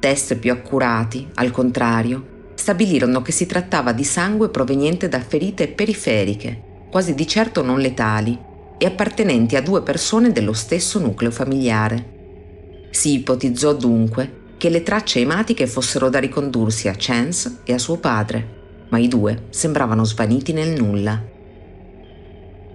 Test 0.00 0.34
più 0.34 0.50
accurati, 0.50 1.28
al 1.34 1.52
contrario, 1.52 2.50
stabilirono 2.54 3.22
che 3.22 3.30
si 3.30 3.46
trattava 3.46 3.92
di 3.92 4.02
sangue 4.02 4.48
proveniente 4.48 5.08
da 5.08 5.20
ferite 5.20 5.68
periferiche, 5.68 6.86
quasi 6.90 7.14
di 7.14 7.28
certo 7.28 7.62
non 7.62 7.78
letali, 7.78 8.50
e 8.82 8.86
appartenenti 8.86 9.54
a 9.54 9.62
due 9.62 9.80
persone 9.80 10.32
dello 10.32 10.52
stesso 10.52 10.98
nucleo 10.98 11.30
familiare. 11.30 12.88
Si 12.90 13.12
ipotizzò 13.12 13.74
dunque 13.74 14.40
che 14.56 14.70
le 14.70 14.82
tracce 14.82 15.20
ematiche 15.20 15.68
fossero 15.68 16.08
da 16.08 16.18
ricondursi 16.18 16.88
a 16.88 16.94
Chance 16.98 17.58
e 17.62 17.74
a 17.74 17.78
suo 17.78 17.98
padre, 17.98 18.86
ma 18.88 18.98
i 18.98 19.06
due 19.06 19.44
sembravano 19.50 20.04
svaniti 20.04 20.52
nel 20.52 20.76
nulla. 20.76 21.22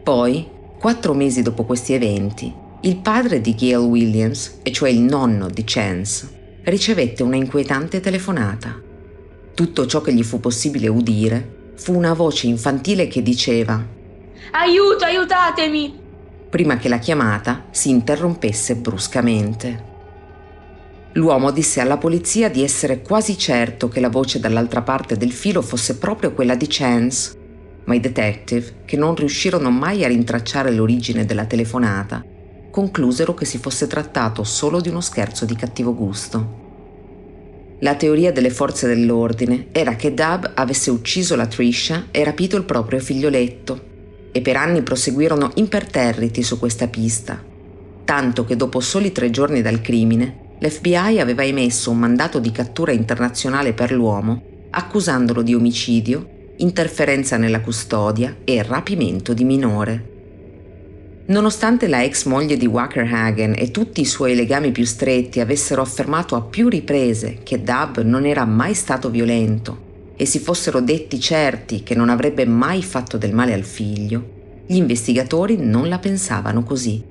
Poi, 0.02 0.48
quattro 0.80 1.14
mesi 1.14 1.42
dopo 1.42 1.66
questi 1.66 1.92
eventi, 1.92 2.54
il 2.84 2.96
padre 3.00 3.42
di 3.42 3.54
Gail 3.54 3.76
Williams, 3.76 4.60
e 4.64 4.72
cioè 4.72 4.90
il 4.90 5.02
nonno 5.02 5.50
di 5.50 5.64
Chance, 5.66 6.62
ricevette 6.64 7.22
una 7.22 7.36
inquietante 7.36 8.00
telefonata. 8.00 8.82
Tutto 9.54 9.86
ciò 9.86 10.00
che 10.00 10.14
gli 10.14 10.24
fu 10.24 10.40
possibile 10.40 10.88
udire 10.88 11.74
fu 11.76 11.94
una 11.94 12.14
voce 12.14 12.48
infantile 12.48 13.10
che 13.10 13.22
diceva 13.22 13.96
Aiuto, 14.52 15.06
aiutatemi! 15.06 16.06
prima 16.50 16.78
che 16.78 16.90
la 16.90 16.98
chiamata 16.98 17.66
si 17.72 17.90
interrompesse 17.90 18.76
bruscamente. 18.76 19.96
L'uomo 21.14 21.52
disse 21.52 21.82
alla 21.82 21.98
polizia 21.98 22.50
di 22.50 22.64
essere 22.64 23.02
quasi 23.02 23.38
certo 23.38 23.88
che 23.88 24.00
la 24.00 24.10
voce 24.10 24.40
dall'altra 24.40 24.82
parte 24.82 25.18
del 25.18 25.32
filo 25.32 25.62
fosse 25.62 25.98
proprio 25.98 26.34
quella 26.34 26.56
di 26.56 26.68
Chance, 26.70 27.36
ma 27.86 27.96
i 27.96 28.00
detective, 28.00 28.82
che 28.86 28.98
non 28.98 29.16
riuscirono 29.16 29.72
mai 29.72 30.04
a 30.04 30.08
rintracciare 30.08 30.72
l'origine 30.72 31.26
della 31.26 31.46
telefonata, 31.46 32.24
conclusero 32.70 33.34
che 33.34 33.46
si 33.46 33.58
fosse 33.58 33.88
trattato 33.88 34.44
solo 34.44 34.80
di 34.80 34.90
uno 34.90 35.02
scherzo 35.02 35.46
di 35.46 35.56
cattivo 35.56 35.96
gusto. 35.96 36.66
La 37.80 37.96
teoria 37.96 38.32
delle 38.32 38.50
forze 38.50 38.88
dell'ordine 38.88 39.68
era 39.72 39.96
che 39.96 40.14
Dub 40.14 40.52
avesse 40.56 40.92
ucciso 40.92 41.36
la 41.36 41.48
Trisha 41.48 42.08
e 42.12 42.24
rapito 42.24 42.58
il 42.58 42.64
proprio 42.64 43.00
figlioletto, 43.00 43.96
e 44.38 44.42
per 44.42 44.56
anni 44.56 44.84
proseguirono 44.84 45.50
imperterriti 45.56 46.44
su 46.44 46.60
questa 46.60 46.88
pista, 46.88 47.44
tanto 48.06 48.46
che 48.46 48.56
dopo 48.56 48.80
soli 48.80 49.12
tre 49.12 49.32
giorni 49.32 49.64
dal 49.64 49.82
crimine, 49.82 50.56
l'FBI 50.60 51.20
aveva 51.20 51.44
emesso 51.44 51.90
un 51.90 51.98
mandato 51.98 52.38
di 52.38 52.52
cattura 52.52 52.92
internazionale 52.92 53.74
per 53.74 53.92
l'uomo, 53.92 54.44
accusandolo 54.70 55.42
di 55.42 55.56
omicidio 55.56 56.36
interferenza 56.58 57.38
nella 57.38 57.62
custodia 57.62 58.38
e 58.44 58.62
rapimento 58.62 59.34
di 59.34 59.44
minore. 59.44 60.16
Nonostante 61.28 61.88
la 61.88 62.04
ex 62.04 62.26
moglie 62.26 62.58
di 62.58 62.68
Wackerhagen 62.68 63.56
e 63.58 63.72
tutti 63.72 64.02
i 64.02 64.06
suoi 64.06 64.36
legami 64.36 64.72
più 64.72 64.86
stretti 64.86 65.40
avessero 65.40 65.82
affermato 65.82 66.36
a 66.36 66.42
più 66.42 66.68
riprese 66.68 67.40
che 67.42 67.64
Dub 67.64 68.02
non 68.02 68.26
era 68.26 68.46
mai 68.46 68.76
stato 68.76 69.10
violento 69.10 69.86
e 70.18 70.26
si 70.26 70.40
fossero 70.40 70.82
detti 70.82 71.20
certi 71.20 71.84
che 71.84 71.96
non 71.96 72.10
avrebbe 72.10 72.46
mai 72.46 72.84
fatto 72.84 73.18
del 73.18 73.34
male 73.34 73.54
al 73.54 73.64
figlio, 73.64 74.36
gli 74.66 74.76
investigatori 74.76 75.56
non 75.58 75.88
la 75.88 76.00
pensavano 76.00 76.64
così. 76.64 77.02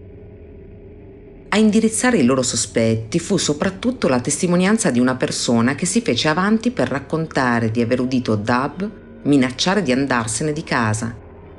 A 1.48 1.56
indirizzare 1.56 2.18
i 2.18 2.24
loro 2.24 2.42
sospetti 2.42 3.18
fu 3.18 3.38
soprattutto 3.38 4.08
la 4.08 4.20
testimonianza 4.20 4.90
di 4.90 5.00
una 5.00 5.14
persona 5.14 5.74
che 5.74 5.86
si 5.86 6.02
fece 6.02 6.28
avanti 6.28 6.70
per 6.70 6.88
raccontare 6.88 7.70
di 7.70 7.80
aver 7.80 8.00
udito 8.00 8.34
Dub 8.34 8.90
minacciare 9.22 9.82
di 9.82 9.92
andarsene 9.92 10.52
di 10.52 10.64
casa. 10.64 11.14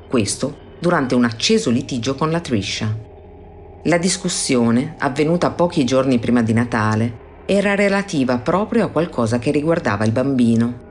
Questo 0.07 0.65
durante 0.79 1.15
un 1.15 1.23
acceso 1.23 1.69
litigio 1.69 2.15
con 2.15 2.29
la 2.29 2.41
Trisha. 2.41 2.95
La 3.83 3.97
discussione, 3.97 4.95
avvenuta 4.99 5.49
pochi 5.51 5.83
giorni 5.85 6.19
prima 6.19 6.43
di 6.43 6.53
Natale, 6.53 7.25
era 7.45 7.73
relativa 7.73 8.37
proprio 8.37 8.85
a 8.85 8.89
qualcosa 8.89 9.39
che 9.39 9.51
riguardava 9.51 10.05
il 10.05 10.11
bambino. 10.11 10.86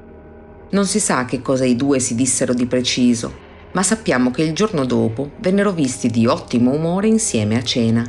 Non 0.69 0.85
si 0.85 0.99
sa 0.99 1.25
che 1.25 1.43
cosa 1.43 1.65
i 1.65 1.77
due 1.77 2.01
si 2.01 2.15
dissero 2.15 2.53
di 2.53 2.67
preciso, 2.67 3.33
ma 3.73 3.83
sappiamo 3.83 4.31
che 4.31 4.43
il 4.43 4.53
giorno 4.53 4.85
dopo 4.85 5.31
vennero 5.39 5.71
visti 5.71 6.09
di 6.09 6.27
ottimo 6.27 6.73
umore 6.73 7.07
insieme 7.07 7.57
a 7.57 7.63
cena. 7.63 8.05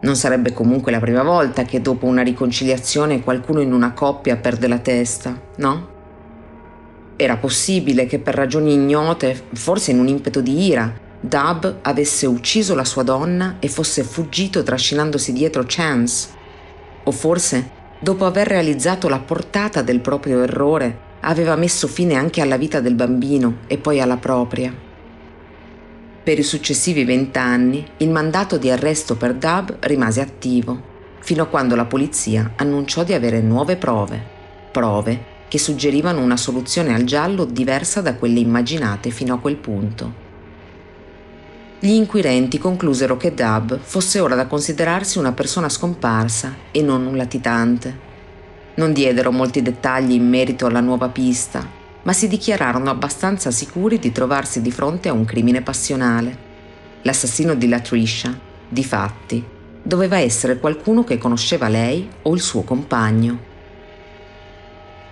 Non 0.00 0.16
sarebbe 0.16 0.52
comunque 0.52 0.92
la 0.92 1.00
prima 1.00 1.22
volta 1.22 1.62
che 1.62 1.80
dopo 1.80 2.04
una 2.04 2.22
riconciliazione 2.22 3.22
qualcuno 3.22 3.60
in 3.60 3.72
una 3.72 3.92
coppia 3.92 4.36
perde 4.36 4.68
la 4.68 4.78
testa, 4.78 5.40
no? 5.56 5.88
Era 7.16 7.38
possibile 7.38 8.04
che 8.04 8.18
per 8.18 8.34
ragioni 8.34 8.74
ignote, 8.74 9.44
forse 9.54 9.92
in 9.92 10.00
un 10.00 10.08
impeto 10.08 10.42
di 10.42 10.66
ira, 10.66 10.92
Dub 11.20 11.78
avesse 11.80 12.26
ucciso 12.26 12.74
la 12.74 12.84
sua 12.84 13.02
donna 13.02 13.56
e 13.60 13.68
fosse 13.68 14.02
fuggito 14.02 14.62
trascinandosi 14.62 15.32
dietro 15.32 15.64
Chance. 15.66 16.28
O 17.04 17.10
forse, 17.10 17.70
dopo 17.98 18.26
aver 18.26 18.46
realizzato 18.46 19.08
la 19.08 19.20
portata 19.20 19.80
del 19.80 20.00
proprio 20.00 20.42
errore, 20.42 21.03
aveva 21.24 21.56
messo 21.56 21.88
fine 21.88 22.14
anche 22.14 22.40
alla 22.40 22.56
vita 22.56 22.80
del 22.80 22.94
bambino 22.94 23.58
e 23.66 23.78
poi 23.78 24.00
alla 24.00 24.16
propria. 24.16 24.72
Per 26.22 26.38
i 26.38 26.42
successivi 26.42 27.04
vent'anni 27.04 27.86
il 27.98 28.10
mandato 28.10 28.56
di 28.56 28.70
arresto 28.70 29.16
per 29.16 29.34
Dub 29.34 29.76
rimase 29.80 30.20
attivo, 30.20 30.92
fino 31.20 31.42
a 31.42 31.46
quando 31.46 31.74
la 31.74 31.84
polizia 31.84 32.52
annunciò 32.56 33.04
di 33.04 33.12
avere 33.12 33.40
nuove 33.40 33.76
prove, 33.76 34.22
prove 34.70 35.32
che 35.48 35.58
suggerivano 35.58 36.20
una 36.20 36.36
soluzione 36.36 36.94
al 36.94 37.04
giallo 37.04 37.44
diversa 37.44 38.00
da 38.00 38.14
quelle 38.14 38.40
immaginate 38.40 39.10
fino 39.10 39.34
a 39.34 39.38
quel 39.38 39.56
punto. 39.56 40.22
Gli 41.78 41.90
inquirenti 41.90 42.56
conclusero 42.56 43.18
che 43.18 43.34
Dub 43.34 43.78
fosse 43.78 44.18
ora 44.18 44.34
da 44.34 44.46
considerarsi 44.46 45.18
una 45.18 45.32
persona 45.32 45.68
scomparsa 45.68 46.54
e 46.70 46.80
non 46.80 47.04
un 47.04 47.16
latitante. 47.16 48.12
Non 48.76 48.92
diedero 48.92 49.30
molti 49.30 49.62
dettagli 49.62 50.12
in 50.12 50.28
merito 50.28 50.66
alla 50.66 50.80
nuova 50.80 51.08
pista, 51.08 51.64
ma 52.02 52.12
si 52.12 52.26
dichiararono 52.26 52.90
abbastanza 52.90 53.50
sicuri 53.50 53.98
di 53.98 54.10
trovarsi 54.10 54.60
di 54.60 54.72
fronte 54.72 55.08
a 55.08 55.12
un 55.12 55.24
crimine 55.24 55.62
passionale. 55.62 56.36
L'assassino 57.02 57.54
di 57.54 57.68
Latricia, 57.68 58.36
di 58.68 58.82
fatti, 58.82 59.44
doveva 59.80 60.18
essere 60.18 60.58
qualcuno 60.58 61.04
che 61.04 61.18
conosceva 61.18 61.68
lei 61.68 62.08
o 62.22 62.34
il 62.34 62.40
suo 62.40 62.62
compagno. 62.62 63.52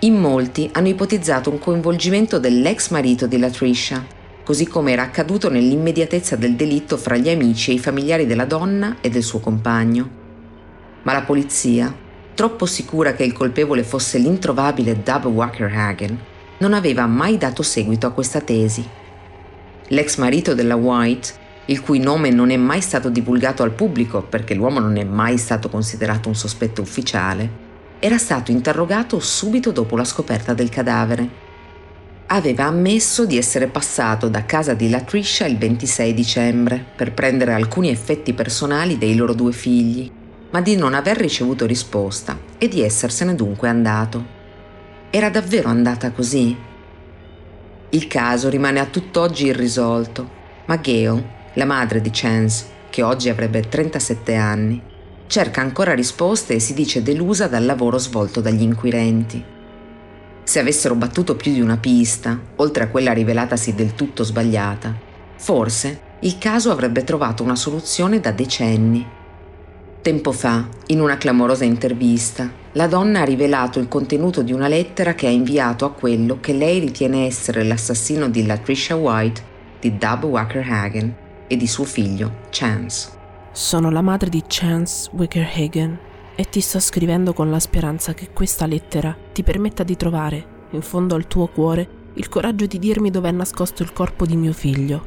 In 0.01 0.16
molti 0.16 0.68
hanno 0.72 0.88
ipotizzato 0.88 1.48
un 1.48 1.61
coinvolgimento 1.61 2.40
dell'ex 2.40 2.90
marito 2.90 3.29
di 3.29 3.38
Latricia, 3.38 4.05
così 4.42 4.66
come 4.66 4.90
era 4.90 5.03
accaduto 5.03 5.48
nell'immediatezza 5.48 6.35
del 6.35 6.57
delitto 6.57 6.96
fra 6.96 7.16
gli 7.16 7.29
amici 7.29 7.70
e 7.70 7.75
i 7.75 7.79
familiari 7.79 8.27
della 8.27 8.44
donna 8.44 8.96
e 9.01 9.09
del 9.09 9.22
suo 9.22 9.38
compagno. 9.38 10.20
Ma 11.03 11.12
la 11.12 11.22
polizia, 11.22 11.94
troppo 12.34 12.66
sicura 12.66 13.12
che 13.12 13.24
il 13.24 13.32
colpevole 13.32 13.82
fosse 13.82 14.18
l'introvabile 14.18 15.02
Dub 15.02 15.26
Wackerhagen, 15.26 16.18
non 16.58 16.72
aveva 16.74 17.06
mai 17.06 17.38
dato 17.38 17.62
seguito 17.62 18.06
a 18.06 18.12
questa 18.12 18.40
tesi. 18.40 18.86
L'ex 19.88 20.16
marito 20.16 20.54
della 20.54 20.76
White, 20.76 21.40
il 21.66 21.80
cui 21.80 21.98
nome 21.98 22.30
non 22.30 22.50
è 22.50 22.56
mai 22.56 22.80
stato 22.80 23.08
divulgato 23.08 23.62
al 23.62 23.72
pubblico 23.72 24.22
perché 24.22 24.54
l'uomo 24.54 24.80
non 24.80 24.96
è 24.96 25.04
mai 25.04 25.38
stato 25.38 25.68
considerato 25.68 26.28
un 26.28 26.34
sospetto 26.34 26.80
ufficiale, 26.80 27.70
era 27.98 28.18
stato 28.18 28.50
interrogato 28.50 29.20
subito 29.20 29.70
dopo 29.70 29.96
la 29.96 30.04
scoperta 30.04 30.54
del 30.54 30.70
cadavere. 30.70 31.40
Aveva 32.26 32.64
ammesso 32.64 33.26
di 33.26 33.36
essere 33.36 33.66
passato 33.66 34.28
da 34.28 34.44
casa 34.44 34.74
di 34.74 34.88
Latricia 34.88 35.46
il 35.46 35.58
26 35.58 36.14
dicembre 36.14 36.84
per 36.96 37.12
prendere 37.12 37.52
alcuni 37.52 37.90
effetti 37.90 38.32
personali 38.32 38.98
dei 38.98 39.14
loro 39.14 39.34
due 39.34 39.52
figli, 39.52 40.10
ma 40.52 40.60
di 40.60 40.76
non 40.76 40.94
aver 40.94 41.18
ricevuto 41.18 41.66
risposta 41.66 42.38
e 42.56 42.68
di 42.68 42.82
essersene 42.82 43.34
dunque 43.34 43.68
andato. 43.68 44.24
Era 45.10 45.28
davvero 45.28 45.68
andata 45.68 46.10
così? 46.12 46.56
Il 47.90 48.06
caso 48.06 48.48
rimane 48.48 48.80
a 48.80 48.86
tutt'oggi 48.86 49.46
irrisolto, 49.46 50.30
ma 50.66 50.76
Gail, 50.76 51.22
la 51.54 51.64
madre 51.66 52.00
di 52.00 52.10
Chance, 52.10 52.64
che 52.88 53.02
oggi 53.02 53.28
avrebbe 53.28 53.60
37 53.68 54.34
anni, 54.34 54.82
cerca 55.26 55.60
ancora 55.60 55.94
risposte 55.94 56.54
e 56.54 56.58
si 56.58 56.74
dice 56.74 57.02
delusa 57.02 57.48
dal 57.48 57.64
lavoro 57.64 57.98
svolto 57.98 58.40
dagli 58.40 58.62
inquirenti. 58.62 59.42
Se 60.44 60.58
avessero 60.58 60.94
battuto 60.94 61.36
più 61.36 61.52
di 61.52 61.60
una 61.60 61.76
pista, 61.78 62.38
oltre 62.56 62.84
a 62.84 62.88
quella 62.88 63.12
rivelatasi 63.12 63.74
del 63.74 63.94
tutto 63.94 64.24
sbagliata, 64.24 64.94
forse 65.36 66.00
il 66.20 66.38
caso 66.38 66.70
avrebbe 66.70 67.04
trovato 67.04 67.42
una 67.42 67.56
soluzione 67.56 68.20
da 68.20 68.30
decenni. 68.30 69.06
Tempo 70.02 70.32
fa, 70.32 70.66
in 70.88 71.00
una 71.00 71.16
clamorosa 71.16 71.64
intervista, 71.64 72.50
la 72.72 72.88
donna 72.88 73.20
ha 73.20 73.24
rivelato 73.24 73.78
il 73.78 73.86
contenuto 73.86 74.42
di 74.42 74.52
una 74.52 74.66
lettera 74.66 75.14
che 75.14 75.28
ha 75.28 75.30
inviato 75.30 75.84
a 75.84 75.92
quello 75.92 76.40
che 76.40 76.52
lei 76.52 76.80
ritiene 76.80 77.24
essere 77.26 77.62
l'assassino 77.62 78.28
di 78.28 78.44
Latricia 78.44 78.96
White, 78.96 79.42
di 79.78 79.96
Dub 79.96 80.24
Wackerhagen 80.24 81.14
e 81.46 81.56
di 81.56 81.68
suo 81.68 81.84
figlio, 81.84 82.38
Chance. 82.50 83.10
Sono 83.52 83.92
la 83.92 84.00
madre 84.00 84.28
di 84.28 84.42
Chance 84.44 85.08
Wickerhagen 85.12 85.96
e 86.34 86.48
ti 86.48 86.60
sto 86.60 86.80
scrivendo 86.80 87.32
con 87.32 87.52
la 87.52 87.60
speranza 87.60 88.12
che 88.12 88.30
questa 88.32 88.66
lettera 88.66 89.16
ti 89.32 89.44
permetta 89.44 89.84
di 89.84 89.96
trovare, 89.96 90.44
in 90.70 90.82
fondo 90.82 91.14
al 91.14 91.28
tuo 91.28 91.46
cuore, 91.46 91.88
il 92.14 92.28
coraggio 92.28 92.66
di 92.66 92.80
dirmi 92.80 93.12
dove 93.12 93.28
è 93.28 93.32
nascosto 93.32 93.84
il 93.84 93.92
corpo 93.92 94.26
di 94.26 94.34
mio 94.34 94.52
figlio. 94.52 95.00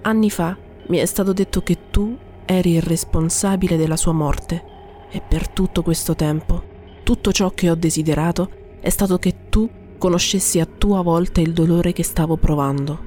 Anni 0.00 0.30
fa 0.30 0.56
mi 0.86 0.96
è 0.96 1.04
stato 1.04 1.34
detto 1.34 1.60
che 1.60 1.76
tu 1.90 2.16
eri 2.50 2.74
il 2.74 2.82
responsabile 2.82 3.76
della 3.76 3.96
sua 3.96 4.12
morte 4.12 4.64
e 5.10 5.20
per 5.20 5.48
tutto 5.48 5.82
questo 5.82 6.14
tempo 6.14 6.70
tutto 7.10 7.32
ciò 7.32 7.50
che 7.50 7.68
ho 7.68 7.74
desiderato 7.74 8.50
è 8.78 8.88
stato 8.88 9.18
che 9.18 9.48
tu 9.48 9.68
conoscessi 9.98 10.60
a 10.60 10.64
tua 10.64 11.02
volta 11.02 11.40
il 11.40 11.52
dolore 11.52 11.92
che 11.92 12.04
stavo 12.04 12.36
provando. 12.36 12.98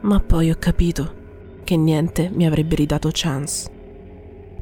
Ma 0.00 0.18
poi 0.18 0.50
ho 0.50 0.56
capito 0.58 1.14
che 1.62 1.76
niente 1.76 2.28
mi 2.34 2.44
avrebbe 2.44 2.74
ridato 2.74 3.08
chance. 3.12 3.70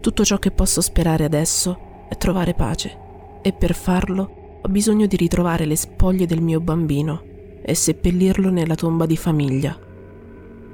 Tutto 0.00 0.22
ciò 0.22 0.36
che 0.38 0.50
posso 0.50 0.82
sperare 0.82 1.24
adesso 1.24 2.06
è 2.10 2.16
trovare 2.18 2.52
pace 2.52 2.94
e 3.40 3.54
per 3.54 3.74
farlo 3.74 4.60
ho 4.60 4.68
bisogno 4.68 5.06
di 5.06 5.16
ritrovare 5.16 5.64
le 5.64 5.76
spoglie 5.76 6.26
del 6.26 6.42
mio 6.42 6.60
bambino 6.60 7.22
e 7.62 7.74
seppellirlo 7.74 8.50
nella 8.50 8.74
tomba 8.74 9.06
di 9.06 9.16
famiglia. 9.16 9.78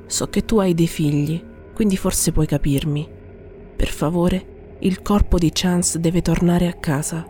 So 0.06 0.28
che 0.30 0.44
tu 0.44 0.58
hai 0.58 0.74
dei 0.74 0.88
figli, 0.88 1.40
quindi 1.72 1.96
forse 1.96 2.32
puoi 2.32 2.46
capirmi. 2.46 3.08
Per 3.76 3.88
favore, 3.88 4.76
il 4.80 5.02
corpo 5.02 5.38
di 5.38 5.50
Chance 5.52 5.98
deve 5.98 6.22
tornare 6.22 6.68
a 6.68 6.74
casa. 6.74 7.26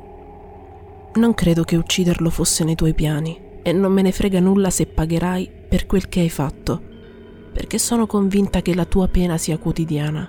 Non 1.14 1.34
credo 1.34 1.62
che 1.64 1.76
ucciderlo 1.76 2.30
fosse 2.30 2.64
nei 2.64 2.74
tuoi 2.74 2.94
piani 2.94 3.40
e 3.62 3.72
non 3.72 3.92
me 3.92 4.02
ne 4.02 4.12
frega 4.12 4.40
nulla 4.40 4.70
se 4.70 4.86
pagherai 4.86 5.50
per 5.68 5.86
quel 5.86 6.08
che 6.08 6.20
hai 6.20 6.28
fatto, 6.28 6.82
perché 7.52 7.78
sono 7.78 8.06
convinta 8.06 8.60
che 8.60 8.74
la 8.74 8.84
tua 8.84 9.08
pena 9.08 9.38
sia 9.38 9.58
quotidiana. 9.58 10.28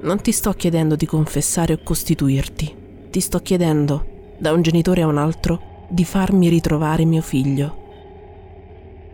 Non 0.00 0.20
ti 0.20 0.32
sto 0.32 0.52
chiedendo 0.52 0.96
di 0.96 1.06
confessare 1.06 1.72
o 1.72 1.78
costituirti, 1.82 2.74
ti 3.10 3.20
sto 3.20 3.38
chiedendo, 3.38 4.34
da 4.38 4.52
un 4.52 4.60
genitore 4.60 5.02
a 5.02 5.06
un 5.06 5.16
altro, 5.16 5.86
di 5.88 6.04
farmi 6.04 6.48
ritrovare 6.48 7.04
mio 7.04 7.22
figlio. 7.22 7.84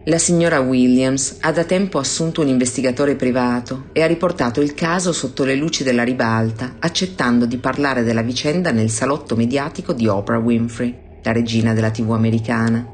La 0.07 0.19
signora 0.19 0.59
Williams 0.59 1.37
ha 1.43 1.53
da 1.53 1.62
tempo 1.62 2.01
assunto 2.01 2.41
un 2.41 2.49
investigatore 2.49 3.15
privato 3.15 3.85
e 3.93 4.03
ha 4.03 4.07
riportato 4.09 4.61
il 4.61 4.75
caso 4.75 5.12
sotto 5.12 5.45
le 5.45 5.55
luci 5.55 5.85
della 5.85 6.03
ribalta, 6.03 6.75
accettando 6.81 7.47
di 7.47 7.57
parlare 7.59 8.03
della 8.03 8.23
vicenda 8.23 8.73
nel 8.73 8.91
salotto 8.91 9.37
mediatico 9.37 9.93
di 9.93 10.09
Oprah 10.09 10.38
Winfrey, 10.38 11.21
la 11.23 11.31
regina 11.31 11.73
della 11.73 11.93
TV 11.93 12.11
americana. 12.11 12.85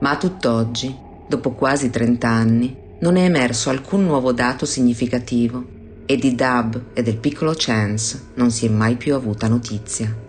Ma 0.00 0.10
a 0.10 0.16
tutt'oggi, 0.18 0.94
dopo 1.26 1.52
quasi 1.52 1.88
30 1.88 2.28
anni, 2.28 2.76
non 2.98 3.16
è 3.16 3.22
emerso 3.22 3.70
alcun 3.70 4.04
nuovo 4.04 4.32
dato 4.32 4.66
significativo 4.66 5.64
e 6.04 6.16
di 6.16 6.34
Dub 6.34 6.88
e 6.92 7.02
del 7.02 7.16
piccolo 7.16 7.54
Chance 7.56 8.32
non 8.34 8.50
si 8.50 8.66
è 8.66 8.68
mai 8.68 8.96
più 8.96 9.14
avuta 9.14 9.48
notizia. 9.48 10.21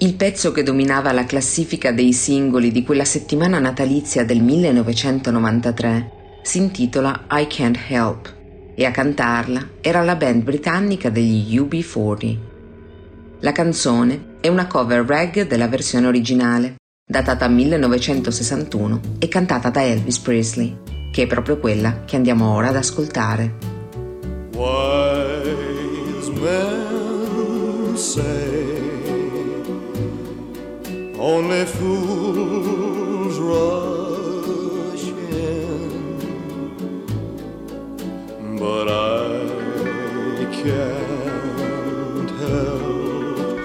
Il 0.00 0.14
pezzo 0.14 0.52
che 0.52 0.62
dominava 0.62 1.10
la 1.10 1.24
classifica 1.24 1.90
dei 1.90 2.12
singoli 2.12 2.70
di 2.70 2.84
quella 2.84 3.04
settimana 3.04 3.58
natalizia 3.58 4.24
del 4.24 4.40
1993 4.40 6.10
si 6.40 6.58
intitola 6.58 7.24
I 7.32 7.48
Can't 7.48 7.80
Help 7.88 8.32
e 8.76 8.84
a 8.84 8.92
cantarla 8.92 9.70
era 9.80 10.04
la 10.04 10.14
band 10.14 10.44
britannica 10.44 11.10
degli 11.10 11.58
UB40. 11.58 12.38
La 13.40 13.50
canzone 13.50 14.36
è 14.40 14.46
una 14.46 14.68
cover 14.68 15.04
reg 15.04 15.48
della 15.48 15.66
versione 15.66 16.06
originale, 16.06 16.76
datata 17.04 17.48
1961 17.48 19.00
e 19.18 19.26
cantata 19.26 19.70
da 19.70 19.84
Elvis 19.84 20.20
Presley, 20.20 20.76
che 21.10 21.24
è 21.24 21.26
proprio 21.26 21.58
quella 21.58 22.04
che 22.04 22.14
andiamo 22.14 22.54
ora 22.54 22.68
ad 22.68 22.76
ascoltare. 22.76 23.52
Wise 24.54 26.30
men 26.40 27.96
say 27.96 28.67
Only 31.20 31.64
fools 31.64 33.38
rush 33.40 35.08
in, 35.32 36.28
but 38.56 38.86
I 38.88 40.46
can't 40.62 42.30
help 42.38 43.58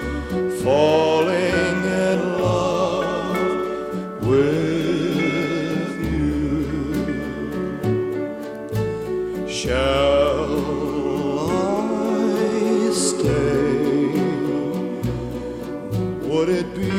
falling 0.64 1.84
in 1.86 2.20
love 2.41 3.38
with 4.26 5.93
you. 6.12 6.66
Shall 9.47 10.58
I 11.47 12.91
stay? 12.93 13.54
Would 16.28 16.49
it 16.49 16.68
be 16.76 16.92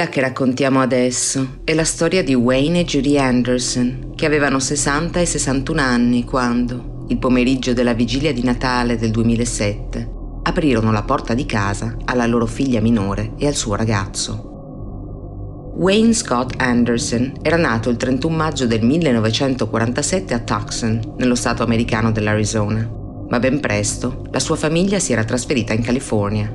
Quella 0.00 0.14
che 0.14 0.22
raccontiamo 0.22 0.80
adesso 0.80 1.58
è 1.62 1.74
la 1.74 1.84
storia 1.84 2.24
di 2.24 2.34
Wayne 2.34 2.80
e 2.80 2.84
Judy 2.84 3.18
Anderson, 3.18 4.12
che 4.16 4.24
avevano 4.24 4.58
60 4.58 5.20
e 5.20 5.26
61 5.26 5.78
anni 5.78 6.24
quando, 6.24 7.04
il 7.08 7.18
pomeriggio 7.18 7.74
della 7.74 7.92
vigilia 7.92 8.32
di 8.32 8.42
Natale 8.42 8.96
del 8.96 9.10
2007, 9.10 10.10
aprirono 10.44 10.90
la 10.90 11.02
porta 11.02 11.34
di 11.34 11.44
casa 11.44 11.98
alla 12.06 12.24
loro 12.24 12.46
figlia 12.46 12.80
minore 12.80 13.32
e 13.36 13.46
al 13.46 13.54
suo 13.54 13.74
ragazzo. 13.74 15.74
Wayne 15.76 16.14
Scott 16.14 16.54
Anderson 16.56 17.34
era 17.42 17.58
nato 17.58 17.90
il 17.90 17.98
31 17.98 18.34
maggio 18.34 18.66
del 18.66 18.82
1947 18.82 20.32
a 20.32 20.38
Tucson, 20.38 21.12
nello 21.18 21.34
stato 21.34 21.62
americano 21.62 22.10
dell'Arizona, 22.10 22.90
ma 23.28 23.38
ben 23.38 23.60
presto 23.60 24.24
la 24.30 24.40
sua 24.40 24.56
famiglia 24.56 24.98
si 24.98 25.12
era 25.12 25.24
trasferita 25.24 25.74
in 25.74 25.82
California. 25.82 26.50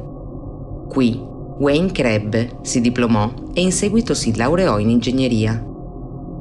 Qui 0.89 1.24
Wayne 1.57 1.93
crebbe, 1.93 2.57
si 2.63 2.81
diplomò 2.81 3.31
e 3.53 3.61
in 3.61 3.71
seguito 3.71 4.13
si 4.13 4.35
laureò 4.35 4.77
in 4.77 4.89
ingegneria. 4.89 5.63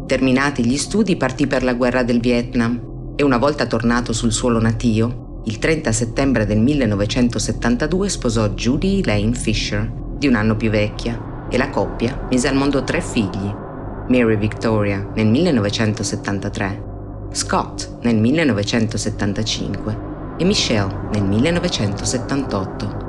Terminati 0.07 0.67
gli 0.67 0.77
studi 0.77 1.15
partì 1.17 1.47
per 1.47 1.63
la 1.63 1.75
guerra 1.75 2.03
del 2.03 2.21
Vietnam 2.21 3.13
e 3.15 3.23
una 3.23 3.39
volta 3.39 3.67
tornato 3.67 4.13
sul 4.13 4.33
suolo 4.33 4.61
natio, 4.61 5.43
il 5.45 5.59
30 5.59 5.93
settembre 5.93 6.47
del 6.47 6.59
1972 6.59 8.09
sposò 8.09 8.49
Judy 8.49 9.01
Elaine 9.01 9.35
Fisher, 9.35 9.89
di 10.19 10.27
un 10.27 10.35
anno 10.35 10.57
più 10.57 10.71
vecchia, 10.71 11.47
e 11.49 11.57
la 11.59 11.71
coppia 11.71 12.27
mise 12.29 12.49
al 12.49 12.57
mondo 12.57 12.83
tre 12.83 13.01
figli, 13.01 13.55
Mary 14.09 14.37
Victoria 14.37 15.09
nel 15.15 15.29
1973, 15.29 16.83
Scott 17.31 17.99
nel 18.03 18.17
1975 18.17 20.13
e 20.39 20.45
Michelle 20.45 21.09
nel 21.13 21.23
1978. 21.23 23.04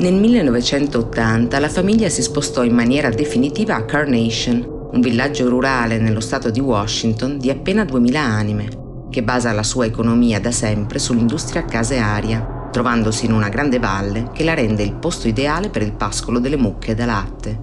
Nel 0.00 0.14
1980 0.14 1.58
la 1.58 1.68
famiglia 1.68 2.08
si 2.08 2.22
spostò 2.22 2.64
in 2.64 2.74
maniera 2.74 3.10
definitiva 3.10 3.74
a 3.76 3.84
Carnation, 3.84 4.88
un 4.92 4.98
villaggio 4.98 5.46
rurale 5.50 5.98
nello 5.98 6.20
stato 6.20 6.48
di 6.48 6.58
Washington 6.58 7.36
di 7.36 7.50
appena 7.50 7.84
2000 7.84 8.18
anime, 8.18 8.68
che 9.10 9.22
basa 9.22 9.52
la 9.52 9.62
sua 9.62 9.84
economia 9.84 10.40
da 10.40 10.52
sempre 10.52 10.98
sull'industria 10.98 11.66
case-aria, 11.66 12.68
trovandosi 12.72 13.26
in 13.26 13.34
una 13.34 13.50
grande 13.50 13.78
valle 13.78 14.30
che 14.32 14.42
la 14.42 14.54
rende 14.54 14.82
il 14.82 14.94
posto 14.94 15.28
ideale 15.28 15.68
per 15.68 15.82
il 15.82 15.92
pascolo 15.92 16.38
delle 16.38 16.56
mucche 16.56 16.94
da 16.94 17.04
latte. 17.04 17.60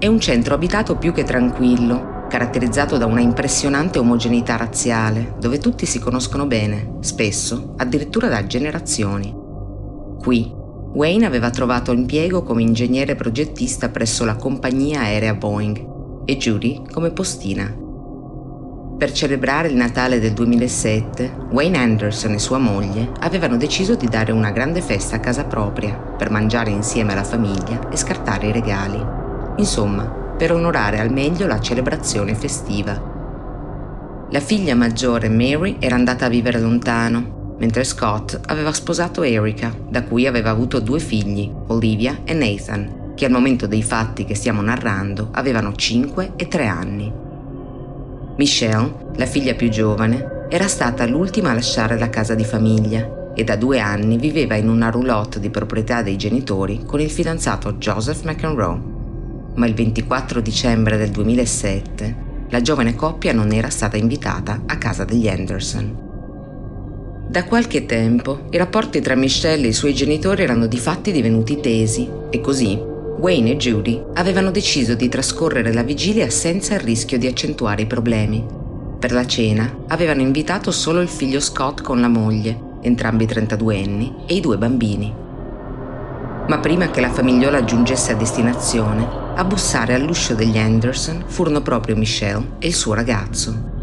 È 0.00 0.08
un 0.08 0.18
centro 0.18 0.54
abitato 0.54 0.96
più 0.96 1.12
che 1.12 1.22
tranquillo, 1.22 2.24
caratterizzato 2.28 2.98
da 2.98 3.06
una 3.06 3.20
impressionante 3.20 4.00
omogeneità 4.00 4.56
razziale, 4.56 5.36
dove 5.38 5.58
tutti 5.58 5.86
si 5.86 6.00
conoscono 6.00 6.46
bene, 6.46 6.96
spesso 7.02 7.74
addirittura 7.76 8.26
da 8.26 8.44
generazioni. 8.48 9.32
Qui 10.18 10.62
Wayne 10.94 11.26
aveva 11.26 11.50
trovato 11.50 11.90
impiego 11.90 12.44
come 12.44 12.62
ingegnere 12.62 13.16
progettista 13.16 13.88
presso 13.88 14.24
la 14.24 14.36
compagnia 14.36 15.00
aerea 15.00 15.34
Boeing 15.34 16.22
e 16.24 16.36
Judy 16.36 16.82
come 16.88 17.10
postina. 17.10 17.82
Per 18.96 19.10
celebrare 19.10 19.66
il 19.66 19.74
Natale 19.74 20.20
del 20.20 20.32
2007, 20.34 21.48
Wayne 21.50 21.78
Anderson 21.78 22.34
e 22.34 22.38
sua 22.38 22.58
moglie 22.58 23.10
avevano 23.18 23.56
deciso 23.56 23.96
di 23.96 24.06
dare 24.06 24.30
una 24.30 24.52
grande 24.52 24.80
festa 24.80 25.16
a 25.16 25.20
casa 25.20 25.44
propria 25.46 25.96
per 25.96 26.30
mangiare 26.30 26.70
insieme 26.70 27.10
alla 27.10 27.24
famiglia 27.24 27.88
e 27.88 27.96
scartare 27.96 28.46
i 28.46 28.52
regali. 28.52 29.04
Insomma, 29.56 30.04
per 30.04 30.52
onorare 30.52 31.00
al 31.00 31.10
meglio 31.10 31.48
la 31.48 31.58
celebrazione 31.58 32.36
festiva. 32.36 34.26
La 34.30 34.40
figlia 34.40 34.76
maggiore 34.76 35.28
Mary 35.28 35.76
era 35.80 35.96
andata 35.96 36.26
a 36.26 36.30
vivere 36.30 36.60
lontano, 36.60 37.42
mentre 37.58 37.84
Scott 37.84 38.40
aveva 38.46 38.72
sposato 38.72 39.22
Erica, 39.22 39.74
da 39.88 40.02
cui 40.04 40.26
aveva 40.26 40.50
avuto 40.50 40.80
due 40.80 40.98
figli, 40.98 41.50
Olivia 41.68 42.20
e 42.24 42.34
Nathan, 42.34 43.12
che 43.14 43.24
al 43.24 43.30
momento 43.30 43.66
dei 43.66 43.82
fatti 43.82 44.24
che 44.24 44.34
stiamo 44.34 44.60
narrando 44.60 45.28
avevano 45.32 45.74
5 45.74 46.32
e 46.36 46.48
3 46.48 46.66
anni. 46.66 47.12
Michelle, 48.36 49.12
la 49.16 49.26
figlia 49.26 49.54
più 49.54 49.68
giovane, 49.68 50.46
era 50.48 50.66
stata 50.66 51.06
l'ultima 51.06 51.50
a 51.50 51.54
lasciare 51.54 51.98
la 51.98 52.10
casa 52.10 52.34
di 52.34 52.44
famiglia 52.44 53.32
e 53.34 53.44
da 53.44 53.56
due 53.56 53.80
anni 53.80 54.18
viveva 54.18 54.54
in 54.56 54.68
una 54.68 54.90
roulotte 54.90 55.40
di 55.40 55.50
proprietà 55.50 56.02
dei 56.02 56.16
genitori 56.16 56.84
con 56.84 57.00
il 57.00 57.10
fidanzato 57.10 57.74
Joseph 57.74 58.24
McEnroe. 58.24 58.92
Ma 59.54 59.66
il 59.66 59.74
24 59.74 60.40
dicembre 60.40 60.96
del 60.96 61.10
2007 61.10 62.32
la 62.50 62.60
giovane 62.60 62.94
coppia 62.94 63.32
non 63.32 63.52
era 63.52 63.70
stata 63.70 63.96
invitata 63.96 64.62
a 64.66 64.76
casa 64.76 65.04
degli 65.04 65.28
Anderson. 65.28 66.03
Da 67.26 67.44
qualche 67.44 67.86
tempo 67.86 68.46
i 68.50 68.56
rapporti 68.58 69.00
tra 69.00 69.14
Michelle 69.14 69.64
e 69.64 69.68
i 69.68 69.72
suoi 69.72 69.94
genitori 69.94 70.42
erano 70.42 70.66
di 70.66 70.78
fatti 70.78 71.10
divenuti 71.10 71.58
tesi 71.58 72.08
e 72.30 72.40
così 72.40 72.78
Wayne 73.18 73.52
e 73.52 73.56
Judy 73.56 74.02
avevano 74.14 74.50
deciso 74.50 74.94
di 74.94 75.08
trascorrere 75.08 75.72
la 75.72 75.82
vigilia 75.82 76.28
senza 76.28 76.74
il 76.74 76.80
rischio 76.80 77.18
di 77.18 77.26
accentuare 77.26 77.82
i 77.82 77.86
problemi. 77.86 78.44
Per 78.98 79.12
la 79.12 79.26
cena 79.26 79.84
avevano 79.88 80.20
invitato 80.20 80.70
solo 80.70 81.00
il 81.00 81.08
figlio 81.08 81.40
Scott 81.40 81.80
con 81.80 82.00
la 82.00 82.08
moglie, 82.08 82.58
entrambi 82.82 83.26
32 83.26 83.78
anni, 83.78 84.14
e 84.26 84.34
i 84.34 84.40
due 84.40 84.58
bambini. 84.58 85.12
Ma 86.46 86.58
prima 86.58 86.90
che 86.90 87.00
la 87.00 87.10
famigliola 87.10 87.64
giungesse 87.64 88.12
a 88.12 88.16
destinazione, 88.16 89.08
a 89.34 89.44
bussare 89.44 89.94
all'uscio 89.94 90.34
degli 90.34 90.58
Anderson 90.58 91.24
furono 91.26 91.62
proprio 91.62 91.96
Michelle 91.96 92.56
e 92.58 92.66
il 92.66 92.74
suo 92.74 92.92
ragazzo. 92.92 93.73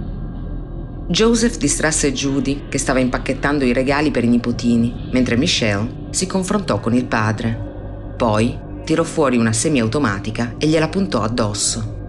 Joseph 1.07 1.57
distrasse 1.57 2.13
Judy, 2.13 2.67
che 2.69 2.77
stava 2.77 2.99
impacchettando 2.99 3.65
i 3.65 3.73
regali 3.73 4.11
per 4.11 4.23
i 4.23 4.29
nipotini, 4.29 5.09
mentre 5.11 5.35
Michelle 5.35 6.07
si 6.11 6.25
confrontò 6.25 6.79
con 6.79 6.93
il 6.93 7.05
padre. 7.05 8.13
Poi 8.15 8.57
tirò 8.85 9.03
fuori 9.03 9.37
una 9.37 9.51
semiautomatica 9.51 10.55
e 10.57 10.67
gliela 10.67 10.87
puntò 10.87 11.21
addosso. 11.21 11.99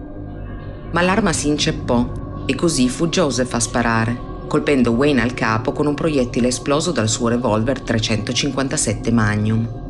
Ma 0.91 1.01
l'arma 1.01 1.33
si 1.33 1.47
inceppò 1.47 2.43
e 2.45 2.55
così 2.55 2.87
fu 2.87 3.09
Joseph 3.09 3.53
a 3.53 3.59
sparare, 3.59 4.17
colpendo 4.47 4.91
Wayne 4.91 5.21
al 5.21 5.33
capo 5.33 5.71
con 5.71 5.87
un 5.87 5.95
proiettile 5.95 6.47
esploso 6.47 6.91
dal 6.91 7.09
suo 7.09 7.27
revolver 7.27 7.81
357 7.81 9.11
Magnum. 9.11 9.82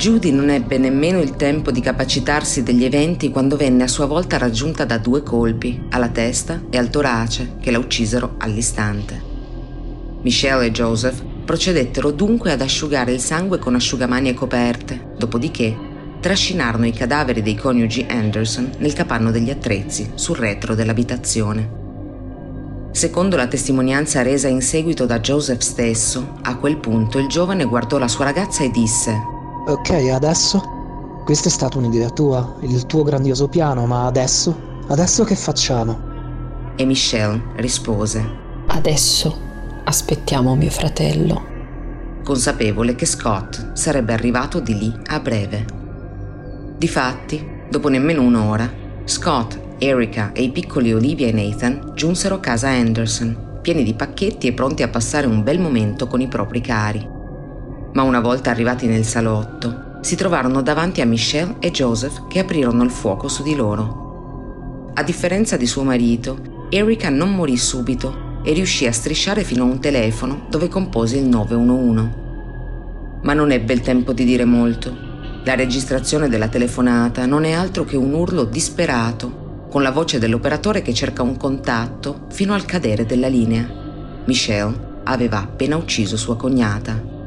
Judy 0.00 0.30
non 0.30 0.48
ebbe 0.48 0.78
nemmeno 0.78 1.20
il 1.20 1.36
tempo 1.36 1.70
di 1.70 1.82
capacitarsi 1.82 2.62
degli 2.62 2.86
eventi 2.86 3.30
quando 3.30 3.58
venne 3.58 3.82
a 3.82 3.86
sua 3.86 4.06
volta 4.06 4.38
raggiunta 4.38 4.86
da 4.86 4.96
due 4.96 5.22
colpi, 5.22 5.88
alla 5.90 6.08
testa 6.08 6.62
e 6.70 6.78
al 6.78 6.88
torace, 6.88 7.56
che 7.60 7.70
la 7.70 7.78
uccisero 7.78 8.36
all'istante. 8.38 9.22
Michelle 10.22 10.64
e 10.64 10.70
Joseph 10.70 11.22
Procedettero 11.44 12.12
dunque 12.12 12.50
ad 12.50 12.62
asciugare 12.62 13.12
il 13.12 13.20
sangue 13.20 13.58
con 13.58 13.74
asciugamani 13.74 14.30
e 14.30 14.34
coperte, 14.34 15.12
dopodiché 15.18 15.76
trascinarono 16.18 16.86
i 16.86 16.92
cadaveri 16.92 17.42
dei 17.42 17.56
coniugi 17.56 18.06
Anderson 18.08 18.70
nel 18.78 18.94
capanno 18.94 19.30
degli 19.30 19.50
attrezzi 19.50 20.12
sul 20.14 20.36
retro 20.36 20.74
dell'abitazione. 20.74 21.70
Secondo 22.90 23.36
la 23.36 23.48
testimonianza 23.48 24.22
resa 24.22 24.48
in 24.48 24.62
seguito 24.62 25.04
da 25.04 25.20
Joseph 25.20 25.60
stesso, 25.60 26.38
a 26.40 26.56
quel 26.56 26.78
punto 26.78 27.18
il 27.18 27.26
giovane 27.26 27.66
guardò 27.66 27.98
la 27.98 28.08
sua 28.08 28.24
ragazza 28.24 28.64
e 28.64 28.70
disse 28.70 29.38
Ok, 29.66 29.90
adesso? 30.10 31.22
Questa 31.24 31.48
è 31.48 31.50
stata 31.50 31.76
un'idea 31.76 32.08
tua, 32.08 32.56
il 32.62 32.86
tuo 32.86 33.02
grandioso 33.02 33.46
piano, 33.46 33.84
ma 33.86 34.06
adesso? 34.06 34.58
Adesso 34.88 35.22
che 35.24 35.36
facciamo? 35.36 36.08
E 36.76 36.84
Michelle 36.84 37.42
rispose 37.56 38.24
Adesso 38.68 39.36
aspettiamo 39.84 40.56
mio 40.56 40.70
fratello. 40.70 41.44
Consapevole 42.24 42.94
che 42.94 43.04
Scott 43.04 43.72
sarebbe 43.74 44.14
arrivato 44.14 44.60
di 44.60 44.78
lì 44.78 44.98
a 45.06 45.20
breve. 45.20 45.66
Difatti, 46.78 47.46
dopo 47.68 47.88
nemmeno 47.88 48.22
un'ora, 48.22 48.68
Scott, 49.04 49.58
Erica 49.78 50.32
e 50.32 50.42
i 50.42 50.50
piccoli 50.50 50.92
Olivia 50.92 51.26
e 51.26 51.32
Nathan 51.32 51.92
giunsero 51.94 52.36
a 52.36 52.40
casa 52.40 52.68
Anderson, 52.68 53.58
pieni 53.60 53.82
di 53.82 53.94
pacchetti 53.94 54.46
e 54.46 54.52
pronti 54.54 54.82
a 54.82 54.88
passare 54.88 55.26
un 55.26 55.42
bel 55.42 55.60
momento 55.60 56.06
con 56.06 56.20
i 56.20 56.28
propri 56.28 56.60
cari. 56.62 57.18
Ma 57.92 58.02
una 58.02 58.20
volta 58.20 58.50
arrivati 58.50 58.86
nel 58.86 59.04
salotto, 59.04 59.98
si 60.00 60.16
trovarono 60.16 60.62
davanti 60.62 61.00
a 61.00 61.06
Michelle 61.06 61.56
e 61.58 61.70
Joseph 61.70 62.26
che 62.28 62.38
aprirono 62.38 62.84
il 62.84 62.90
fuoco 62.90 63.28
su 63.28 63.42
di 63.42 63.54
loro. 63.54 64.90
A 64.94 65.02
differenza 65.02 65.56
di 65.56 65.66
suo 65.66 65.82
marito, 65.82 66.66
Erica 66.70 67.10
non 67.10 67.34
morì 67.34 67.56
subito 67.56 68.38
e 68.42 68.52
riuscì 68.52 68.86
a 68.86 68.92
strisciare 68.92 69.44
fino 69.44 69.64
a 69.64 69.66
un 69.66 69.80
telefono 69.80 70.46
dove 70.48 70.68
compose 70.68 71.18
il 71.18 71.26
911. 71.26 72.08
Ma 73.22 73.34
non 73.34 73.50
ebbe 73.50 73.72
il 73.72 73.80
tempo 73.80 74.12
di 74.12 74.24
dire 74.24 74.44
molto. 74.44 75.08
La 75.44 75.54
registrazione 75.54 76.28
della 76.28 76.48
telefonata 76.48 77.26
non 77.26 77.44
è 77.44 77.52
altro 77.52 77.84
che 77.84 77.96
un 77.96 78.14
urlo 78.14 78.44
disperato, 78.44 79.66
con 79.68 79.82
la 79.82 79.90
voce 79.90 80.18
dell'operatore 80.18 80.82
che 80.82 80.94
cerca 80.94 81.22
un 81.22 81.36
contatto 81.36 82.26
fino 82.30 82.54
al 82.54 82.64
cadere 82.64 83.04
della 83.04 83.28
linea. 83.28 83.68
Michelle 84.26 85.02
aveva 85.04 85.38
appena 85.38 85.76
ucciso 85.76 86.16
sua 86.16 86.36
cognata. 86.36 87.18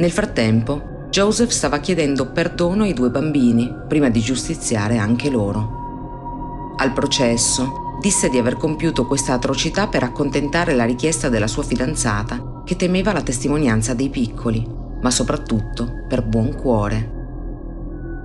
Nel 0.00 0.12
frattempo, 0.12 1.08
Joseph 1.10 1.50
stava 1.50 1.78
chiedendo 1.78 2.30
perdono 2.32 2.84
ai 2.84 2.94
due 2.94 3.10
bambini 3.10 3.70
prima 3.86 4.08
di 4.08 4.20
giustiziare 4.20 4.96
anche 4.96 5.28
loro. 5.28 6.74
Al 6.78 6.94
processo, 6.94 7.98
disse 8.00 8.30
di 8.30 8.38
aver 8.38 8.56
compiuto 8.56 9.06
questa 9.06 9.34
atrocità 9.34 9.88
per 9.88 10.02
accontentare 10.02 10.74
la 10.74 10.84
richiesta 10.84 11.28
della 11.28 11.46
sua 11.46 11.64
fidanzata, 11.64 12.62
che 12.64 12.76
temeva 12.76 13.12
la 13.12 13.20
testimonianza 13.20 13.92
dei 13.92 14.08
piccoli, 14.08 14.66
ma 15.02 15.10
soprattutto 15.10 16.06
per 16.08 16.24
buon 16.24 16.54
cuore. 16.54 17.10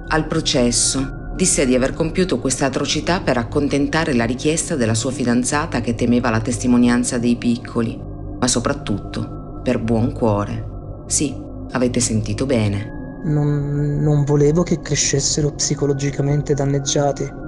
Al 0.07 0.27
processo 0.27 1.33
disse 1.35 1.65
di 1.65 1.75
aver 1.75 1.93
compiuto 1.93 2.39
questa 2.39 2.67
atrocità 2.67 3.19
per 3.19 3.35
accontentare 3.35 4.13
la 4.13 4.23
richiesta 4.23 4.77
della 4.77 4.93
sua 4.93 5.11
fidanzata 5.11 5.81
che 5.81 5.93
temeva 5.93 6.29
la 6.29 6.39
testimonianza 6.39 7.17
dei 7.17 7.35
piccoli, 7.35 7.99
ma 8.39 8.47
soprattutto 8.47 9.59
per 9.61 9.81
buon 9.81 10.13
cuore. 10.13 11.03
Sì, 11.07 11.43
avete 11.71 11.99
sentito 11.99 12.45
bene. 12.45 13.21
Non, 13.25 13.99
non 14.01 14.23
volevo 14.23 14.63
che 14.63 14.81
crescessero 14.81 15.51
psicologicamente 15.53 16.53
danneggiati 16.53 17.43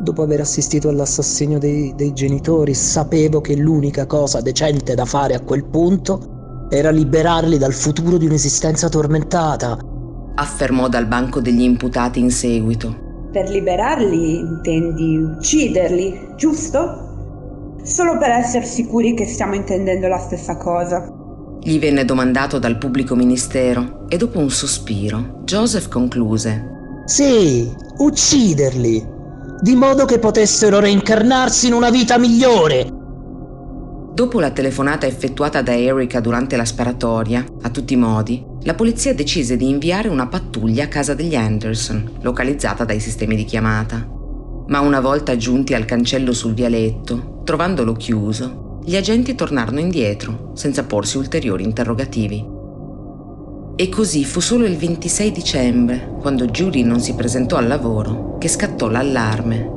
dopo 0.00 0.22
aver 0.22 0.40
assistito 0.40 0.88
all'assassinio 0.88 1.58
dei, 1.58 1.92
dei 1.94 2.12
genitori, 2.12 2.74
sapevo 2.74 3.40
che 3.40 3.56
l'unica 3.56 4.06
cosa 4.06 4.40
decente 4.40 4.94
da 4.94 5.04
fare 5.04 5.34
a 5.34 5.40
quel 5.40 5.64
punto 5.64 6.66
era 6.70 6.90
liberarli 6.90 7.58
dal 7.58 7.72
futuro 7.72 8.16
di 8.16 8.26
un'esistenza 8.26 8.88
tormentata. 8.88 9.78
Affermò 10.34 10.88
dal 10.88 11.06
banco 11.06 11.40
degli 11.40 11.62
imputati 11.62 12.20
in 12.20 12.30
seguito. 12.30 13.06
Per 13.32 13.48
liberarli 13.50 14.38
intendi 14.38 15.16
ucciderli, 15.16 16.34
giusto? 16.36 17.06
Solo 17.82 18.18
per 18.18 18.30
essere 18.30 18.64
sicuri 18.64 19.14
che 19.14 19.26
stiamo 19.26 19.54
intendendo 19.54 20.08
la 20.08 20.18
stessa 20.18 20.56
cosa. 20.56 21.17
Gli 21.68 21.78
venne 21.78 22.06
domandato 22.06 22.58
dal 22.58 22.78
pubblico 22.78 23.14
ministero 23.14 24.06
e 24.08 24.16
dopo 24.16 24.38
un 24.38 24.48
sospiro 24.48 25.42
Joseph 25.44 25.88
concluse. 25.88 27.02
Sì, 27.04 27.70
ucciderli 27.98 29.06
di 29.60 29.74
modo 29.74 30.06
che 30.06 30.18
potessero 30.18 30.80
reincarnarsi 30.80 31.66
in 31.66 31.74
una 31.74 31.90
vita 31.90 32.16
migliore. 32.16 32.88
Dopo 34.14 34.40
la 34.40 34.50
telefonata 34.50 35.04
effettuata 35.04 35.60
da 35.60 35.76
Erika 35.76 36.20
durante 36.20 36.56
la 36.56 36.64
sparatoria, 36.64 37.44
a 37.60 37.68
tutti 37.68 37.92
i 37.92 37.96
modi, 37.98 38.42
la 38.62 38.72
polizia 38.72 39.12
decise 39.12 39.58
di 39.58 39.68
inviare 39.68 40.08
una 40.08 40.26
pattuglia 40.26 40.84
a 40.84 40.88
casa 40.88 41.12
degli 41.12 41.34
Anderson, 41.34 42.12
localizzata 42.22 42.86
dai 42.86 42.98
sistemi 42.98 43.36
di 43.36 43.44
chiamata. 43.44 44.08
Ma 44.68 44.80
una 44.80 45.00
volta 45.00 45.36
giunti 45.36 45.74
al 45.74 45.84
cancello 45.84 46.32
sul 46.32 46.54
vialetto, 46.54 47.42
trovandolo 47.44 47.92
chiuso, 47.92 48.67
gli 48.84 48.96
agenti 48.96 49.34
tornarono 49.34 49.80
indietro, 49.80 50.52
senza 50.54 50.84
porsi 50.84 51.18
ulteriori 51.18 51.64
interrogativi. 51.64 52.56
E 53.76 53.88
così 53.88 54.24
fu 54.24 54.40
solo 54.40 54.64
il 54.64 54.76
26 54.76 55.30
dicembre, 55.30 56.16
quando 56.20 56.46
Judy 56.46 56.82
non 56.82 57.00
si 57.00 57.14
presentò 57.14 57.56
al 57.56 57.68
lavoro, 57.68 58.36
che 58.38 58.48
scattò 58.48 58.88
l'allarme. 58.88 59.70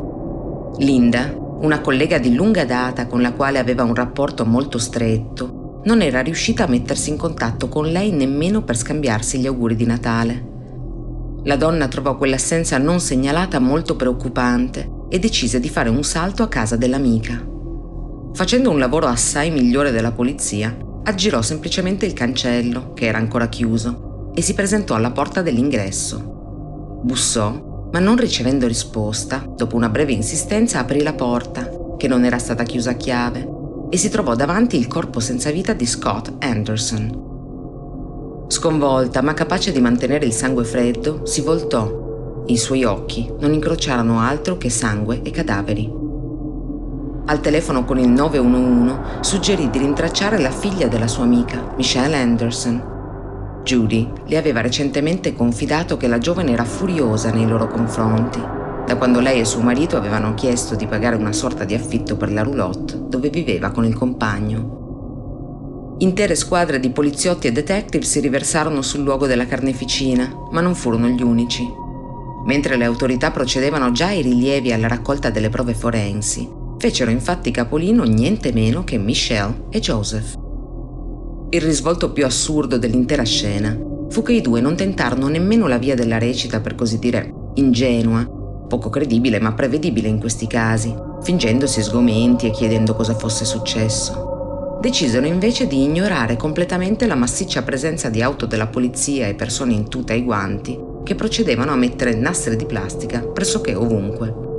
Linda, 0.77 1.33
una 1.61 1.81
collega 1.81 2.17
di 2.17 2.33
lunga 2.33 2.65
data 2.65 3.05
con 3.05 3.21
la 3.21 3.33
quale 3.33 3.59
aveva 3.59 3.83
un 3.83 3.93
rapporto 3.93 4.45
molto 4.45 4.79
stretto, 4.79 5.81
non 5.83 6.01
era 6.01 6.21
riuscita 6.21 6.63
a 6.63 6.67
mettersi 6.67 7.09
in 7.09 7.17
contatto 7.17 7.67
con 7.67 7.87
lei 7.87 8.11
nemmeno 8.11 8.63
per 8.63 8.77
scambiarsi 8.77 9.39
gli 9.39 9.47
auguri 9.47 9.75
di 9.75 9.85
Natale. 9.85 10.49
La 11.43 11.55
donna 11.55 11.87
trovò 11.87 12.17
quell'assenza 12.17 12.77
non 12.77 12.99
segnalata 12.99 13.59
molto 13.59 13.95
preoccupante 13.95 14.89
e 15.09 15.19
decise 15.19 15.59
di 15.59 15.69
fare 15.69 15.89
un 15.89 16.03
salto 16.03 16.43
a 16.43 16.47
casa 16.47 16.75
dell'amica. 16.75 17.43
Facendo 18.33 18.69
un 18.69 18.79
lavoro 18.79 19.07
assai 19.07 19.51
migliore 19.51 19.91
della 19.91 20.13
polizia, 20.13 20.75
aggirò 21.03 21.41
semplicemente 21.41 22.05
il 22.05 22.13
cancello, 22.13 22.93
che 22.93 23.05
era 23.05 23.17
ancora 23.17 23.49
chiuso, 23.49 24.31
e 24.33 24.41
si 24.41 24.53
presentò 24.53 24.95
alla 24.95 25.11
porta 25.11 25.41
dell'ingresso. 25.41 26.99
Bussò, 27.03 27.89
ma 27.91 27.99
non 27.99 28.15
ricevendo 28.15 28.67
risposta, 28.67 29.45
dopo 29.55 29.75
una 29.75 29.89
breve 29.89 30.13
insistenza 30.13 30.79
aprì 30.79 31.03
la 31.03 31.13
porta, 31.13 31.69
che 31.97 32.07
non 32.07 32.23
era 32.23 32.37
stata 32.37 32.63
chiusa 32.63 32.91
a 32.91 32.95
chiave, 32.95 33.47
e 33.89 33.97
si 33.97 34.09
trovò 34.09 34.33
davanti 34.33 34.77
il 34.77 34.87
corpo 34.87 35.19
senza 35.19 35.51
vita 35.51 35.73
di 35.73 35.85
Scott 35.85 36.31
Anderson. 36.39 38.45
Sconvolta, 38.47 39.21
ma 39.21 39.33
capace 39.33 39.73
di 39.73 39.81
mantenere 39.81 40.25
il 40.25 40.33
sangue 40.33 40.63
freddo, 40.63 41.25
si 41.25 41.41
voltò. 41.41 42.43
I 42.47 42.57
suoi 42.57 42.85
occhi 42.85 43.29
non 43.39 43.53
incrociarono 43.53 44.19
altro 44.19 44.57
che 44.57 44.69
sangue 44.69 45.21
e 45.21 45.31
cadaveri. 45.31 45.99
Al 47.31 47.39
telefono 47.39 47.85
con 47.85 47.97
il 47.97 48.09
911 48.09 49.21
suggerì 49.21 49.69
di 49.69 49.79
rintracciare 49.79 50.37
la 50.37 50.51
figlia 50.51 50.89
della 50.89 51.07
sua 51.07 51.23
amica, 51.23 51.73
Michelle 51.77 52.17
Anderson. 52.17 53.61
Judy 53.63 54.11
le 54.25 54.35
aveva 54.35 54.59
recentemente 54.59 55.33
confidato 55.33 55.95
che 55.95 56.07
la 56.07 56.17
giovane 56.17 56.51
era 56.51 56.65
furiosa 56.65 57.31
nei 57.31 57.47
loro 57.47 57.69
confronti 57.69 58.41
da 58.85 58.97
quando 58.97 59.21
lei 59.21 59.39
e 59.39 59.45
suo 59.45 59.61
marito 59.61 59.95
avevano 59.95 60.33
chiesto 60.33 60.75
di 60.75 60.85
pagare 60.87 61.15
una 61.15 61.31
sorta 61.31 61.63
di 61.63 61.73
affitto 61.73 62.17
per 62.17 62.33
la 62.33 62.43
roulotte 62.43 62.99
dove 63.07 63.29
viveva 63.29 63.71
con 63.71 63.85
il 63.85 63.95
compagno. 63.95 65.95
Intere 65.99 66.35
squadre 66.35 66.81
di 66.81 66.89
poliziotti 66.89 67.47
e 67.47 67.53
detective 67.53 68.03
si 68.03 68.19
riversarono 68.19 68.81
sul 68.81 69.03
luogo 69.03 69.25
della 69.25 69.45
carneficina, 69.45 70.29
ma 70.51 70.59
non 70.59 70.75
furono 70.75 71.07
gli 71.07 71.21
unici. 71.21 71.65
Mentre 72.43 72.75
le 72.75 72.83
autorità 72.83 73.31
procedevano 73.31 73.93
già 73.93 74.07
ai 74.07 74.21
rilievi 74.21 74.73
alla 74.73 74.89
raccolta 74.89 75.29
delle 75.29 75.49
prove 75.49 75.73
forensi, 75.73 76.59
fecero 76.81 77.11
infatti 77.11 77.51
capolino 77.51 78.05
niente 78.05 78.51
meno 78.51 78.83
che 78.83 78.97
Michelle 78.97 79.65
e 79.69 79.79
Joseph. 79.79 80.33
Il 81.51 81.61
risvolto 81.61 82.11
più 82.11 82.25
assurdo 82.25 82.79
dell'intera 82.79 83.21
scena 83.21 83.77
fu 84.09 84.23
che 84.23 84.33
i 84.33 84.41
due 84.41 84.61
non 84.61 84.75
tentarono 84.75 85.27
nemmeno 85.27 85.67
la 85.67 85.77
via 85.77 85.93
della 85.93 86.17
recita, 86.17 86.59
per 86.59 86.73
così 86.73 86.97
dire, 86.97 87.31
ingenua, 87.53 88.25
poco 88.67 88.89
credibile 88.89 89.39
ma 89.39 89.53
prevedibile 89.53 90.07
in 90.07 90.19
questi 90.19 90.47
casi, 90.47 90.91
fingendosi 91.21 91.83
sgomenti 91.83 92.47
e 92.47 92.51
chiedendo 92.51 92.95
cosa 92.95 93.13
fosse 93.13 93.45
successo. 93.45 94.79
Decisero 94.81 95.27
invece 95.27 95.67
di 95.67 95.83
ignorare 95.83 96.35
completamente 96.35 97.05
la 97.05 97.13
massiccia 97.13 97.61
presenza 97.61 98.09
di 98.09 98.23
auto 98.23 98.47
della 98.47 98.65
polizia 98.65 99.27
e 99.27 99.35
persone 99.35 99.73
in 99.73 99.87
tuta 99.87 100.13
e 100.13 100.23
guanti 100.23 100.79
che 101.03 101.13
procedevano 101.13 101.71
a 101.71 101.75
mettere 101.75 102.15
nastri 102.15 102.55
di 102.55 102.65
plastica 102.65 103.19
pressoché 103.19 103.75
ovunque. 103.75 104.49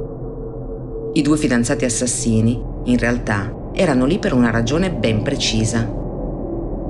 I 1.12 1.22
due 1.22 1.36
fidanzati 1.36 1.84
assassini, 1.84 2.60
in 2.84 2.98
realtà, 2.98 3.54
erano 3.72 4.04
lì 4.04 4.18
per 4.18 4.32
una 4.32 4.50
ragione 4.50 4.90
ben 4.92 5.22
precisa. 5.22 5.90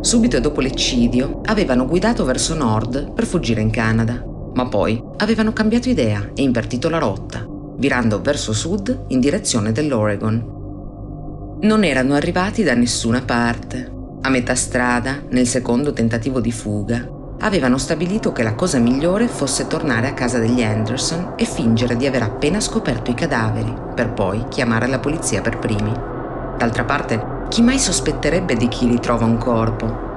Subito 0.01 0.41
dopo 0.41 0.61
l'eccidio 0.61 1.41
avevano 1.45 1.87
guidato 1.87 2.25
verso 2.25 2.55
nord 2.55 3.13
per 3.13 3.27
fuggire 3.27 3.61
in 3.61 3.71
Canada 3.71 4.31
ma 4.55 4.67
poi 4.67 5.03
avevano 5.19 5.53
cambiato 5.53 5.89
idea 5.89 6.31
e 6.35 6.43
invertito 6.43 6.89
la 6.89 6.99
rotta, 6.99 7.47
virando 7.77 8.21
verso 8.21 8.53
sud 8.53 9.05
in 9.09 9.21
direzione 9.21 9.73
dell'Oregon. 9.73 10.61
Non 11.61 11.85
erano 11.85 12.15
arrivati 12.15 12.63
da 12.63 12.75
nessuna 12.75 13.23
parte. 13.23 13.91
A 14.21 14.29
metà 14.29 14.55
strada, 14.55 15.23
nel 15.31 15.47
secondo 15.47 15.93
tentativo 15.93 16.41
di 16.41 16.53
fuga, 16.53 17.09
avevano 17.43 17.77
stabilito 17.77 18.33
che 18.33 18.43
la 18.43 18.55
cosa 18.55 18.79
migliore 18.79 19.27
fosse 19.27 19.67
tornare 19.67 20.09
a 20.09 20.15
casa 20.15 20.39
degli 20.39 20.63
Anderson 20.63 21.35
e 21.37 21.45
fingere 21.45 21.97
di 21.97 22.07
aver 22.07 22.23
appena 22.23 22.61
scoperto 22.61 23.11
i 23.11 23.15
cadaveri, 23.15 23.75
per 23.95 24.13
poi 24.13 24.47
chiamare 24.49 24.87
la 24.87 25.01
polizia 25.01 25.41
per 25.41 25.59
primi. 25.59 25.93
D'altra 26.57 26.85
parte, 26.85 27.47
chi 27.49 27.63
mai 27.63 27.79
sospetterebbe 27.79 28.55
di 28.55 28.69
chi 28.69 28.87
ritrova 28.87 29.25
un 29.25 29.39
corpo? 29.39 30.11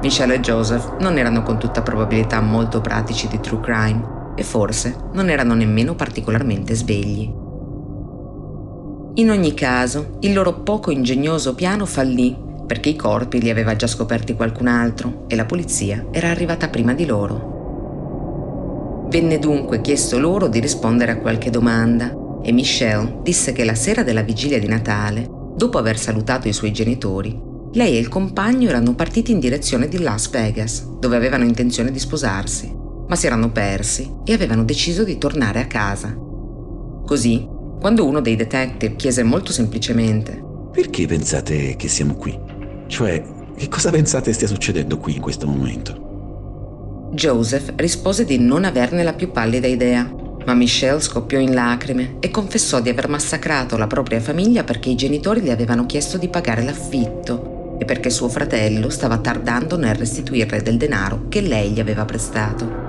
Michelle 0.00 0.34
e 0.34 0.40
Joseph 0.40 0.98
non 1.00 1.18
erano 1.18 1.42
con 1.42 1.58
tutta 1.58 1.82
probabilità 1.82 2.40
molto 2.40 2.80
pratici 2.80 3.26
di 3.26 3.40
true 3.40 3.60
crime 3.60 4.32
e 4.36 4.44
forse 4.44 4.96
non 5.12 5.28
erano 5.28 5.54
nemmeno 5.54 5.96
particolarmente 5.96 6.74
svegli. 6.76 7.28
In 9.14 9.30
ogni 9.30 9.52
caso, 9.52 10.18
il 10.20 10.32
loro 10.32 10.60
poco 10.60 10.92
ingegnoso 10.92 11.56
piano 11.56 11.84
fallì 11.86 12.46
perché 12.68 12.90
i 12.90 12.96
corpi 12.96 13.40
li 13.40 13.48
aveva 13.48 13.74
già 13.74 13.86
scoperti 13.86 14.34
qualcun 14.34 14.66
altro 14.66 15.24
e 15.26 15.36
la 15.36 15.46
polizia 15.46 16.04
era 16.10 16.28
arrivata 16.28 16.68
prima 16.68 16.92
di 16.92 17.06
loro. 17.06 19.06
Venne 19.08 19.38
dunque 19.38 19.80
chiesto 19.80 20.18
loro 20.18 20.48
di 20.48 20.60
rispondere 20.60 21.12
a 21.12 21.16
qualche 21.16 21.48
domanda 21.48 22.14
e 22.42 22.52
Michelle 22.52 23.20
disse 23.22 23.52
che 23.52 23.64
la 23.64 23.74
sera 23.74 24.02
della 24.02 24.20
vigilia 24.20 24.58
di 24.58 24.68
Natale, 24.68 25.26
dopo 25.56 25.78
aver 25.78 25.98
salutato 25.98 26.46
i 26.46 26.52
suoi 26.52 26.70
genitori, 26.70 27.40
lei 27.72 27.96
e 27.96 27.98
il 27.98 28.08
compagno 28.08 28.68
erano 28.68 28.94
partiti 28.94 29.32
in 29.32 29.40
direzione 29.40 29.88
di 29.88 30.00
Las 30.00 30.28
Vegas, 30.28 30.86
dove 30.98 31.16
avevano 31.16 31.44
intenzione 31.44 31.90
di 31.90 31.98
sposarsi, 31.98 32.70
ma 33.08 33.16
si 33.16 33.24
erano 33.24 33.50
persi 33.50 34.12
e 34.24 34.34
avevano 34.34 34.62
deciso 34.62 35.04
di 35.04 35.16
tornare 35.16 35.60
a 35.60 35.66
casa. 35.66 36.14
Così, 36.14 37.48
quando 37.80 38.04
uno 38.04 38.20
dei 38.20 38.36
detective 38.36 38.96
chiese 38.96 39.22
molto 39.22 39.52
semplicemente 39.52 40.44
Perché 40.78 41.06
pensate 41.06 41.74
che 41.74 41.88
siamo 41.88 42.14
qui? 42.14 42.38
Cioè, 42.88 43.22
che 43.54 43.68
cosa 43.68 43.90
pensate 43.90 44.32
stia 44.32 44.46
succedendo 44.48 44.98
qui 44.98 45.14
in 45.14 45.20
questo 45.20 45.46
momento? 45.46 46.06
Joseph 47.12 47.74
rispose 47.76 48.24
di 48.24 48.38
non 48.38 48.64
averne 48.64 49.02
la 49.02 49.12
più 49.12 49.30
pallida 49.30 49.66
idea, 49.66 50.10
ma 50.44 50.54
Michelle 50.54 51.00
scoppiò 51.00 51.38
in 51.38 51.52
lacrime 51.52 52.16
e 52.20 52.30
confessò 52.30 52.80
di 52.80 52.88
aver 52.88 53.08
massacrato 53.08 53.76
la 53.76 53.86
propria 53.86 54.20
famiglia 54.20 54.64
perché 54.64 54.88
i 54.88 54.94
genitori 54.94 55.42
le 55.42 55.52
avevano 55.52 55.84
chiesto 55.84 56.16
di 56.16 56.28
pagare 56.28 56.62
l'affitto 56.62 57.76
e 57.78 57.84
perché 57.84 58.08
suo 58.10 58.28
fratello 58.28 58.88
stava 58.88 59.18
tardando 59.18 59.76
nel 59.76 59.94
restituirle 59.94 60.62
del 60.62 60.78
denaro 60.78 61.26
che 61.28 61.42
lei 61.42 61.70
gli 61.72 61.80
aveva 61.80 62.06
prestato. 62.06 62.86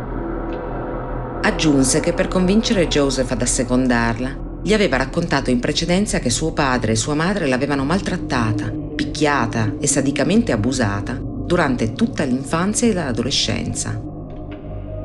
Aggiunse 1.42 2.00
che 2.00 2.14
per 2.14 2.30
convincere 2.30 2.88
Joseph 2.88 3.32
ad 3.32 3.42
assecondarla, 3.42 4.48
gli 4.62 4.74
aveva 4.74 4.98
raccontato 4.98 5.50
in 5.50 5.60
precedenza 5.60 6.20
che 6.20 6.30
suo 6.30 6.52
padre 6.52 6.92
e 6.92 6.96
sua 6.96 7.14
madre 7.14 7.48
l'avevano 7.48 7.86
maltrattata, 7.86 8.72
picchiata 8.96 9.76
e 9.80 9.88
sadicamente 9.88 10.52
abusata 10.52 11.14
durante 11.20 11.94
tutta 11.94 12.24
l'infanzia 12.24 12.88
e 12.88 12.94
l'adolescenza. 12.94 14.00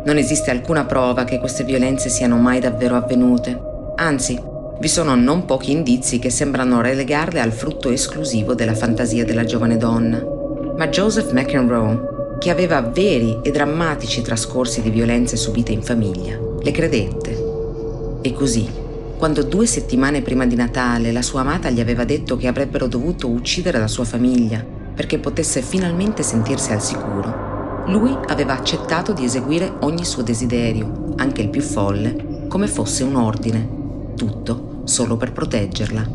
Non 0.05 0.17
esiste 0.19 0.51
alcuna 0.51 0.85
prova 0.85 1.25
che 1.25 1.39
queste 1.39 1.65
violenze 1.65 2.09
siano 2.09 2.37
mai 2.37 2.61
davvero 2.61 2.97
avvenute, 2.97 3.59
anzi 3.97 4.39
vi 4.81 4.89
sono 4.89 5.15
non 5.15 5.45
pochi 5.45 5.71
indizi 5.71 6.19
che 6.19 6.31
sembrano 6.31 6.81
relegarle 6.81 7.41
al 7.41 7.53
frutto 7.53 7.91
esclusivo 7.91 8.55
della 8.55 8.75
fantasia 8.75 9.25
della 9.25 9.45
giovane 9.45 9.77
donna. 9.77 10.23
Ma 10.77 10.89
Joseph 10.89 11.31
McEnroe, 11.31 12.37
che 12.39 12.51
aveva 12.51 12.83
veri 12.83 13.39
e 13.43 13.51
drammatici 13.51 14.21
trascorsi 14.21 14.83
di 14.83 14.91
violenze 14.91 15.37
subite 15.37 15.73
in 15.73 15.83
famiglia, 15.83 16.37
le 16.61 16.71
credette. 16.73 17.53
E 18.21 18.33
così, 18.33 18.69
quando 19.25 19.43
due 19.43 19.65
settimane 19.65 20.21
prima 20.21 20.45
di 20.45 20.55
Natale 20.55 21.11
la 21.11 21.23
sua 21.23 21.41
amata 21.41 21.71
gli 21.71 21.81
aveva 21.81 22.05
detto 22.05 22.37
che 22.37 22.47
avrebbero 22.47 22.87
dovuto 22.87 23.27
uccidere 23.27 23.79
la 23.79 23.89
sua 23.89 24.05
famiglia 24.05 24.63
perché 24.63 25.19
potesse 25.19 25.63
finalmente 25.63 26.23
sentirsi 26.23 26.73
al 26.73 26.83
sicuro, 26.83 27.85
lui 27.87 28.15
aveva 28.27 28.53
accettato 28.53 29.15
di 29.15 29.25
eseguire 29.25 29.77
ogni 29.81 30.05
suo 30.05 30.21
desiderio, 30.21 31.15
anche 31.17 31.41
il 31.41 31.49
più 31.49 31.63
folle, 31.63 32.45
come 32.49 32.67
fosse 32.67 33.03
un 33.03 33.17
ordine 33.17 33.67
tutto 34.15 34.83
solo 34.85 35.17
per 35.17 35.33
proteggerla. 35.33 36.07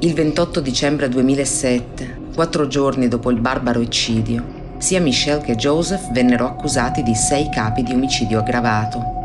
Il 0.00 0.12
28 0.12 0.58
dicembre 0.58 1.08
2007, 1.08 2.30
quattro 2.34 2.66
giorni 2.66 3.06
dopo 3.06 3.30
il 3.30 3.38
barbaro 3.38 3.78
eccidio, 3.78 4.42
sia 4.78 5.00
Michelle 5.00 5.40
che 5.40 5.54
Joseph 5.54 6.10
vennero 6.10 6.46
accusati 6.46 7.04
di 7.04 7.14
sei 7.14 7.48
capi 7.48 7.84
di 7.84 7.92
omicidio 7.92 8.40
aggravato. 8.40 9.23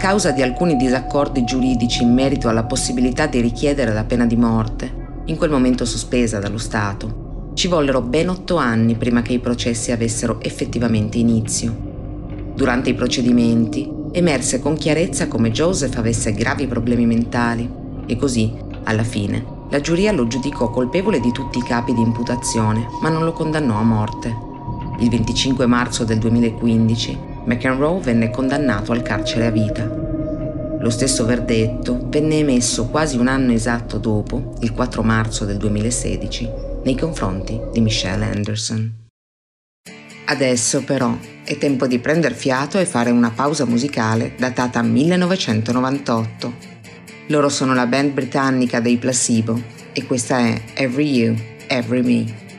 Causa 0.00 0.30
di 0.30 0.40
alcuni 0.40 0.76
disaccordi 0.76 1.44
giuridici 1.44 2.04
in 2.04 2.14
merito 2.14 2.48
alla 2.48 2.64
possibilità 2.64 3.26
di 3.26 3.38
richiedere 3.42 3.92
la 3.92 4.04
pena 4.04 4.24
di 4.24 4.34
morte, 4.34 5.20
in 5.26 5.36
quel 5.36 5.50
momento 5.50 5.84
sospesa 5.84 6.38
dallo 6.38 6.56
Stato, 6.56 7.50
Ci 7.52 7.68
vollero 7.68 8.00
ben 8.00 8.30
otto 8.30 8.56
anni 8.56 8.94
prima 8.94 9.20
che 9.20 9.34
i 9.34 9.40
processi 9.40 9.92
avessero 9.92 10.40
effettivamente 10.40 11.18
inizio. 11.18 11.76
Durante 12.54 12.88
i 12.88 12.94
procedimenti 12.94 13.92
emerse 14.12 14.58
con 14.58 14.74
chiarezza 14.74 15.28
come 15.28 15.50
Joseph 15.50 15.98
avesse 15.98 16.32
gravi 16.32 16.66
problemi 16.66 17.04
mentali 17.04 17.70
e 18.06 18.16
così, 18.16 18.54
alla 18.84 19.04
fine, 19.04 19.44
la 19.68 19.82
giuria 19.82 20.12
lo 20.12 20.26
giudicò 20.26 20.70
colpevole 20.70 21.20
di 21.20 21.30
tutti 21.30 21.58
i 21.58 21.62
capi 21.62 21.92
di 21.92 22.00
imputazione, 22.00 22.86
ma 23.02 23.10
non 23.10 23.22
lo 23.22 23.32
condannò 23.32 23.76
a 23.76 23.82
morte. 23.82 24.34
Il 25.00 25.10
25 25.10 25.66
marzo 25.66 26.04
del 26.04 26.18
2015 26.18 27.28
McEnroe 27.50 28.00
venne 28.00 28.30
condannato 28.30 28.92
al 28.92 29.02
carcere 29.02 29.46
a 29.46 29.50
vita. 29.50 29.84
Lo 29.84 30.88
stesso 30.88 31.24
verdetto 31.24 32.06
venne 32.08 32.38
emesso 32.38 32.86
quasi 32.86 33.18
un 33.18 33.26
anno 33.26 33.52
esatto 33.52 33.98
dopo, 33.98 34.54
il 34.60 34.72
4 34.72 35.02
marzo 35.02 35.44
del 35.44 35.56
2016, 35.56 36.48
nei 36.84 36.96
confronti 36.96 37.60
di 37.72 37.80
Michelle 37.80 38.24
Anderson. 38.24 39.08
Adesso 40.26 40.84
però 40.84 41.16
è 41.44 41.58
tempo 41.58 41.88
di 41.88 41.98
prendere 41.98 42.36
fiato 42.36 42.78
e 42.78 42.86
fare 42.86 43.10
una 43.10 43.30
pausa 43.30 43.64
musicale 43.64 44.34
datata 44.38 44.80
1998. 44.80 46.54
Loro 47.26 47.48
sono 47.48 47.74
la 47.74 47.86
band 47.86 48.12
britannica 48.12 48.78
dei 48.78 48.96
Placebo 48.96 49.60
e 49.92 50.04
questa 50.04 50.38
è 50.38 50.62
Every 50.74 51.10
You, 51.10 51.36
Every 51.66 52.02
Me. 52.02 52.49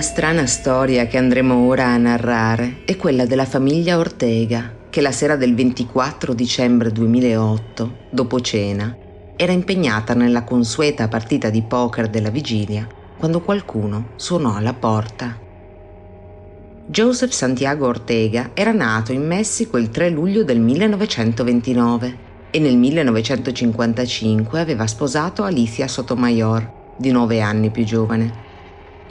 La 0.00 0.06
strana 0.06 0.46
storia 0.46 1.06
che 1.06 1.18
andremo 1.18 1.66
ora 1.66 1.88
a 1.88 1.98
narrare 1.98 2.84
è 2.86 2.96
quella 2.96 3.26
della 3.26 3.44
famiglia 3.44 3.98
Ortega, 3.98 4.74
che 4.88 5.02
la 5.02 5.12
sera 5.12 5.36
del 5.36 5.54
24 5.54 6.32
dicembre 6.32 6.90
2008, 6.90 7.96
dopo 8.08 8.40
cena, 8.40 8.96
era 9.36 9.52
impegnata 9.52 10.14
nella 10.14 10.42
consueta 10.42 11.06
partita 11.06 11.50
di 11.50 11.60
poker 11.60 12.08
della 12.08 12.30
vigilia 12.30 12.86
quando 13.18 13.42
qualcuno 13.42 14.12
suonò 14.16 14.56
alla 14.56 14.72
porta. 14.72 15.38
Joseph 16.86 17.32
Santiago 17.32 17.86
Ortega 17.86 18.52
era 18.54 18.72
nato 18.72 19.12
in 19.12 19.26
Messico 19.26 19.76
il 19.76 19.90
3 19.90 20.08
luglio 20.08 20.44
del 20.44 20.60
1929 20.60 22.16
e 22.50 22.58
nel 22.58 22.78
1955 22.78 24.60
aveva 24.60 24.86
sposato 24.86 25.42
Alicia 25.42 25.86
Sotomayor, 25.86 26.94
di 26.96 27.10
nove 27.10 27.42
anni 27.42 27.68
più 27.68 27.84
giovane. 27.84 28.48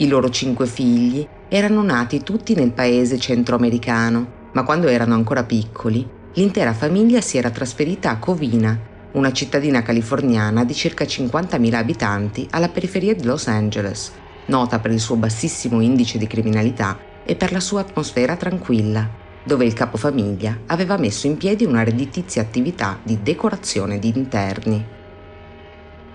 I 0.00 0.08
loro 0.08 0.30
cinque 0.30 0.66
figli 0.66 1.28
erano 1.46 1.82
nati 1.82 2.22
tutti 2.22 2.54
nel 2.54 2.72
paese 2.72 3.18
centroamericano, 3.18 4.48
ma 4.54 4.62
quando 4.62 4.88
erano 4.88 5.12
ancora 5.12 5.44
piccoli, 5.44 6.08
l'intera 6.32 6.72
famiglia 6.72 7.20
si 7.20 7.36
era 7.36 7.50
trasferita 7.50 8.08
a 8.08 8.18
Covina, 8.18 8.80
una 9.12 9.30
cittadina 9.30 9.82
californiana 9.82 10.64
di 10.64 10.72
circa 10.72 11.04
50.000 11.04 11.74
abitanti 11.74 12.46
alla 12.48 12.70
periferia 12.70 13.14
di 13.14 13.24
Los 13.24 13.46
Angeles, 13.46 14.10
nota 14.46 14.78
per 14.78 14.90
il 14.90 15.00
suo 15.00 15.16
bassissimo 15.16 15.82
indice 15.82 16.16
di 16.16 16.26
criminalità 16.26 16.98
e 17.22 17.36
per 17.36 17.52
la 17.52 17.60
sua 17.60 17.82
atmosfera 17.82 18.36
tranquilla, 18.36 19.06
dove 19.44 19.66
il 19.66 19.74
capofamiglia 19.74 20.60
aveva 20.68 20.96
messo 20.96 21.26
in 21.26 21.36
piedi 21.36 21.66
una 21.66 21.84
redditizia 21.84 22.40
attività 22.40 22.98
di 23.02 23.18
decorazione 23.22 23.98
di 23.98 24.10
interni. 24.16 24.98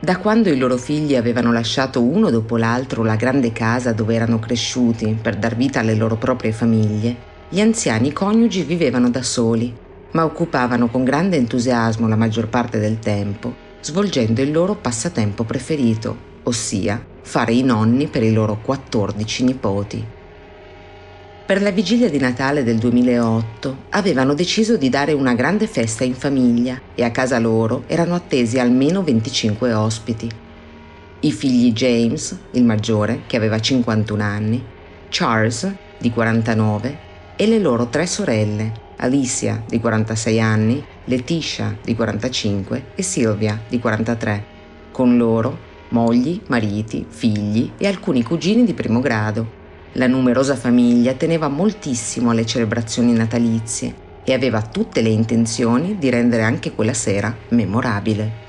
Da 0.06 0.20
quando 0.20 0.50
i 0.50 0.58
loro 0.60 0.78
figli 0.78 1.16
avevano 1.16 1.52
lasciato 1.52 2.00
uno 2.00 2.30
dopo 2.30 2.58
l'altro 2.58 3.04
la 3.04 3.16
grande 3.16 3.52
casa 3.52 3.92
dove 3.92 4.14
erano 4.14 4.38
cresciuti 4.38 5.18
per 5.20 5.36
dar 5.36 5.56
vita 5.56 5.80
alle 5.80 5.96
loro 5.96 6.16
proprie 6.16 6.52
famiglie, 6.52 7.16
gli 7.50 7.60
anziani 7.60 8.14
coniugi 8.14 8.62
vivevano 8.62 9.10
da 9.10 9.24
soli, 9.24 9.74
ma 10.12 10.24
occupavano 10.24 10.90
con 10.90 11.04
grande 11.04 11.38
entusiasmo 11.38 12.08
la 12.08 12.16
maggior 12.16 12.50
parte 12.50 12.78
del 12.78 13.00
tempo, 13.00 13.52
svolgendo 13.82 14.44
il 14.44 14.52
loro 14.52 14.76
passatempo 14.76 15.44
preferito, 15.44 16.16
ossia 16.44 17.04
fare 17.24 17.54
i 17.54 17.64
nonni 17.64 18.06
per 18.06 18.22
i 18.22 18.32
loro 18.32 18.62
14 18.62 19.44
nipoti. 19.44 20.06
Per 21.46 21.62
la 21.62 21.70
vigilia 21.70 22.10
di 22.10 22.18
Natale 22.18 22.64
del 22.64 22.80
2008 22.80 23.84
avevano 23.92 24.34
deciso 24.34 24.78
di 24.78 24.90
dare 24.90 25.14
una 25.14 25.36
grande 25.36 25.68
festa 25.68 26.04
in 26.04 26.16
famiglia 26.16 26.82
e 26.96 27.04
a 27.04 27.12
casa 27.12 27.38
loro 27.38 27.84
erano 27.86 28.16
attesi 28.16 28.58
almeno 28.58 29.04
25 29.04 29.72
ospiti. 29.72 30.28
I 31.20 31.32
figli 31.32 31.72
James, 31.72 32.36
il 32.54 32.64
maggiore, 32.64 33.22
che 33.28 33.38
aveva 33.38 33.60
51 33.60 34.24
anni, 34.24 34.64
Charles, 35.10 35.72
di 36.00 36.10
49, 36.10 36.98
e 37.36 37.46
le 37.46 37.60
loro 37.60 37.90
tre 37.90 38.08
sorelle, 38.08 38.72
Alicia, 38.96 39.64
di 39.68 39.80
46 39.80 40.42
anni, 40.42 40.84
Letitia, 41.04 41.78
di 41.84 41.94
45 41.94 42.86
e 42.96 43.04
Sylvia, 43.04 43.62
di 43.70 43.78
43, 43.78 44.46
con 44.92 45.16
loro 45.16 45.56
mogli, 45.90 46.42
mariti, 46.48 47.06
figli 47.08 47.74
e 47.78 47.86
alcuni 47.86 48.24
cugini 48.24 48.64
di 48.64 48.74
primo 48.74 49.00
grado 49.00 49.62
la 49.98 50.08
numerosa 50.08 50.58
famiglia 50.58 51.14
teneva 51.14 51.48
moltissimo 51.48 52.32
alle 52.32 52.46
celebrazioni 52.46 53.14
natalizie 53.14 54.04
e 54.26 54.34
aveva 54.34 54.62
tutte 54.62 55.02
le 55.02 55.08
intenzioni 55.08 55.98
di 55.98 56.10
rendere 56.10 56.42
anche 56.42 56.74
quella 56.74 56.94
sera 56.94 57.34
memorabile. 57.50 58.44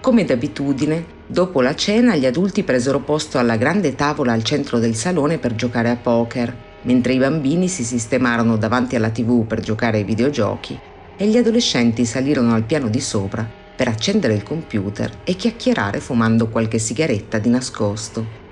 Come 0.00 0.24
d'abitudine, 0.24 1.04
dopo 1.26 1.62
la 1.62 1.74
cena 1.74 2.16
gli 2.16 2.26
adulti 2.26 2.64
presero 2.64 3.00
posto 3.00 3.38
alla 3.38 3.56
grande 3.56 3.94
tavola 3.94 4.32
al 4.32 4.42
centro 4.42 4.78
del 4.78 4.94
salone 4.94 5.38
per 5.38 5.54
giocare 5.54 5.88
a 5.88 5.96
poker, 5.96 6.54
mentre 6.82 7.14
i 7.14 7.18
bambini 7.18 7.66
si 7.66 7.82
sistemarono 7.82 8.58
davanti 8.58 8.94
alla 8.94 9.10
tv 9.10 9.46
per 9.46 9.60
giocare 9.60 9.98
ai 9.98 10.04
videogiochi 10.04 10.78
e 11.16 11.26
gli 11.26 11.36
adolescenti 11.36 12.04
salirono 12.04 12.52
al 12.52 12.64
piano 12.64 12.88
di 12.88 13.00
sopra 13.00 13.48
per 13.74 13.88
accendere 13.88 14.34
il 14.34 14.42
computer 14.42 15.20
e 15.24 15.34
chiacchierare 15.34 15.98
fumando 16.00 16.48
qualche 16.48 16.78
sigaretta 16.78 17.38
di 17.38 17.48
nascosto. 17.48 18.47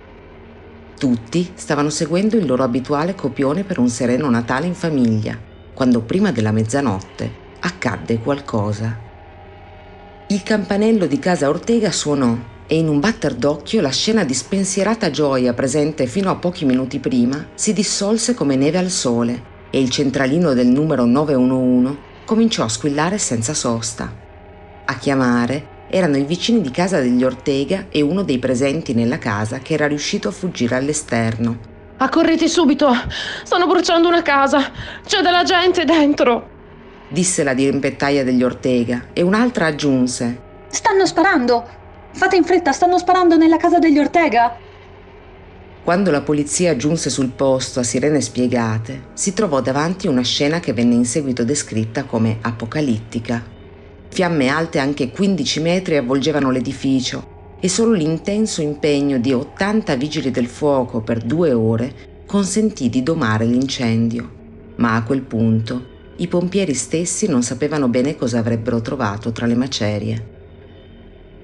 Tutti 0.99 1.53
stavano 1.55 1.91
seguendo 1.91 2.37
il 2.37 2.47
loro 2.47 2.63
abituale 2.63 3.15
copione 3.15 3.65
per 3.65 3.79
un 3.79 3.91
sereno 3.91 4.31
Natale 4.31 4.67
in 4.67 4.75
famiglia, 4.75 5.39
quando 5.75 6.01
prima 6.01 6.33
della 6.33 6.53
mezzanotte 6.53 7.31
accadde 7.61 8.19
qualcosa. 8.19 8.97
Il 10.29 10.43
campanello 10.43 11.07
di 11.07 11.19
casa 11.19 11.49
Ortega 11.49 11.93
suonò 11.93 12.35
e 12.67 12.79
in 12.79 12.89
un 12.89 12.99
batter 12.99 13.35
d'occhio 13.35 13.83
la 13.83 13.91
scena 13.91 14.25
di 14.25 14.33
spensierata 14.33 15.11
gioia 15.11 15.53
presente 15.53 16.07
fino 16.07 16.31
a 16.31 16.37
pochi 16.37 16.65
minuti 16.65 16.99
prima 16.99 17.47
si 17.55 17.75
dissolse 17.75 18.35
come 18.35 18.57
neve 18.57 18.79
al 18.79 18.91
sole 18.91 19.55
e 19.71 19.79
il 19.79 19.91
centralino 19.91 20.55
del 20.55 20.67
numero 20.67 21.05
911 21.05 21.99
cominciò 22.25 22.65
a 22.65 22.69
squillare 22.69 23.19
senza 23.19 23.53
sosta. 23.53 24.11
A 24.87 24.97
chiamare 24.97 25.75
erano 25.89 26.17
i 26.17 26.25
vicini 26.25 26.61
di 26.61 26.71
casa 26.71 27.01
degli 27.01 27.25
Ortega 27.25 27.87
e 27.91 28.01
uno 28.01 28.23
dei 28.23 28.39
presenti 28.39 28.95
nella 28.95 29.19
casa 29.19 29.59
che 29.59 29.75
era 29.75 29.87
riuscito 29.87 30.29
a 30.29 30.33
fuggire 30.33 30.75
all'esterno. 30.75 31.59
Accorrete 31.99 32.49
subito! 32.49 32.93
Stanno 33.43 33.67
bruciando 33.67 34.09
una 34.09 34.23
casa! 34.23 34.71
C'è 35.05 35.23
della 35.23 35.45
gente 35.45 35.85
dentro! 35.85 36.55
disse 37.09 37.45
la 37.45 37.55
dirimpettaia 37.55 38.25
degli 38.25 38.43
Ortega 38.43 39.07
e 39.13 39.23
un'altra 39.23 39.67
aggiunse. 39.67 40.41
Stanno 40.69 41.07
sparando! 41.07 41.67
Fate 42.13 42.37
in 42.37 42.45
fretta, 42.45 42.73
stanno 42.73 42.99
sparando 42.99 43.37
nella 43.37 43.57
casa 43.57 43.79
degli 43.79 43.99
Ortega! 43.99 44.57
Quando 45.83 46.11
la 46.11 46.23
polizia 46.23 46.75
giunse 46.75 47.11
sul 47.11 47.31
posto 47.31 47.79
a 47.79 47.85
sirene 47.85 48.21
spiegate, 48.21 49.11
si 49.15 49.33
trovò 49.33 49.61
davanti 49.61 50.09
una 50.09 50.23
scena 50.23 50.59
che 50.59 50.73
venne 50.73 50.95
in 50.95 51.05
seguito 51.05 51.45
descritta 51.45 52.05
come 52.05 52.39
apocalittica. 52.41 53.56
Fiamme 54.17 54.49
alte 54.49 54.79
anche 54.79 55.11
15 55.11 55.61
metri 55.61 55.99
avvolgevano 55.99 56.51
l'edificio 56.51 57.57
e 57.61 57.69
solo 57.69 57.93
l'intenso 57.93 58.63
impegno 58.63 59.19
di 59.19 59.35
80 59.35 59.95
vigili 59.97 60.31
del 60.31 60.47
fuoco 60.47 61.03
per 61.03 61.19
due 61.19 61.53
ore 61.53 62.23
consentì 62.25 62.89
di 62.89 63.03
domare 63.03 63.45
l'incendio. 63.45 64.27
Ma 64.77 64.95
a 64.95 65.03
quel 65.03 65.21
punto 65.21 66.15
i 66.17 66.29
pompieri 66.29 66.73
stessi 66.73 67.29
non 67.29 67.43
sapevano 67.43 67.89
bene 67.89 68.17
cosa 68.17 68.39
avrebbero 68.39 68.81
trovato 68.81 69.33
tra 69.33 69.45
le 69.45 69.55
macerie. 69.55 70.27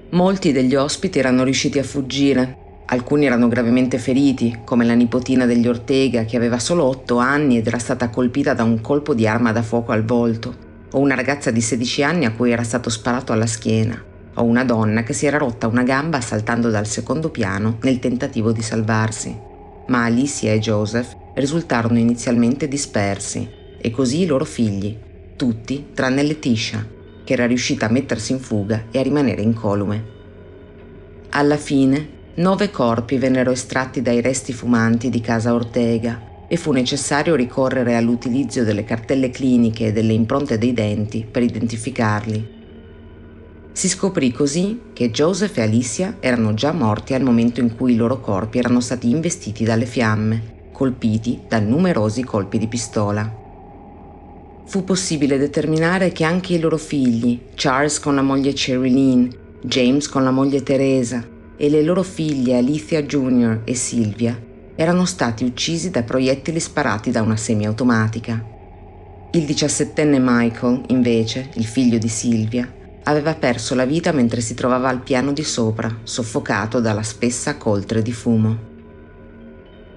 Molti 0.09 0.51
degli 0.51 0.73
ospiti 0.73 1.19
erano 1.19 1.43
riusciti 1.43 1.77
a 1.77 1.83
fuggire, 1.83 2.57
alcuni 2.87 3.27
erano 3.27 3.49
gravemente 3.49 3.99
feriti, 3.99 4.61
come 4.65 4.83
la 4.83 4.95
nipotina 4.95 5.45
degli 5.45 5.67
Ortega 5.67 6.25
che 6.25 6.37
aveva 6.37 6.57
solo 6.57 6.85
8 6.85 7.17
anni 7.17 7.57
ed 7.57 7.67
era 7.67 7.77
stata 7.77 8.09
colpita 8.09 8.55
da 8.55 8.63
un 8.63 8.81
colpo 8.81 9.13
di 9.13 9.27
arma 9.27 9.51
da 9.51 9.61
fuoco 9.61 9.91
al 9.91 10.03
volto 10.03 10.71
o 10.93 10.99
una 10.99 11.15
ragazza 11.15 11.51
di 11.51 11.61
16 11.61 12.03
anni 12.03 12.25
a 12.25 12.31
cui 12.31 12.51
era 12.51 12.63
stato 12.63 12.89
sparato 12.89 13.33
alla 13.33 13.47
schiena, 13.47 14.01
o 14.35 14.43
una 14.43 14.63
donna 14.63 15.03
che 15.03 15.13
si 15.13 15.25
era 15.25 15.37
rotta 15.37 15.67
una 15.67 15.83
gamba 15.83 16.21
saltando 16.21 16.69
dal 16.69 16.87
secondo 16.87 17.29
piano 17.29 17.77
nel 17.81 17.99
tentativo 17.99 18.51
di 18.51 18.61
salvarsi. 18.61 19.35
Ma 19.87 20.03
Alicia 20.03 20.51
e 20.51 20.59
Joseph 20.59 21.15
risultarono 21.35 21.97
inizialmente 21.97 22.67
dispersi, 22.67 23.49
e 23.79 23.91
così 23.91 24.21
i 24.21 24.25
loro 24.25 24.45
figli, 24.45 24.95
tutti 25.35 25.87
tranne 25.93 26.23
Letitia, 26.23 26.87
che 27.23 27.33
era 27.33 27.47
riuscita 27.47 27.87
a 27.87 27.91
mettersi 27.91 28.31
in 28.31 28.39
fuga 28.39 28.85
e 28.91 28.99
a 28.99 29.03
rimanere 29.03 29.41
incolume. 29.41 30.11
Alla 31.29 31.57
fine, 31.57 32.07
nove 32.35 32.69
corpi 32.69 33.17
vennero 33.17 33.51
estratti 33.51 34.01
dai 34.01 34.21
resti 34.21 34.53
fumanti 34.53 35.09
di 35.09 35.21
casa 35.21 35.53
Ortega 35.53 36.31
e 36.53 36.55
fu 36.55 36.71
necessario 36.71 37.33
ricorrere 37.33 37.95
all'utilizzo 37.95 38.63
delle 38.63 38.83
cartelle 38.83 39.31
cliniche 39.31 39.87
e 39.87 39.91
delle 39.91 40.13
impronte 40.13 40.59
dei 40.59 40.71
denti 40.71 41.25
per 41.29 41.41
identificarli. 41.41 42.47
Si 43.71 43.89
scoprì 43.89 44.31
così 44.31 44.79
che 44.93 45.09
Joseph 45.09 45.57
e 45.57 45.63
Alicia 45.63 46.17
erano 46.19 46.53
già 46.53 46.71
morti 46.71 47.15
al 47.15 47.23
momento 47.23 47.59
in 47.59 47.75
cui 47.75 47.93
i 47.93 47.95
loro 47.95 48.19
corpi 48.19 48.59
erano 48.59 48.81
stati 48.81 49.09
investiti 49.09 49.63
dalle 49.63 49.87
fiamme, 49.87 50.69
colpiti 50.71 51.39
da 51.47 51.57
numerosi 51.57 52.23
colpi 52.23 52.59
di 52.59 52.67
pistola. 52.67 53.35
Fu 54.65 54.83
possibile 54.83 55.39
determinare 55.39 56.11
che 56.11 56.23
anche 56.23 56.53
i 56.53 56.59
loro 56.59 56.77
figli, 56.77 57.39
Charles 57.55 57.99
con 57.99 58.13
la 58.13 58.21
moglie 58.21 58.53
Cheryline, 58.53 59.27
James 59.63 60.07
con 60.07 60.23
la 60.23 60.29
moglie 60.29 60.61
Teresa 60.61 61.27
e 61.57 61.67
le 61.67 61.81
loro 61.81 62.03
figlie 62.03 62.57
Alicia 62.57 63.01
Jr. 63.01 63.61
e 63.63 63.73
Sylvia, 63.73 64.51
erano 64.75 65.05
stati 65.05 65.43
uccisi 65.43 65.89
da 65.89 66.03
proiettili 66.03 66.59
sparati 66.59 67.11
da 67.11 67.21
una 67.21 67.37
semiautomatica. 67.37 68.51
Il 69.31 69.45
diciassettenne 69.45 70.19
Michael, 70.19 70.83
invece, 70.87 71.49
il 71.55 71.65
figlio 71.65 71.97
di 71.97 72.07
Silvia, 72.07 72.71
aveva 73.03 73.35
perso 73.35 73.75
la 73.75 73.85
vita 73.85 74.11
mentre 74.11 74.41
si 74.41 74.53
trovava 74.53 74.89
al 74.89 75.01
piano 75.01 75.33
di 75.33 75.43
sopra, 75.43 75.99
soffocato 76.03 76.79
dalla 76.79 77.03
spessa 77.03 77.57
coltre 77.57 78.01
di 78.01 78.11
fumo. 78.11 78.71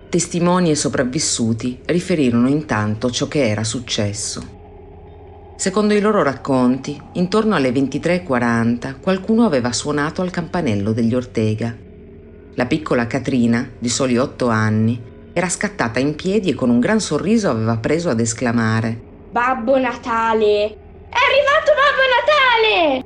Testimoni 0.09 0.71
e 0.71 0.75
sopravvissuti 0.75 1.81
riferirono 1.85 2.49
intanto 2.49 3.11
ciò 3.11 3.29
che 3.29 3.49
era 3.49 3.65
successo. 3.65 4.55
Secondo 5.57 5.95
i 5.95 6.01
loro 6.01 6.23
racconti, 6.23 7.01
intorno 7.13 7.55
alle 7.55 7.71
23.40 7.71 9.01
qualcuno 9.01 9.45
aveva 9.45 9.73
suonato 9.73 10.23
al 10.23 10.31
campanello 10.31 10.93
degli 10.93 11.15
Ortega 11.15 11.85
la 12.57 12.67
piccola 12.67 13.07
Katrina, 13.07 13.69
di 13.79 13.89
soli 13.89 14.17
otto 14.17 14.49
anni, 14.49 15.01
era 15.33 15.49
scattata 15.49 15.99
in 15.99 16.15
piedi 16.15 16.51
e 16.51 16.55
con 16.55 16.71
un 16.71 16.81
gran 16.81 17.01
sorriso 17.01 17.51
aveva 17.51 17.77
preso 17.77 18.09
ad 18.09 18.19
esclamare 18.19 18.99
Babbo 19.31 19.79
Natale! 19.79 20.65
È 20.65 21.19
arrivato 21.21 21.73
Babbo 21.77 22.03
Natale! 22.17 23.05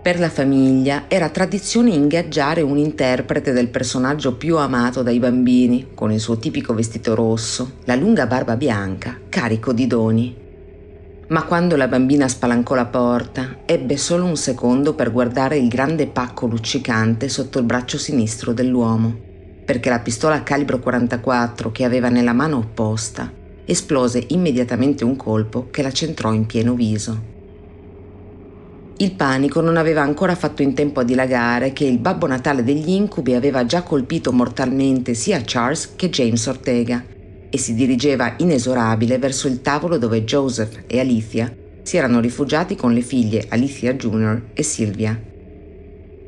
Per 0.00 0.20
la 0.20 0.30
famiglia 0.30 1.06
era 1.08 1.28
tradizione 1.30 1.90
ingaggiare 1.90 2.60
un 2.62 2.78
interprete 2.78 3.50
del 3.50 3.66
personaggio 3.66 4.36
più 4.36 4.56
amato 4.56 5.02
dai 5.02 5.18
bambini, 5.18 5.88
con 5.94 6.12
il 6.12 6.20
suo 6.20 6.38
tipico 6.38 6.72
vestito 6.72 7.16
rosso, 7.16 7.78
la 7.86 7.96
lunga 7.96 8.28
barba 8.28 8.54
bianca, 8.54 9.18
carico 9.28 9.72
di 9.72 9.88
doni. 9.88 10.45
Ma 11.28 11.42
quando 11.42 11.74
la 11.74 11.88
bambina 11.88 12.28
spalancò 12.28 12.76
la 12.76 12.86
porta, 12.86 13.62
ebbe 13.66 13.96
solo 13.96 14.24
un 14.24 14.36
secondo 14.36 14.94
per 14.94 15.10
guardare 15.10 15.56
il 15.56 15.66
grande 15.66 16.06
pacco 16.06 16.46
luccicante 16.46 17.28
sotto 17.28 17.58
il 17.58 17.64
braccio 17.64 17.98
sinistro 17.98 18.52
dell'uomo, 18.52 19.12
perché 19.64 19.90
la 19.90 19.98
pistola 19.98 20.44
calibro 20.44 20.78
44 20.78 21.72
che 21.72 21.84
aveva 21.84 22.08
nella 22.10 22.32
mano 22.32 22.58
opposta 22.58 23.32
esplose 23.64 24.24
immediatamente 24.28 25.02
un 25.02 25.16
colpo 25.16 25.66
che 25.72 25.82
la 25.82 25.90
centrò 25.90 26.32
in 26.32 26.46
pieno 26.46 26.74
viso. 26.74 27.34
Il 28.98 29.12
panico 29.16 29.60
non 29.60 29.76
aveva 29.76 30.02
ancora 30.02 30.36
fatto 30.36 30.62
in 30.62 30.74
tempo 30.74 31.00
a 31.00 31.02
dilagare 31.02 31.72
che 31.72 31.84
il 31.84 31.98
Babbo 31.98 32.28
Natale 32.28 32.62
degli 32.62 32.90
incubi 32.90 33.34
aveva 33.34 33.66
già 33.66 33.82
colpito 33.82 34.32
mortalmente 34.32 35.14
sia 35.14 35.42
Charles 35.44 35.94
che 35.96 36.08
James 36.08 36.46
Ortega 36.46 37.15
e 37.50 37.58
si 37.58 37.74
dirigeva 37.74 38.34
inesorabile 38.38 39.18
verso 39.18 39.48
il 39.48 39.62
tavolo 39.62 39.98
dove 39.98 40.24
Joseph 40.24 40.84
e 40.86 41.00
Alicia 41.00 41.52
si 41.82 41.96
erano 41.96 42.20
rifugiati 42.20 42.74
con 42.74 42.92
le 42.92 43.00
figlie 43.00 43.46
Alicia 43.48 43.94
Jr. 43.94 44.42
e 44.54 44.62
Sylvia. 44.62 45.18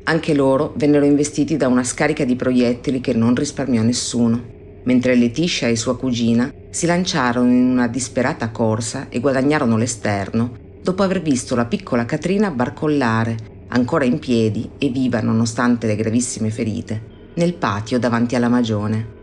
Anche 0.04 0.34
loro 0.34 0.72
vennero 0.76 1.04
investiti 1.04 1.56
da 1.56 1.66
una 1.68 1.84
scarica 1.84 2.24
di 2.24 2.36
proiettili 2.36 3.00
che 3.00 3.12
non 3.12 3.34
risparmiò 3.34 3.82
nessuno, 3.82 4.40
mentre 4.84 5.16
Letitia 5.16 5.68
e 5.68 5.76
sua 5.76 5.98
cugina 5.98 6.50
si 6.70 6.86
lanciarono 6.86 7.50
in 7.50 7.70
una 7.70 7.88
disperata 7.88 8.50
corsa 8.50 9.08
e 9.08 9.18
guadagnarono 9.18 9.76
l'esterno 9.76 10.66
dopo 10.80 11.02
aver 11.02 11.20
visto 11.20 11.54
la 11.54 11.66
piccola 11.66 12.06
Katrina 12.06 12.50
barcollare, 12.50 13.36
ancora 13.68 14.04
in 14.04 14.18
piedi 14.18 14.70
e 14.78 14.88
viva 14.88 15.20
nonostante 15.20 15.86
le 15.86 15.96
gravissime 15.96 16.50
ferite, 16.50 17.32
nel 17.34 17.54
patio 17.54 17.98
davanti 17.98 18.36
alla 18.36 18.48
magione. 18.48 19.17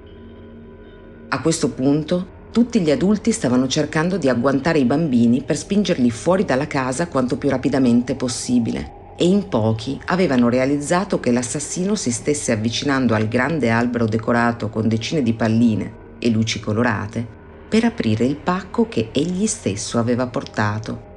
A 1.29 1.41
questo 1.41 1.71
punto 1.71 2.33
tutti 2.51 2.79
gli 2.79 2.91
adulti 2.91 3.31
stavano 3.31 3.67
cercando 3.67 4.17
di 4.17 4.29
agguantare 4.29 4.79
i 4.79 4.85
bambini 4.85 5.41
per 5.43 5.57
spingerli 5.57 6.09
fuori 6.09 6.45
dalla 6.45 6.67
casa 6.67 7.07
quanto 7.07 7.37
più 7.37 7.49
rapidamente 7.49 8.15
possibile 8.15 9.03
e 9.17 9.25
in 9.25 9.49
pochi 9.49 9.99
avevano 10.05 10.49
realizzato 10.49 11.19
che 11.19 11.31
l'assassino 11.31 11.95
si 11.95 12.11
stesse 12.11 12.51
avvicinando 12.51 13.13
al 13.15 13.27
grande 13.27 13.69
albero 13.69 14.05
decorato 14.05 14.69
con 14.69 14.87
decine 14.87 15.23
di 15.23 15.33
palline 15.33 16.03
e 16.19 16.29
luci 16.29 16.59
colorate 16.59 17.25
per 17.67 17.83
aprire 17.83 18.23
il 18.23 18.35
pacco 18.35 18.87
che 18.87 19.09
egli 19.11 19.47
stesso 19.47 19.97
aveva 19.97 20.27
portato. 20.27 21.13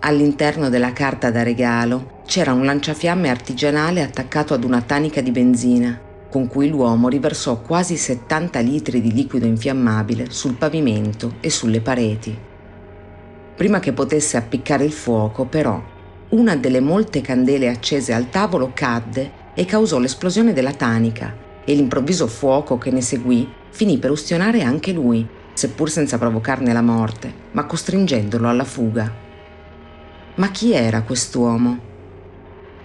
All'interno 0.00 0.68
della 0.68 0.92
carta 0.92 1.30
da 1.30 1.42
regalo 1.42 2.20
c'era 2.26 2.52
un 2.52 2.64
lanciafiamme 2.64 3.30
artigianale 3.30 4.02
attaccato 4.02 4.52
ad 4.52 4.64
una 4.64 4.82
tanica 4.82 5.20
di 5.20 5.30
benzina 5.30 6.10
con 6.32 6.48
cui 6.48 6.70
l'uomo 6.70 7.08
riversò 7.08 7.60
quasi 7.60 7.98
70 7.98 8.58
litri 8.60 9.02
di 9.02 9.12
liquido 9.12 9.44
infiammabile 9.44 10.30
sul 10.30 10.54
pavimento 10.54 11.34
e 11.40 11.50
sulle 11.50 11.82
pareti. 11.82 12.34
Prima 13.54 13.80
che 13.80 13.92
potesse 13.92 14.38
appiccare 14.38 14.82
il 14.82 14.92
fuoco, 14.92 15.44
però, 15.44 15.78
una 16.30 16.56
delle 16.56 16.80
molte 16.80 17.20
candele 17.20 17.68
accese 17.68 18.14
al 18.14 18.30
tavolo 18.30 18.70
cadde 18.72 19.30
e 19.52 19.66
causò 19.66 19.98
l'esplosione 19.98 20.54
della 20.54 20.72
tanica 20.72 21.36
e 21.66 21.74
l'improvviso 21.74 22.26
fuoco 22.26 22.78
che 22.78 22.90
ne 22.90 23.02
seguì 23.02 23.46
finì 23.68 23.98
per 23.98 24.10
ustionare 24.10 24.62
anche 24.62 24.90
lui, 24.92 25.28
seppur 25.52 25.90
senza 25.90 26.16
provocarne 26.16 26.72
la 26.72 26.80
morte, 26.80 27.30
ma 27.50 27.66
costringendolo 27.66 28.48
alla 28.48 28.64
fuga. 28.64 29.12
Ma 30.36 30.50
chi 30.50 30.72
era 30.72 31.02
quest'uomo? 31.02 31.91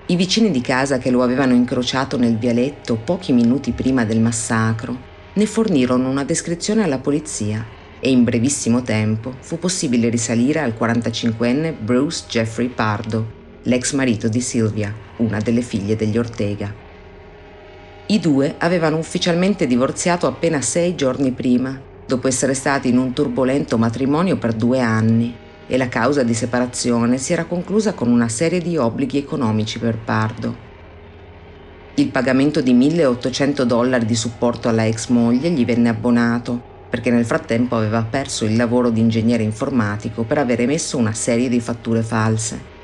I 0.09 0.15
vicini 0.15 0.51
di 0.51 0.61
casa 0.61 0.99
che 0.99 1.11
lo 1.11 1.21
avevano 1.21 1.53
incrociato 1.53 2.17
nel 2.17 2.37
vialetto 2.37 2.95
pochi 2.95 3.33
minuti 3.33 3.73
prima 3.73 4.05
del 4.05 4.21
massacro 4.21 4.95
ne 5.33 5.45
fornirono 5.45 6.09
una 6.09 6.23
descrizione 6.23 6.81
alla 6.81 6.99
polizia 6.99 7.65
e 7.99 8.09
in 8.09 8.23
brevissimo 8.23 8.83
tempo 8.83 9.33
fu 9.41 9.59
possibile 9.59 10.07
risalire 10.07 10.61
al 10.61 10.73
45enne 10.79 11.75
Bruce 11.77 12.23
Jeffrey 12.29 12.69
Pardo, 12.69 13.33
l'ex 13.63 13.91
marito 13.91 14.29
di 14.29 14.39
Sylvia, 14.39 14.93
una 15.17 15.39
delle 15.39 15.61
figlie 15.61 15.97
degli 15.97 16.17
Ortega. 16.17 16.73
I 18.05 18.19
due 18.21 18.55
avevano 18.59 18.97
ufficialmente 18.97 19.67
divorziato 19.67 20.25
appena 20.25 20.61
sei 20.61 20.95
giorni 20.95 21.31
prima, 21.31 21.77
dopo 22.05 22.29
essere 22.29 22.53
stati 22.53 22.87
in 22.87 22.97
un 22.97 23.11
turbolento 23.11 23.77
matrimonio 23.77 24.37
per 24.37 24.53
due 24.53 24.79
anni 24.79 25.35
e 25.67 25.77
la 25.77 25.89
causa 25.89 26.23
di 26.23 26.33
separazione 26.33 27.17
si 27.17 27.33
era 27.33 27.43
conclusa 27.43 27.93
con 27.93 28.09
una 28.09 28.29
serie 28.29 28.61
di 28.61 28.77
obblighi 28.77 29.17
economici 29.17 29.79
per 29.79 29.97
Pardo. 29.97 30.65
Il 31.95 32.09
pagamento 32.09 32.61
di 32.61 32.73
1800 32.73 33.65
dollari 33.65 34.05
di 34.05 34.15
supporto 34.15 34.69
alla 34.69 34.85
ex 34.85 35.07
moglie 35.09 35.49
gli 35.49 35.65
venne 35.65 35.89
abbonato 35.89 36.75
perché 36.89 37.11
nel 37.11 37.25
frattempo 37.25 37.75
aveva 37.75 38.03
perso 38.03 38.45
il 38.45 38.55
lavoro 38.55 38.89
di 38.89 39.01
ingegnere 39.01 39.43
informatico 39.43 40.23
per 40.23 40.37
aver 40.37 40.61
emesso 40.61 40.97
una 40.97 41.13
serie 41.13 41.49
di 41.49 41.59
fatture 41.59 42.01
false. 42.01 42.75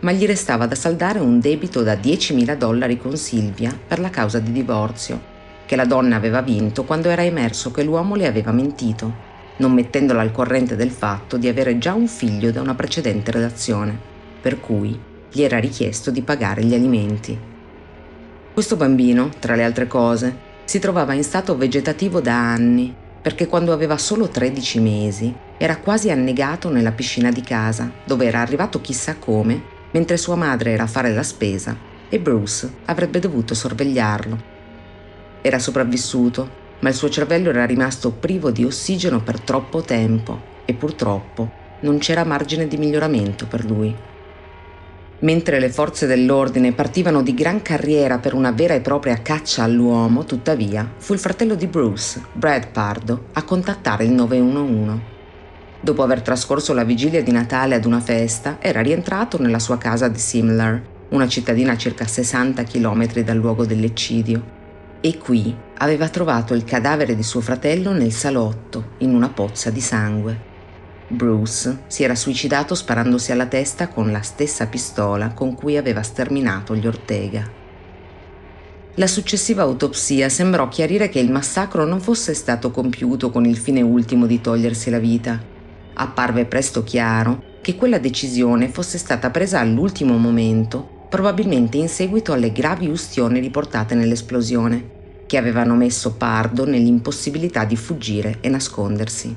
Ma 0.00 0.12
gli 0.12 0.26
restava 0.26 0.66
da 0.66 0.76
saldare 0.76 1.18
un 1.18 1.40
debito 1.40 1.82
da 1.82 1.94
10.000 1.94 2.56
dollari 2.56 2.98
con 2.98 3.16
Silvia 3.16 3.76
per 3.86 3.98
la 3.98 4.10
causa 4.10 4.38
di 4.38 4.52
divorzio, 4.52 5.20
che 5.66 5.74
la 5.74 5.86
donna 5.86 6.14
aveva 6.14 6.40
vinto 6.40 6.84
quando 6.84 7.08
era 7.08 7.24
emerso 7.24 7.72
che 7.72 7.82
l'uomo 7.82 8.14
le 8.14 8.28
aveva 8.28 8.52
mentito 8.52 9.27
non 9.58 9.72
mettendola 9.72 10.20
al 10.20 10.32
corrente 10.32 10.74
del 10.74 10.90
fatto 10.90 11.36
di 11.36 11.46
avere 11.46 11.78
già 11.78 11.94
un 11.94 12.08
figlio 12.08 12.50
da 12.50 12.60
una 12.60 12.74
precedente 12.74 13.30
relazione, 13.30 13.98
per 14.40 14.60
cui 14.60 14.98
gli 15.30 15.42
era 15.42 15.58
richiesto 15.58 16.10
di 16.10 16.22
pagare 16.22 16.64
gli 16.64 16.74
alimenti. 16.74 17.38
Questo 18.52 18.76
bambino, 18.76 19.30
tra 19.38 19.54
le 19.54 19.64
altre 19.64 19.86
cose, 19.86 20.46
si 20.64 20.78
trovava 20.78 21.12
in 21.12 21.22
stato 21.22 21.56
vegetativo 21.56 22.20
da 22.20 22.34
anni, 22.34 22.94
perché 23.20 23.46
quando 23.46 23.72
aveva 23.72 23.98
solo 23.98 24.28
13 24.28 24.80
mesi 24.80 25.34
era 25.58 25.76
quasi 25.76 26.10
annegato 26.10 26.70
nella 26.70 26.92
piscina 26.92 27.30
di 27.30 27.42
casa, 27.42 27.90
dove 28.04 28.26
era 28.26 28.40
arrivato 28.40 28.80
chissà 28.80 29.16
come, 29.16 29.60
mentre 29.90 30.16
sua 30.16 30.36
madre 30.36 30.72
era 30.72 30.84
a 30.84 30.88
fare 30.88 31.12
la 31.12 31.22
spesa 31.22 31.76
e 32.08 32.18
Bruce 32.18 32.70
avrebbe 32.86 33.18
dovuto 33.18 33.54
sorvegliarlo. 33.54 34.56
Era 35.42 35.58
sopravvissuto 35.58 36.57
ma 36.80 36.88
il 36.88 36.94
suo 36.94 37.08
cervello 37.08 37.50
era 37.50 37.66
rimasto 37.66 38.12
privo 38.12 38.50
di 38.50 38.64
ossigeno 38.64 39.20
per 39.20 39.40
troppo 39.40 39.82
tempo 39.82 40.40
e 40.64 40.74
purtroppo 40.74 41.50
non 41.80 41.98
c'era 41.98 42.24
margine 42.24 42.66
di 42.66 42.76
miglioramento 42.76 43.46
per 43.46 43.64
lui. 43.64 43.94
Mentre 45.20 45.58
le 45.58 45.68
forze 45.68 46.06
dell'ordine 46.06 46.72
partivano 46.72 47.22
di 47.22 47.34
gran 47.34 47.60
carriera 47.60 48.18
per 48.18 48.34
una 48.34 48.52
vera 48.52 48.74
e 48.74 48.80
propria 48.80 49.20
caccia 49.20 49.64
all'uomo, 49.64 50.24
tuttavia, 50.24 50.88
fu 50.96 51.12
il 51.12 51.18
fratello 51.18 51.56
di 51.56 51.66
Bruce, 51.66 52.22
Brad 52.32 52.68
Pardo, 52.68 53.24
a 53.32 53.42
contattare 53.42 54.04
il 54.04 54.12
911. 54.12 55.00
Dopo 55.80 56.02
aver 56.04 56.22
trascorso 56.22 56.72
la 56.72 56.84
vigilia 56.84 57.22
di 57.22 57.32
Natale 57.32 57.74
ad 57.74 57.84
una 57.84 58.00
festa, 58.00 58.58
era 58.60 58.80
rientrato 58.80 59.40
nella 59.40 59.58
sua 59.58 59.78
casa 59.78 60.06
di 60.06 60.18
Simlar, 60.18 60.80
una 61.08 61.26
cittadina 61.26 61.72
a 61.72 61.76
circa 61.76 62.04
60 62.04 62.62
km 62.62 63.22
dal 63.22 63.36
luogo 63.36 63.64
dell'eccidio, 63.64 64.57
e 65.00 65.16
qui 65.18 65.56
aveva 65.78 66.08
trovato 66.08 66.54
il 66.54 66.64
cadavere 66.64 67.14
di 67.14 67.22
suo 67.22 67.40
fratello 67.40 67.92
nel 67.92 68.12
salotto, 68.12 68.92
in 68.98 69.14
una 69.14 69.28
pozza 69.28 69.70
di 69.70 69.80
sangue. 69.80 70.46
Bruce 71.08 71.84
si 71.86 72.02
era 72.02 72.14
suicidato 72.14 72.74
sparandosi 72.74 73.32
alla 73.32 73.46
testa 73.46 73.88
con 73.88 74.10
la 74.10 74.20
stessa 74.20 74.66
pistola 74.66 75.32
con 75.32 75.54
cui 75.54 75.76
aveva 75.76 76.02
sterminato 76.02 76.74
gli 76.74 76.86
Ortega. 76.86 77.48
La 78.96 79.06
successiva 79.06 79.62
autopsia 79.62 80.28
sembrò 80.28 80.68
chiarire 80.68 81.08
che 81.08 81.20
il 81.20 81.30
massacro 81.30 81.84
non 81.84 82.00
fosse 82.00 82.34
stato 82.34 82.72
compiuto 82.72 83.30
con 83.30 83.44
il 83.44 83.56
fine 83.56 83.80
ultimo 83.80 84.26
di 84.26 84.40
togliersi 84.40 84.90
la 84.90 84.98
vita. 84.98 85.40
Apparve 85.94 86.44
presto 86.46 86.82
chiaro 86.82 87.42
che 87.62 87.76
quella 87.76 87.98
decisione 87.98 88.68
fosse 88.68 88.98
stata 88.98 89.30
presa 89.30 89.60
all'ultimo 89.60 90.18
momento 90.18 90.96
probabilmente 91.08 91.76
in 91.76 91.88
seguito 91.88 92.32
alle 92.32 92.52
gravi 92.52 92.88
ustioni 92.88 93.40
riportate 93.40 93.94
nell'esplosione, 93.94 94.96
che 95.26 95.36
avevano 95.36 95.74
messo 95.74 96.14
Pardo 96.14 96.64
nell'impossibilità 96.64 97.64
di 97.64 97.76
fuggire 97.76 98.38
e 98.40 98.48
nascondersi. 98.48 99.34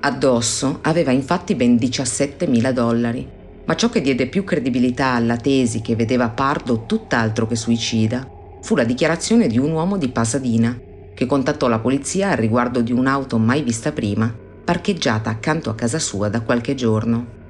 Addosso 0.00 0.78
aveva 0.82 1.10
infatti 1.10 1.54
ben 1.54 1.74
17.000 1.74 2.70
dollari, 2.70 3.28
ma 3.64 3.74
ciò 3.74 3.88
che 3.88 4.00
diede 4.00 4.26
più 4.28 4.44
credibilità 4.44 5.14
alla 5.14 5.36
tesi 5.36 5.80
che 5.80 5.96
vedeva 5.96 6.28
Pardo 6.28 6.84
tutt'altro 6.86 7.46
che 7.46 7.56
suicida 7.56 8.28
fu 8.62 8.74
la 8.76 8.84
dichiarazione 8.84 9.46
di 9.46 9.58
un 9.58 9.72
uomo 9.72 9.96
di 9.96 10.08
Pasadena 10.08 10.76
che 11.14 11.24
contattò 11.24 11.66
la 11.66 11.78
polizia 11.78 12.30
al 12.30 12.36
riguardo 12.36 12.82
di 12.82 12.92
un'auto 12.92 13.38
mai 13.38 13.62
vista 13.62 13.90
prima, 13.90 14.32
parcheggiata 14.64 15.30
accanto 15.30 15.70
a 15.70 15.74
casa 15.74 15.98
sua 15.98 16.28
da 16.28 16.42
qualche 16.42 16.74
giorno. 16.74 17.45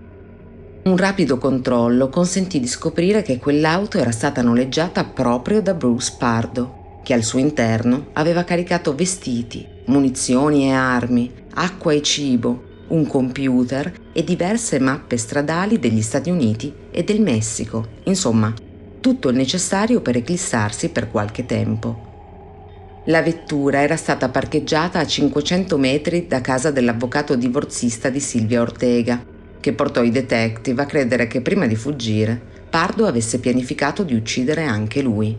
Un 0.86 0.96
rapido 0.96 1.36
controllo 1.36 2.08
consentì 2.08 2.60
di 2.60 2.68
scoprire 2.68 3.22
che 3.22 3.38
quell'auto 3.38 3.98
era 3.98 4.12
stata 4.12 4.40
noleggiata 4.40 5.02
proprio 5.02 5.60
da 5.60 5.74
Bruce 5.74 6.14
Pardo, 6.16 7.00
che 7.02 7.12
al 7.12 7.24
suo 7.24 7.40
interno 7.40 8.10
aveva 8.12 8.44
caricato 8.44 8.94
vestiti, 8.94 9.66
munizioni 9.86 10.68
e 10.68 10.70
armi, 10.70 11.28
acqua 11.54 11.92
e 11.92 12.02
cibo, 12.02 12.84
un 12.88 13.04
computer 13.04 13.92
e 14.12 14.22
diverse 14.22 14.78
mappe 14.78 15.16
stradali 15.16 15.80
degli 15.80 16.02
Stati 16.02 16.30
Uniti 16.30 16.72
e 16.92 17.02
del 17.02 17.20
Messico, 17.20 17.88
insomma, 18.04 18.54
tutto 19.00 19.30
il 19.30 19.36
necessario 19.36 20.00
per 20.00 20.14
eclissarsi 20.14 20.90
per 20.90 21.10
qualche 21.10 21.46
tempo. 21.46 22.04
La 23.06 23.22
vettura 23.22 23.82
era 23.82 23.96
stata 23.96 24.28
parcheggiata 24.28 25.00
a 25.00 25.06
500 25.06 25.78
metri 25.78 26.28
da 26.28 26.40
casa 26.40 26.70
dell'avvocato 26.70 27.34
divorzista 27.34 28.08
di 28.08 28.20
Silvia 28.20 28.60
Ortega, 28.60 29.34
che 29.60 29.72
portò 29.72 30.02
i 30.02 30.10
detective 30.10 30.82
a 30.82 30.86
credere 30.86 31.26
che 31.26 31.40
prima 31.40 31.66
di 31.66 31.76
fuggire 31.76 32.54
Pardo 32.68 33.06
avesse 33.06 33.38
pianificato 33.38 34.02
di 34.02 34.14
uccidere 34.14 34.64
anche 34.64 35.00
lui. 35.00 35.34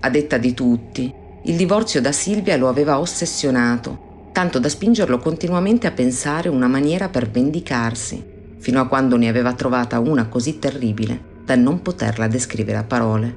A 0.00 0.08
detta 0.08 0.38
di 0.38 0.54
tutti, 0.54 1.12
il 1.42 1.56
divorzio 1.56 2.00
da 2.00 2.10
Silvia 2.10 2.56
lo 2.56 2.68
aveva 2.68 2.98
ossessionato, 2.98 4.30
tanto 4.32 4.58
da 4.58 4.70
spingerlo 4.70 5.18
continuamente 5.18 5.86
a 5.86 5.92
pensare 5.92 6.48
una 6.48 6.66
maniera 6.66 7.10
per 7.10 7.28
vendicarsi, 7.28 8.24
fino 8.56 8.80
a 8.80 8.86
quando 8.86 9.16
ne 9.16 9.28
aveva 9.28 9.52
trovata 9.52 9.98
una 9.98 10.26
così 10.28 10.58
terribile 10.58 11.32
da 11.44 11.54
non 11.54 11.82
poterla 11.82 12.28
descrivere 12.28 12.78
a 12.78 12.84
parole. 12.84 13.36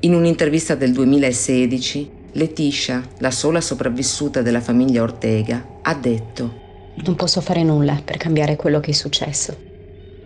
In 0.00 0.14
un'intervista 0.14 0.74
del 0.74 0.92
2016, 0.92 2.10
Letitia, 2.32 3.02
la 3.18 3.30
sola 3.30 3.62
sopravvissuta 3.62 4.42
della 4.42 4.60
famiglia 4.60 5.02
Ortega, 5.02 5.78
ha 5.80 5.94
detto 5.94 6.63
non 7.02 7.16
posso 7.16 7.40
fare 7.40 7.62
nulla 7.62 8.00
per 8.04 8.16
cambiare 8.16 8.56
quello 8.56 8.80
che 8.80 8.92
è 8.92 8.94
successo. 8.94 9.72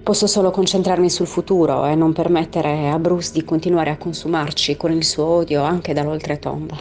Posso 0.02 0.26
solo 0.26 0.50
concentrarmi 0.50 1.10
sul 1.10 1.26
futuro 1.26 1.84
e 1.86 1.94
non 1.94 2.12
permettere 2.12 2.88
a 2.88 2.98
Bruce 2.98 3.30
di 3.32 3.44
continuare 3.44 3.90
a 3.90 3.96
consumarci 3.96 4.76
con 4.76 4.92
il 4.92 5.04
suo 5.04 5.24
odio 5.24 5.62
anche 5.62 5.92
dall'oltretomba. 5.92 6.78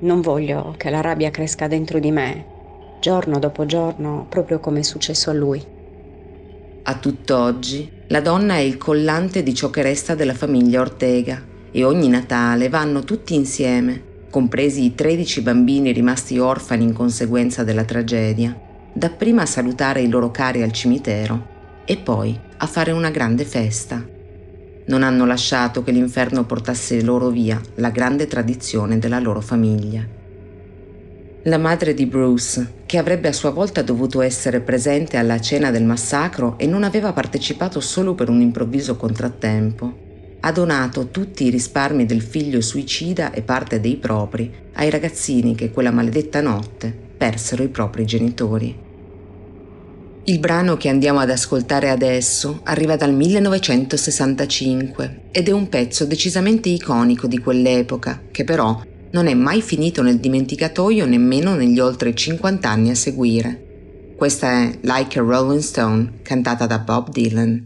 Non 0.00 0.20
voglio 0.20 0.74
che 0.76 0.90
la 0.90 1.00
rabbia 1.00 1.30
cresca 1.30 1.68
dentro 1.68 1.98
di 1.98 2.10
me, 2.10 2.44
giorno 3.00 3.38
dopo 3.38 3.66
giorno, 3.66 4.26
proprio 4.28 4.58
come 4.58 4.80
è 4.80 4.82
successo 4.82 5.30
a 5.30 5.34
lui. 5.34 5.64
A 6.82 6.98
tutt'oggi, 6.98 7.88
la 8.08 8.20
donna 8.20 8.54
è 8.54 8.60
il 8.60 8.78
collante 8.78 9.42
di 9.42 9.54
ciò 9.54 9.70
che 9.70 9.82
resta 9.82 10.14
della 10.14 10.34
famiglia 10.34 10.80
Ortega 10.80 11.40
e 11.70 11.84
ogni 11.84 12.08
Natale 12.08 12.68
vanno 12.68 13.04
tutti 13.04 13.34
insieme, 13.34 14.26
compresi 14.30 14.84
i 14.84 14.94
13 14.94 15.42
bambini 15.42 15.92
rimasti 15.92 16.38
orfani 16.38 16.84
in 16.84 16.92
conseguenza 16.92 17.62
della 17.62 17.84
tragedia, 17.84 18.58
dapprima 18.92 19.42
a 19.42 19.46
salutare 19.46 20.02
i 20.02 20.08
loro 20.08 20.30
cari 20.30 20.62
al 20.62 20.72
cimitero 20.72 21.58
e 21.84 21.96
poi 21.96 22.38
a 22.56 22.66
fare 22.66 22.90
una 22.90 23.10
grande 23.10 23.44
festa. 23.44 24.04
Non 24.86 25.02
hanno 25.02 25.24
lasciato 25.24 25.82
che 25.82 25.92
l'inferno 25.92 26.44
portasse 26.44 27.02
loro 27.02 27.28
via 27.28 27.60
la 27.76 27.90
grande 27.90 28.26
tradizione 28.26 28.98
della 28.98 29.20
loro 29.20 29.40
famiglia. 29.40 30.06
La 31.44 31.58
madre 31.58 31.94
di 31.94 32.04
Bruce, 32.06 32.82
che 32.84 32.98
avrebbe 32.98 33.28
a 33.28 33.32
sua 33.32 33.50
volta 33.50 33.82
dovuto 33.82 34.20
essere 34.20 34.60
presente 34.60 35.16
alla 35.16 35.40
cena 35.40 35.70
del 35.70 35.84
massacro 35.84 36.58
e 36.58 36.66
non 36.66 36.82
aveva 36.82 37.12
partecipato 37.12 37.80
solo 37.80 38.14
per 38.14 38.28
un 38.28 38.40
improvviso 38.40 38.96
contrattempo, 38.96 40.08
ha 40.40 40.52
donato 40.52 41.08
tutti 41.08 41.44
i 41.44 41.50
risparmi 41.50 42.04
del 42.04 42.22
figlio 42.22 42.60
suicida 42.60 43.32
e 43.32 43.42
parte 43.42 43.80
dei 43.80 43.96
propri 43.96 44.52
ai 44.74 44.90
ragazzini 44.90 45.54
che 45.54 45.70
quella 45.70 45.90
maledetta 45.90 46.40
notte 46.40 47.08
persero 47.20 47.62
i 47.62 47.68
propri 47.68 48.06
genitori. 48.06 48.74
Il 50.24 50.38
brano 50.38 50.78
che 50.78 50.88
andiamo 50.88 51.18
ad 51.18 51.28
ascoltare 51.28 51.90
adesso 51.90 52.60
arriva 52.62 52.96
dal 52.96 53.12
1965 53.12 55.24
ed 55.30 55.48
è 55.48 55.50
un 55.50 55.68
pezzo 55.68 56.06
decisamente 56.06 56.70
iconico 56.70 57.26
di 57.26 57.36
quell'epoca, 57.36 58.22
che 58.30 58.44
però 58.44 58.82
non 59.10 59.26
è 59.26 59.34
mai 59.34 59.60
finito 59.60 60.00
nel 60.00 60.18
dimenticatoio 60.18 61.04
nemmeno 61.04 61.54
negli 61.54 61.78
oltre 61.78 62.14
50 62.14 62.66
anni 62.66 62.88
a 62.88 62.94
seguire. 62.94 64.14
Questa 64.16 64.50
è 64.50 64.78
Like 64.80 65.18
a 65.18 65.22
Rolling 65.22 65.60
Stone, 65.60 66.20
cantata 66.22 66.64
da 66.64 66.78
Bob 66.78 67.10
Dylan. 67.10 67.62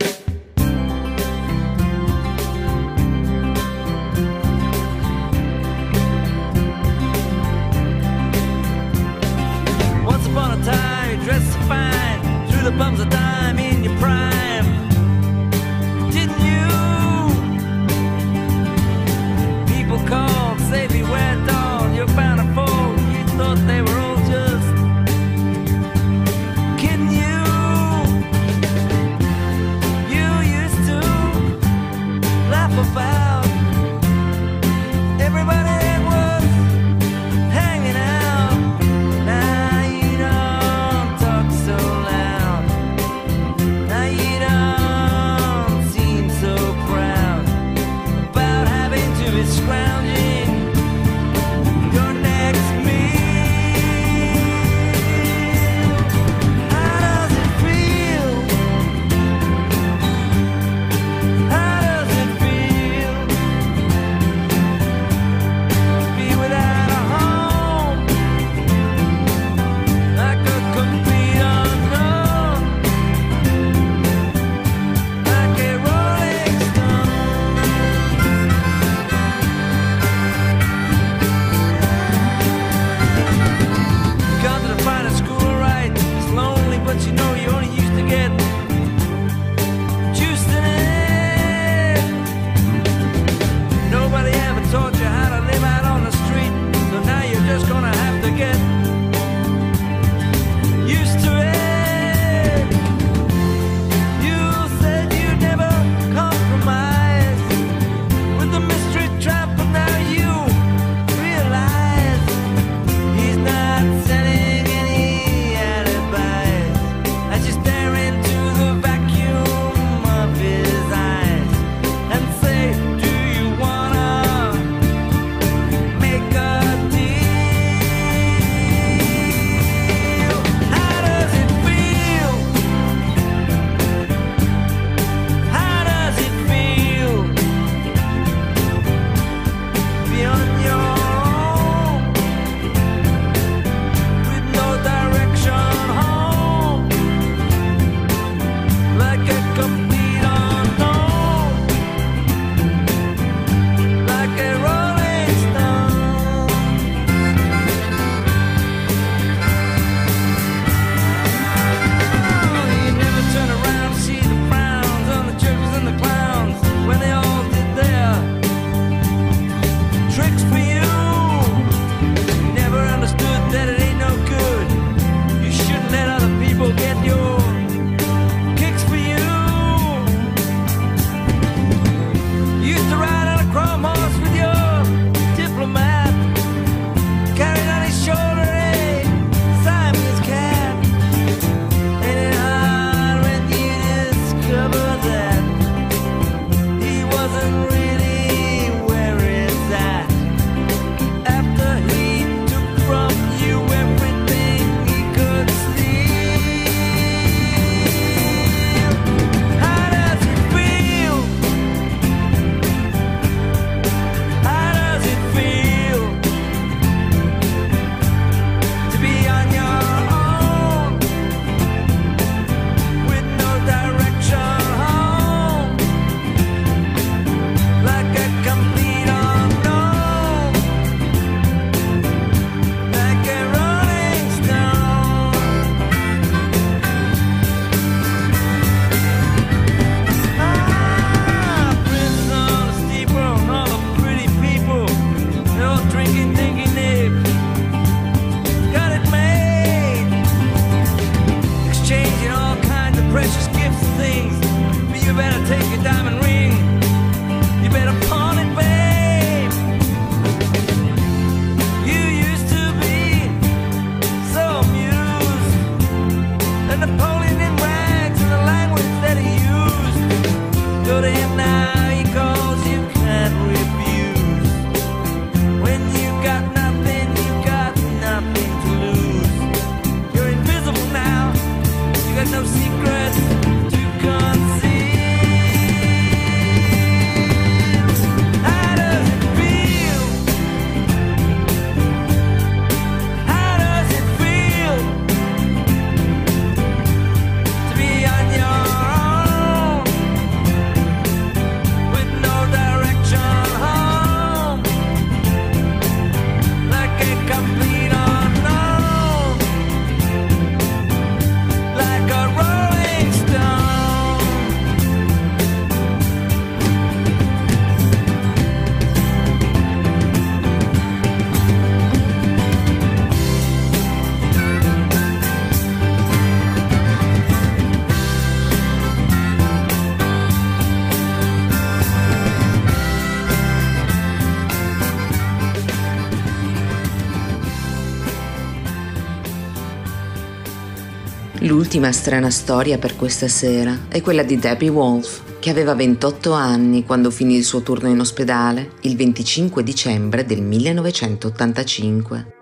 L'ultima 341.45 341.93
strana 341.93 342.31
storia 342.31 342.79
per 342.79 342.97
questa 342.97 343.29
sera 343.29 343.81
è 343.89 344.01
quella 344.01 344.23
di 344.23 344.39
Debbie 344.39 344.71
Wolf, 344.71 345.39
che 345.41 345.51
aveva 345.51 345.75
28 345.75 346.33
anni 346.33 346.87
quando 346.87 347.11
finì 347.11 347.37
il 347.37 347.45
suo 347.45 347.61
turno 347.61 347.91
in 347.91 348.01
ospedale 348.01 348.71
il 348.81 348.97
25 348.97 349.63
dicembre 349.63 350.25
del 350.25 350.41
1985. 350.41 352.33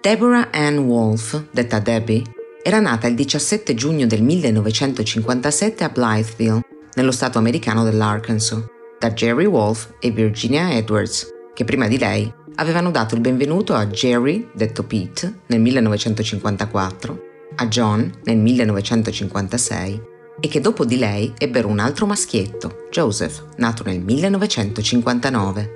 Deborah 0.00 0.48
Ann 0.50 0.78
Wolf, 0.78 1.48
detta 1.50 1.80
Debbie, 1.80 2.22
era 2.62 2.80
nata 2.80 3.06
il 3.06 3.14
17 3.14 3.74
giugno 3.74 4.06
del 4.06 4.22
1957 4.22 5.84
a 5.84 5.90
Blytheville, 5.90 6.62
nello 6.94 7.12
stato 7.12 7.36
americano 7.36 7.84
dell'Arkansas, 7.84 8.64
da 8.98 9.10
Jerry 9.10 9.44
Wolf 9.44 9.96
e 10.00 10.10
Virginia 10.12 10.72
Edwards, 10.72 11.28
che 11.52 11.64
prima 11.64 11.88
di 11.88 11.98
lei 11.98 12.32
avevano 12.58 12.90
dato 12.90 13.14
il 13.14 13.20
benvenuto 13.20 13.74
a 13.74 13.86
Jerry, 13.86 14.48
detto 14.52 14.82
Pete, 14.84 15.40
nel 15.46 15.60
1954, 15.60 17.22
a 17.56 17.66
John 17.66 18.12
nel 18.24 18.36
1956 18.38 20.02
e 20.40 20.48
che 20.48 20.60
dopo 20.60 20.84
di 20.84 20.98
lei 20.98 21.32
ebbero 21.36 21.68
un 21.68 21.78
altro 21.78 22.06
maschietto, 22.06 22.86
Joseph, 22.90 23.44
nato 23.56 23.82
nel 23.84 24.00
1959. 24.00 25.70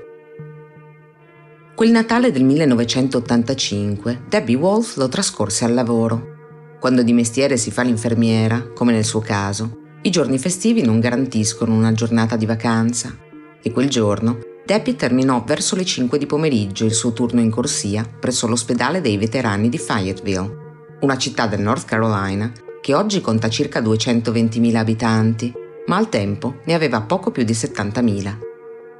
Quel 1.74 1.90
Natale 1.90 2.30
del 2.30 2.44
1985 2.44 4.22
Debbie 4.28 4.56
Wolf 4.56 4.96
lo 4.96 5.08
trascorse 5.08 5.64
al 5.64 5.74
lavoro. 5.74 6.30
Quando 6.78 7.02
di 7.02 7.12
mestiere 7.12 7.56
si 7.56 7.70
fa 7.70 7.82
l'infermiera, 7.82 8.70
come 8.74 8.92
nel 8.92 9.04
suo 9.04 9.20
caso, 9.20 9.78
i 10.02 10.10
giorni 10.10 10.38
festivi 10.38 10.82
non 10.82 11.00
garantiscono 11.00 11.74
una 11.74 11.92
giornata 11.92 12.36
di 12.36 12.46
vacanza 12.46 13.16
e 13.62 13.70
quel 13.70 13.88
giorno 13.88 14.50
Debbie 14.64 14.94
terminò 14.94 15.42
verso 15.44 15.74
le 15.74 15.84
5 15.84 16.18
di 16.18 16.26
pomeriggio 16.26 16.84
il 16.84 16.94
suo 16.94 17.12
turno 17.12 17.40
in 17.40 17.50
corsia 17.50 18.04
presso 18.04 18.46
l'ospedale 18.46 19.00
dei 19.00 19.16
veterani 19.16 19.68
di 19.68 19.78
Fayetteville, 19.78 20.60
una 21.00 21.16
città 21.16 21.46
del 21.46 21.60
North 21.60 21.84
Carolina 21.84 22.52
che 22.80 22.94
oggi 22.94 23.20
conta 23.20 23.48
circa 23.48 23.80
220.000 23.80 24.76
abitanti, 24.76 25.52
ma 25.86 25.96
al 25.96 26.08
tempo 26.08 26.60
ne 26.64 26.74
aveva 26.74 27.00
poco 27.00 27.30
più 27.30 27.42
di 27.42 27.52
70.000, 27.52 28.38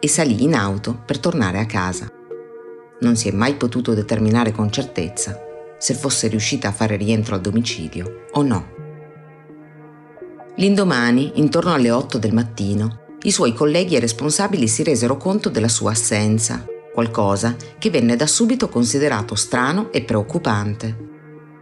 e 0.01 0.09
salì 0.09 0.43
in 0.43 0.55
auto 0.55 1.01
per 1.07 1.19
tornare 1.19 1.59
a 1.59 1.67
casa. 1.67 2.11
Non 3.01 3.17
si 3.17 3.29
è 3.29 3.33
mai 3.33 3.55
potuto 3.55 3.95
determinare 3.95 4.53
con 4.53 4.71
certezza 4.71 5.39
se 5.79 5.95
fosse 5.95 6.29
riuscita 6.29 6.69
a 6.69 6.73
fare 6.73 6.95
rientro 6.95 7.35
al 7.35 7.41
domicilio 7.41 8.27
o 8.33 8.43
no. 8.43 8.67
L'indomani, 10.57 11.33
intorno 11.41 11.73
alle 11.73 11.91
8 11.91 12.19
del 12.19 12.33
mattino, 12.33 13.02
i 13.25 13.31
suoi 13.31 13.53
colleghi 13.53 13.95
e 13.95 14.01
responsabili 14.01 14.67
si 14.67 14.83
resero 14.83 15.17
conto 15.17 15.49
della 15.49 15.69
sua 15.69 15.93
assenza, 15.93 16.65
qualcosa 16.93 17.57
che 17.79 17.91
venne 17.91 18.17
da 18.17 18.27
subito 18.27 18.69
considerato 18.69 19.35
strano 19.35 19.93
e 19.93 20.03
preoccupante. 20.03 21.11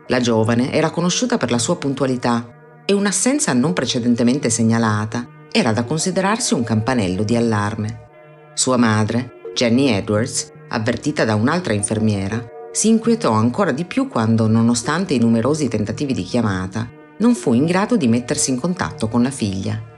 La 0.09 0.21
giovane 0.21 0.73
era 0.73 0.91
conosciuta 0.91 1.37
per 1.37 1.51
la 1.51 1.59
sua 1.59 1.77
puntualità 1.77 2.83
e 2.85 2.93
un'assenza 2.93 3.53
non 3.53 3.73
precedentemente 3.73 4.51
segnalata 4.51 5.29
era 5.53 5.73
da 5.73 5.85
considerarsi 5.85 6.55
un 6.55 6.65
campanello 6.65 7.23
di 7.23 7.37
allarme. 7.37 8.09
Sua 8.55 8.77
madre, 8.77 9.33
Jenny 9.55 9.89
Edwards, 9.89 10.51
avvertita 10.69 11.25
da 11.25 11.35
un'altra 11.35 11.73
infermiera, 11.73 12.45
si 12.73 12.89
inquietò 12.89 13.33
ancora 13.33 13.73
di 13.73 13.85
più 13.85 14.09
quando, 14.09 14.47
nonostante 14.47 15.15
i 15.15 15.19
numerosi 15.19 15.69
tentativi 15.69 16.15
di 16.15 16.23
chiamata, 16.23 16.89
non 17.19 17.35
fu 17.35 17.53
in 17.53 17.67
grado 17.67 17.97
di 17.97 18.09
mettersi 18.09 18.51
in 18.51 18.61
contatto 18.61 19.09
con 19.09 19.23
la 19.23 19.31
figlia. 19.31 19.90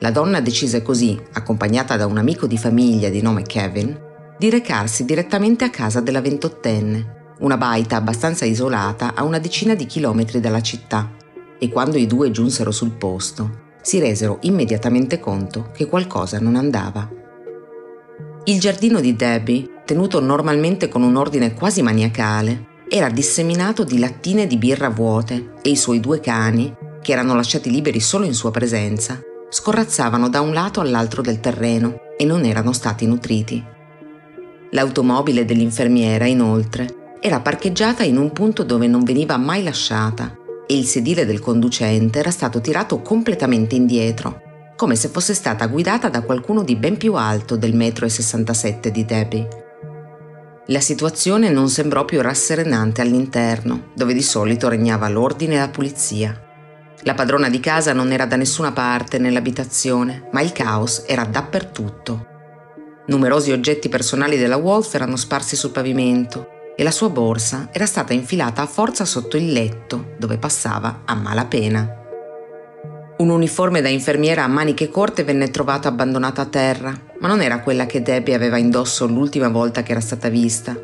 La 0.00 0.10
donna 0.10 0.40
decise 0.40 0.82
così, 0.82 1.18
accompagnata 1.32 1.96
da 1.96 2.06
un 2.06 2.18
amico 2.18 2.46
di 2.46 2.58
famiglia 2.58 3.08
di 3.08 3.22
nome 3.22 3.42
Kevin, 3.42 3.98
di 4.38 4.50
recarsi 4.50 5.04
direttamente 5.04 5.64
a 5.64 5.70
casa 5.70 6.00
della 6.00 6.20
ventottenne 6.20 7.14
una 7.38 7.58
baita 7.58 7.96
abbastanza 7.96 8.44
isolata 8.46 9.14
a 9.14 9.22
una 9.22 9.38
decina 9.38 9.74
di 9.74 9.84
chilometri 9.84 10.40
dalla 10.40 10.62
città, 10.62 11.12
e 11.58 11.68
quando 11.68 11.98
i 11.98 12.06
due 12.06 12.30
giunsero 12.30 12.70
sul 12.70 12.92
posto, 12.92 13.64
si 13.82 13.98
resero 13.98 14.38
immediatamente 14.42 15.20
conto 15.20 15.70
che 15.72 15.86
qualcosa 15.86 16.38
non 16.40 16.56
andava. 16.56 17.08
Il 18.44 18.60
giardino 18.60 19.00
di 19.00 19.14
Debbie, 19.14 19.82
tenuto 19.84 20.20
normalmente 20.20 20.88
con 20.88 21.02
un 21.02 21.16
ordine 21.16 21.52
quasi 21.52 21.82
maniacale, 21.82 22.74
era 22.88 23.10
disseminato 23.10 23.84
di 23.84 23.98
lattine 23.98 24.46
di 24.46 24.56
birra 24.56 24.88
vuote 24.88 25.54
e 25.62 25.70
i 25.70 25.76
suoi 25.76 26.00
due 26.00 26.20
cani, 26.20 26.74
che 27.02 27.12
erano 27.12 27.34
lasciati 27.34 27.70
liberi 27.70 28.00
solo 28.00 28.24
in 28.24 28.34
sua 28.34 28.50
presenza, 28.50 29.20
scorrazzavano 29.48 30.28
da 30.28 30.40
un 30.40 30.52
lato 30.52 30.80
all'altro 30.80 31.22
del 31.22 31.40
terreno 31.40 32.00
e 32.16 32.24
non 32.24 32.44
erano 32.44 32.72
stati 32.72 33.06
nutriti. 33.06 33.64
L'automobile 34.70 35.44
dell'infermiera, 35.44 36.26
inoltre, 36.26 37.18
era 37.20 37.40
parcheggiata 37.40 38.02
in 38.02 38.16
un 38.16 38.32
punto 38.32 38.62
dove 38.62 38.86
non 38.86 39.04
veniva 39.04 39.36
mai 39.36 39.62
lasciata 39.62 40.36
e 40.66 40.76
il 40.76 40.84
sedile 40.84 41.24
del 41.24 41.40
conducente 41.40 42.18
era 42.18 42.30
stato 42.30 42.60
tirato 42.60 43.00
completamente 43.00 43.74
indietro, 43.74 44.42
come 44.76 44.96
se 44.96 45.08
fosse 45.08 45.32
stata 45.32 45.66
guidata 45.66 46.08
da 46.08 46.22
qualcuno 46.22 46.62
di 46.62 46.76
ben 46.76 46.96
più 46.96 47.14
alto 47.14 47.56
del 47.56 47.74
metro 47.74 48.04
e 48.04 48.10
67 48.10 48.90
di 48.90 49.04
Debbie. 49.04 49.48
La 50.66 50.80
situazione 50.80 51.48
non 51.50 51.68
sembrò 51.68 52.04
più 52.04 52.20
rasserenante 52.20 53.00
all'interno, 53.00 53.92
dove 53.94 54.12
di 54.12 54.22
solito 54.22 54.68
regnava 54.68 55.08
l'ordine 55.08 55.54
e 55.54 55.58
la 55.58 55.68
pulizia. 55.68 56.45
La 57.02 57.14
padrona 57.14 57.48
di 57.48 57.60
casa 57.60 57.92
non 57.92 58.10
era 58.10 58.26
da 58.26 58.36
nessuna 58.36 58.72
parte 58.72 59.18
nell'abitazione, 59.18 60.28
ma 60.32 60.40
il 60.40 60.52
caos 60.52 61.04
era 61.06 61.24
dappertutto. 61.24 62.34
Numerosi 63.06 63.52
oggetti 63.52 63.88
personali 63.88 64.36
della 64.36 64.56
Wolf 64.56 64.94
erano 64.94 65.16
sparsi 65.16 65.54
sul 65.54 65.70
pavimento 65.70 66.48
e 66.76 66.82
la 66.82 66.90
sua 66.90 67.08
borsa 67.08 67.68
era 67.70 67.86
stata 67.86 68.12
infilata 68.12 68.62
a 68.62 68.66
forza 68.66 69.04
sotto 69.04 69.36
il 69.36 69.52
letto, 69.52 70.14
dove 70.18 70.38
passava 70.38 71.02
a 71.04 71.14
malapena. 71.14 72.04
Un 73.18 73.30
uniforme 73.30 73.80
da 73.80 73.88
infermiera 73.88 74.44
a 74.44 74.48
maniche 74.48 74.90
corte 74.90 75.24
venne 75.24 75.50
trovato 75.50 75.88
abbandonato 75.88 76.40
a 76.40 76.46
terra, 76.46 76.98
ma 77.20 77.28
non 77.28 77.40
era 77.40 77.60
quella 77.60 77.86
che 77.86 78.02
Debbie 78.02 78.34
aveva 78.34 78.58
indosso 78.58 79.06
l'ultima 79.06 79.48
volta 79.48 79.82
che 79.82 79.92
era 79.92 80.00
stata 80.00 80.28
vista. 80.28 80.76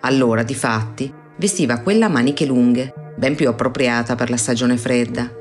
Allora, 0.00 0.42
di 0.42 0.54
fatti, 0.54 1.12
vestiva 1.36 1.78
quella 1.80 2.06
a 2.06 2.10
maniche 2.10 2.46
lunghe, 2.46 2.92
ben 3.16 3.36
più 3.36 3.48
appropriata 3.48 4.16
per 4.16 4.30
la 4.30 4.36
stagione 4.36 4.76
fredda, 4.76 5.37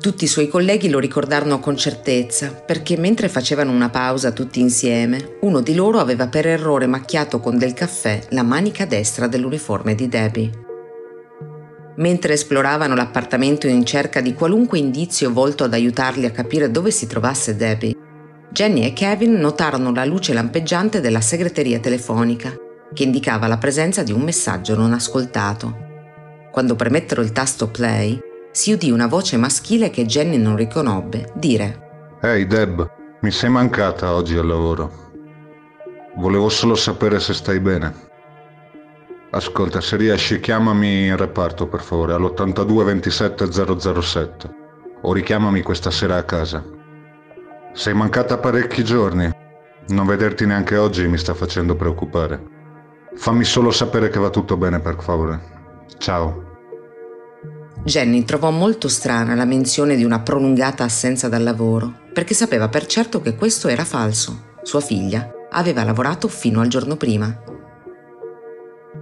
tutti 0.00 0.24
i 0.24 0.28
suoi 0.28 0.48
colleghi 0.48 0.88
lo 0.88 0.98
ricordarono 0.98 1.60
con 1.60 1.76
certezza 1.76 2.52
perché 2.52 2.96
mentre 2.96 3.28
facevano 3.28 3.70
una 3.70 3.90
pausa 3.90 4.32
tutti 4.32 4.60
insieme, 4.60 5.36
uno 5.42 5.60
di 5.60 5.74
loro 5.74 5.98
aveva 5.98 6.26
per 6.26 6.46
errore 6.46 6.86
macchiato 6.86 7.38
con 7.38 7.58
del 7.58 7.74
caffè 7.74 8.20
la 8.30 8.42
manica 8.42 8.86
destra 8.86 9.26
dell'uniforme 9.26 9.94
di 9.94 10.08
Debbie. 10.08 10.50
Mentre 11.96 12.32
esploravano 12.32 12.94
l'appartamento 12.94 13.66
in 13.66 13.84
cerca 13.84 14.20
di 14.20 14.34
qualunque 14.34 14.78
indizio 14.78 15.32
volto 15.32 15.64
ad 15.64 15.74
aiutarli 15.74 16.26
a 16.26 16.30
capire 16.30 16.70
dove 16.70 16.90
si 16.90 17.06
trovasse 17.06 17.54
Debbie, 17.54 17.94
Jenny 18.50 18.84
e 18.84 18.92
Kevin 18.92 19.34
notarono 19.34 19.92
la 19.92 20.04
luce 20.04 20.32
lampeggiante 20.32 21.00
della 21.00 21.20
segreteria 21.20 21.78
telefonica, 21.78 22.54
che 22.92 23.02
indicava 23.02 23.46
la 23.46 23.58
presenza 23.58 24.02
di 24.02 24.12
un 24.12 24.22
messaggio 24.22 24.76
non 24.76 24.92
ascoltato. 24.92 25.76
Quando 26.50 26.74
premettero 26.74 27.20
il 27.20 27.32
tasto 27.32 27.68
play, 27.68 28.18
si 28.54 28.72
udì 28.72 28.92
una 28.92 29.08
voce 29.08 29.36
maschile 29.36 29.90
che 29.90 30.06
Jenny 30.06 30.36
non 30.36 30.54
riconobbe 30.54 31.32
dire 31.34 32.18
Ehi 32.22 32.42
hey 32.42 32.46
Deb, 32.46 32.88
mi 33.22 33.32
sei 33.32 33.50
mancata 33.50 34.14
oggi 34.14 34.36
al 34.36 34.46
lavoro. 34.46 34.92
Volevo 36.14 36.48
solo 36.48 36.76
sapere 36.76 37.18
se 37.18 37.34
stai 37.34 37.58
bene. 37.58 37.92
Ascolta, 39.30 39.80
se 39.80 39.96
riesci 39.96 40.38
chiamami 40.38 41.06
in 41.06 41.16
reparto 41.16 41.66
per 41.66 41.80
favore 41.80 42.12
all'82 42.12 42.84
27 42.84 43.50
007 43.50 44.50
o 45.02 45.12
richiamami 45.12 45.60
questa 45.60 45.90
sera 45.90 46.14
a 46.16 46.22
casa. 46.22 46.64
Sei 47.72 47.92
mancata 47.92 48.38
parecchi 48.38 48.84
giorni. 48.84 49.28
Non 49.88 50.06
vederti 50.06 50.46
neanche 50.46 50.76
oggi 50.76 51.08
mi 51.08 51.18
sta 51.18 51.34
facendo 51.34 51.74
preoccupare. 51.74 52.40
Fammi 53.16 53.42
solo 53.42 53.72
sapere 53.72 54.10
che 54.10 54.20
va 54.20 54.30
tutto 54.30 54.56
bene 54.56 54.78
per 54.78 54.96
favore. 55.00 55.40
Ciao. 55.98 56.53
Jenny 57.84 58.24
trovò 58.24 58.50
molto 58.50 58.88
strana 58.88 59.34
la 59.34 59.44
menzione 59.44 59.94
di 59.94 60.04
una 60.04 60.20
prolungata 60.20 60.84
assenza 60.84 61.28
dal 61.28 61.42
lavoro, 61.42 61.92
perché 62.14 62.32
sapeva 62.32 62.70
per 62.70 62.86
certo 62.86 63.20
che 63.20 63.36
questo 63.36 63.68
era 63.68 63.84
falso. 63.84 64.52
Sua 64.62 64.80
figlia 64.80 65.30
aveva 65.50 65.84
lavorato 65.84 66.26
fino 66.28 66.62
al 66.62 66.68
giorno 66.68 66.96
prima. 66.96 67.42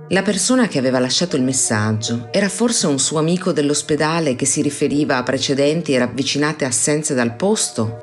La 0.08 0.22
persona 0.22 0.66
che 0.66 0.78
aveva 0.78 0.98
lasciato 0.98 1.36
il 1.36 1.44
messaggio 1.44 2.28
era 2.32 2.48
forse 2.48 2.88
un 2.88 2.98
suo 2.98 3.20
amico 3.20 3.52
dell'ospedale 3.52 4.34
che 4.34 4.46
si 4.46 4.62
riferiva 4.62 5.16
a 5.16 5.22
precedenti 5.22 5.92
e 5.94 5.98
ravvicinate 5.98 6.64
assenze 6.64 7.14
dal 7.14 7.36
posto? 7.36 7.98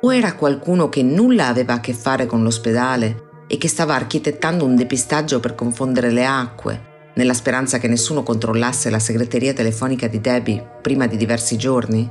O 0.00 0.12
era 0.12 0.34
qualcuno 0.34 0.88
che 0.88 1.04
nulla 1.04 1.46
aveva 1.46 1.74
a 1.74 1.80
che 1.80 1.92
fare 1.92 2.26
con 2.26 2.42
l'ospedale 2.42 3.44
e 3.46 3.56
che 3.56 3.68
stava 3.68 3.94
architettando 3.94 4.64
un 4.64 4.74
depistaggio 4.74 5.38
per 5.38 5.54
confondere 5.54 6.10
le 6.10 6.26
acque, 6.26 6.92
nella 7.14 7.34
speranza 7.34 7.78
che 7.78 7.88
nessuno 7.88 8.22
controllasse 8.22 8.90
la 8.90 8.98
segreteria 8.98 9.52
telefonica 9.52 10.06
di 10.08 10.20
Debbie 10.20 10.78
prima 10.80 11.06
di 11.06 11.16
diversi 11.16 11.56
giorni? 11.56 12.10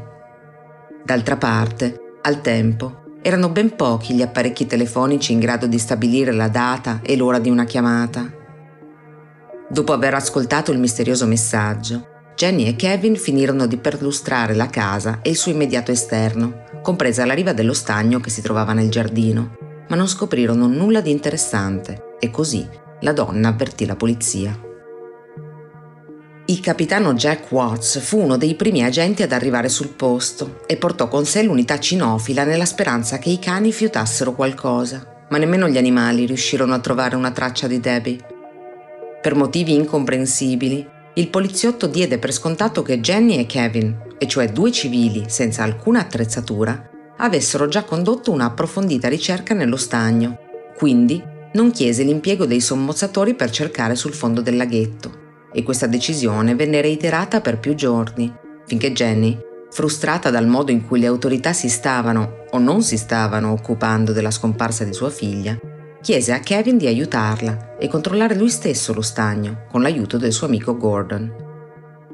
D'altra 1.04 1.36
parte, 1.38 2.18
al 2.22 2.42
tempo, 2.42 3.02
erano 3.22 3.50
ben 3.50 3.76
pochi 3.76 4.14
gli 4.14 4.22
apparecchi 4.22 4.66
telefonici 4.66 5.34
in 5.34 5.40
grado 5.40 5.68
di 5.68 5.78
stabilire 5.78 6.32
la 6.32 6.48
data 6.48 7.00
e 7.02 7.16
l'ora 7.16 7.40
di 7.40 7.50
una 7.50 7.66
chiamata. 7.66 8.32
Dopo 9.70 9.94
aver 9.94 10.14
ascoltato 10.14 10.72
il 10.72 10.80
misterioso 10.80 11.26
messaggio, 11.26 12.08
Jenny 12.36 12.66
e 12.66 12.76
Kevin 12.76 13.16
finirono 13.16 13.68
di 13.68 13.78
perlustrare 13.78 14.56
la 14.56 14.68
casa 14.68 15.20
e 15.22 15.30
il 15.30 15.36
suo 15.36 15.52
immediato 15.52 15.92
esterno, 15.92 16.64
compresa 16.82 17.26
la 17.26 17.34
riva 17.34 17.54
dello 17.54 17.74
stagno 17.74 18.20
che 18.20 18.30
si 18.30 18.42
trovava 18.42 18.74
nel 18.74 18.90
giardino, 18.90 19.58
ma 19.88 19.96
non 19.96 20.08
scoprirono 20.08 20.68
nulla 20.68 21.02
di 21.02 21.12
interessante 21.12 22.16
e 22.20 22.32
così 22.32 22.68
la 23.02 23.14
donna 23.14 23.50
avvertì 23.50 23.86
la 23.86 23.96
polizia. 23.96 24.58
Il 26.46 26.60
capitano 26.60 27.14
Jack 27.14 27.50
Watts 27.54 28.02
fu 28.02 28.20
uno 28.20 28.36
dei 28.36 28.56
primi 28.56 28.84
agenti 28.84 29.24
ad 29.24 29.32
arrivare 29.32 29.70
sul 29.70 29.88
posto 29.88 30.60
e 30.68 30.76
portò 30.76 31.08
con 31.08 31.26
sé 31.26 31.42
l'unità 31.42 31.80
cinofila 31.80 32.44
nella 32.44 32.66
speranza 32.66 33.18
che 33.18 33.30
i 33.30 33.40
cani 33.40 33.72
fiutassero 33.72 34.34
qualcosa, 34.34 35.26
ma 35.30 35.38
nemmeno 35.38 35.70
gli 35.70 35.78
animali 35.78 36.26
riuscirono 36.26 36.74
a 36.74 36.80
trovare 36.80 37.16
una 37.16 37.32
traccia 37.32 37.68
di 37.68 37.80
Debbie. 37.80 38.18
Per 39.22 39.36
motivi 39.36 39.74
incomprensibili, 39.74 40.86
il 41.14 41.30
poliziotto 41.30 41.88
diede 41.88 42.20
per 42.20 42.34
scontato 42.34 42.82
che 42.82 43.00
Jenny 43.00 43.38
e 43.38 43.46
Kevin, 43.46 44.16
e 44.18 44.28
cioè 44.28 44.52
due 44.52 44.70
civili 44.74 45.24
senza 45.28 45.64
alcuna 45.64 46.02
attrezzatura, 46.02 46.90
avessero 47.20 47.70
già 47.70 47.86
condotto 47.86 48.32
una 48.32 48.46
approfondita 48.46 49.08
ricerca 49.08 49.54
nello 49.54 49.78
stagno, 49.78 50.40
quindi 50.76 51.24
non 51.54 51.72
chiese 51.72 52.04
l'impiego 52.04 52.46
dei 52.46 52.60
sommozzatori 52.60 53.34
per 53.34 53.50
cercare 53.50 53.96
sul 53.96 54.14
fondo 54.14 54.42
del 54.42 54.58
laghetto. 54.58 55.23
E 55.54 55.64
questa 55.64 55.88
decisione 55.88 56.56
venne 56.56 56.82
reiterata 56.82 57.40
per 57.40 57.60
più 57.60 57.76
giorni, 57.76 58.34
finché 58.66 58.92
Jenny, 58.92 59.38
frustrata 59.70 60.30
dal 60.30 60.48
modo 60.48 60.72
in 60.72 60.86
cui 60.86 61.00
le 61.00 61.08
autorità 61.08 61.54
si 61.54 61.70
stavano 61.70 62.46
o 62.50 62.58
non 62.58 62.82
si 62.82 62.98
stavano 62.98 63.52
occupando 63.52 64.12
della 64.12 64.32
scomparsa 64.32 64.84
di 64.84 64.94
sua 64.94 65.10
figlia, 65.10 65.58
chiese 66.02 66.34
a 66.34 66.40
Kevin 66.40 66.78
di 66.78 66.88
aiutarla 66.88 67.78
e 67.78 67.88
controllare 67.88 68.36
lui 68.36 68.50
stesso 68.50 68.94
lo 68.94 69.02
stagno 69.02 69.66
con 69.70 69.82
l'aiuto 69.82 70.18
del 70.18 70.34
suo 70.34 70.48
amico 70.48 70.76
Gordon. 70.76 71.32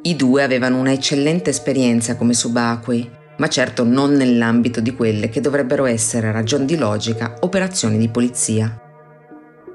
I 0.04 0.16
due 0.16 0.44
avevano 0.44 0.78
una 0.78 0.92
eccellente 0.92 1.50
esperienza 1.50 2.16
come 2.16 2.34
subacquei, 2.34 3.10
ma 3.38 3.48
certo 3.48 3.84
non 3.84 4.14
nell'ambito 4.14 4.80
di 4.80 4.94
quelle 4.94 5.30
che 5.30 5.42
dovrebbero 5.42 5.86
essere 5.86 6.28
a 6.28 6.32
ragion 6.32 6.66
di 6.66 6.78
logica 6.78 7.36
operazioni 7.40 7.98
di 7.98 8.10
polizia. 8.10 8.80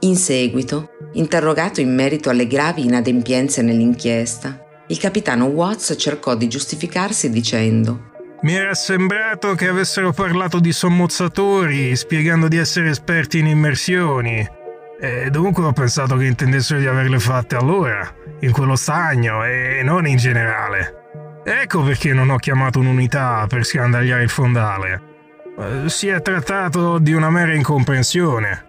In 0.01 0.17
seguito, 0.17 0.91
interrogato 1.15 1.81
in 1.81 1.95
merito 1.95 2.31
alle 2.31 2.47
gravi 2.47 2.85
inadempienze 2.85 3.63
nell'inchiesta, 3.63 4.63
il 4.89 4.99
capitano 4.99 5.47
Watts 5.47 5.95
cercò 5.99 6.35
di 6.35 6.49
giustificarsi 6.49 7.31
dicendo 7.31 8.13
mi 8.45 8.55
era 8.55 8.75
sembrato 8.75 9.55
che 9.55 9.69
avessero 9.69 10.13
parlato 10.13 10.61
di 10.61 10.71
sommozzatori, 10.71 11.97
spiegando 11.97 12.47
di 12.47 12.59
essere 12.59 12.91
esperti 12.91 13.39
in 13.39 13.47
immersioni. 13.47 14.47
E 15.01 15.31
dunque 15.31 15.65
ho 15.65 15.73
pensato 15.73 16.17
che 16.17 16.27
intendessero 16.27 16.79
di 16.79 16.87
averle 16.87 17.19
fatte 17.19 17.57
allora, 17.57 18.07
in 18.41 18.53
quello 18.53 18.77
stagno 18.77 19.43
e 19.47 19.81
non 19.83 20.07
in 20.07 20.19
generale. 20.19 21.41
Ecco 21.43 21.83
perché 21.85 22.13
non 22.13 22.29
ho 22.29 22.37
chiamato 22.37 22.81
un'unità 22.81 23.47
per 23.49 23.65
scandagliare 23.65 24.25
il 24.25 24.29
fondale. 24.29 25.03
Eh, 25.59 25.89
si 25.89 26.09
è 26.09 26.21
trattato 26.21 26.99
di 26.99 27.15
una 27.15 27.31
mera 27.31 27.55
incomprensione. 27.55 28.67